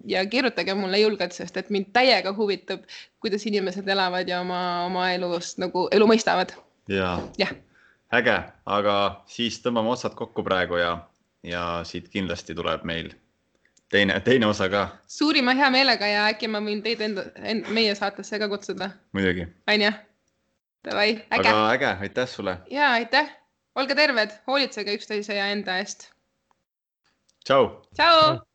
[0.04, 2.84] ja kirjutage mulle julgelt, sest et mind täiega huvitab,
[3.20, 6.52] kuidas inimesed elavad ja oma, oma elust nagu elu mõistavad.
[6.88, 7.48] ja, ja.,
[8.12, 8.36] äge,
[8.66, 8.98] aga
[9.28, 10.92] siis tõmbame otsad kokku praegu ja,
[11.42, 13.12] ja siit kindlasti tuleb meil
[13.92, 14.88] teine, teine osa ka.
[15.06, 18.92] suurima heameelega ja äkki ma võin teid enda, enda, meie saatesse ka kutsuda.
[19.12, 19.48] muidugi.
[19.68, 19.92] onju,
[20.84, 21.48] davai, äge.
[21.48, 22.58] aga äge, aitäh sulle.
[22.70, 23.38] ja aitäh
[23.78, 26.10] olge terved, hoolitsege üksteise ja enda eest.
[27.44, 27.82] Ciao.
[27.94, 28.47] Ciao.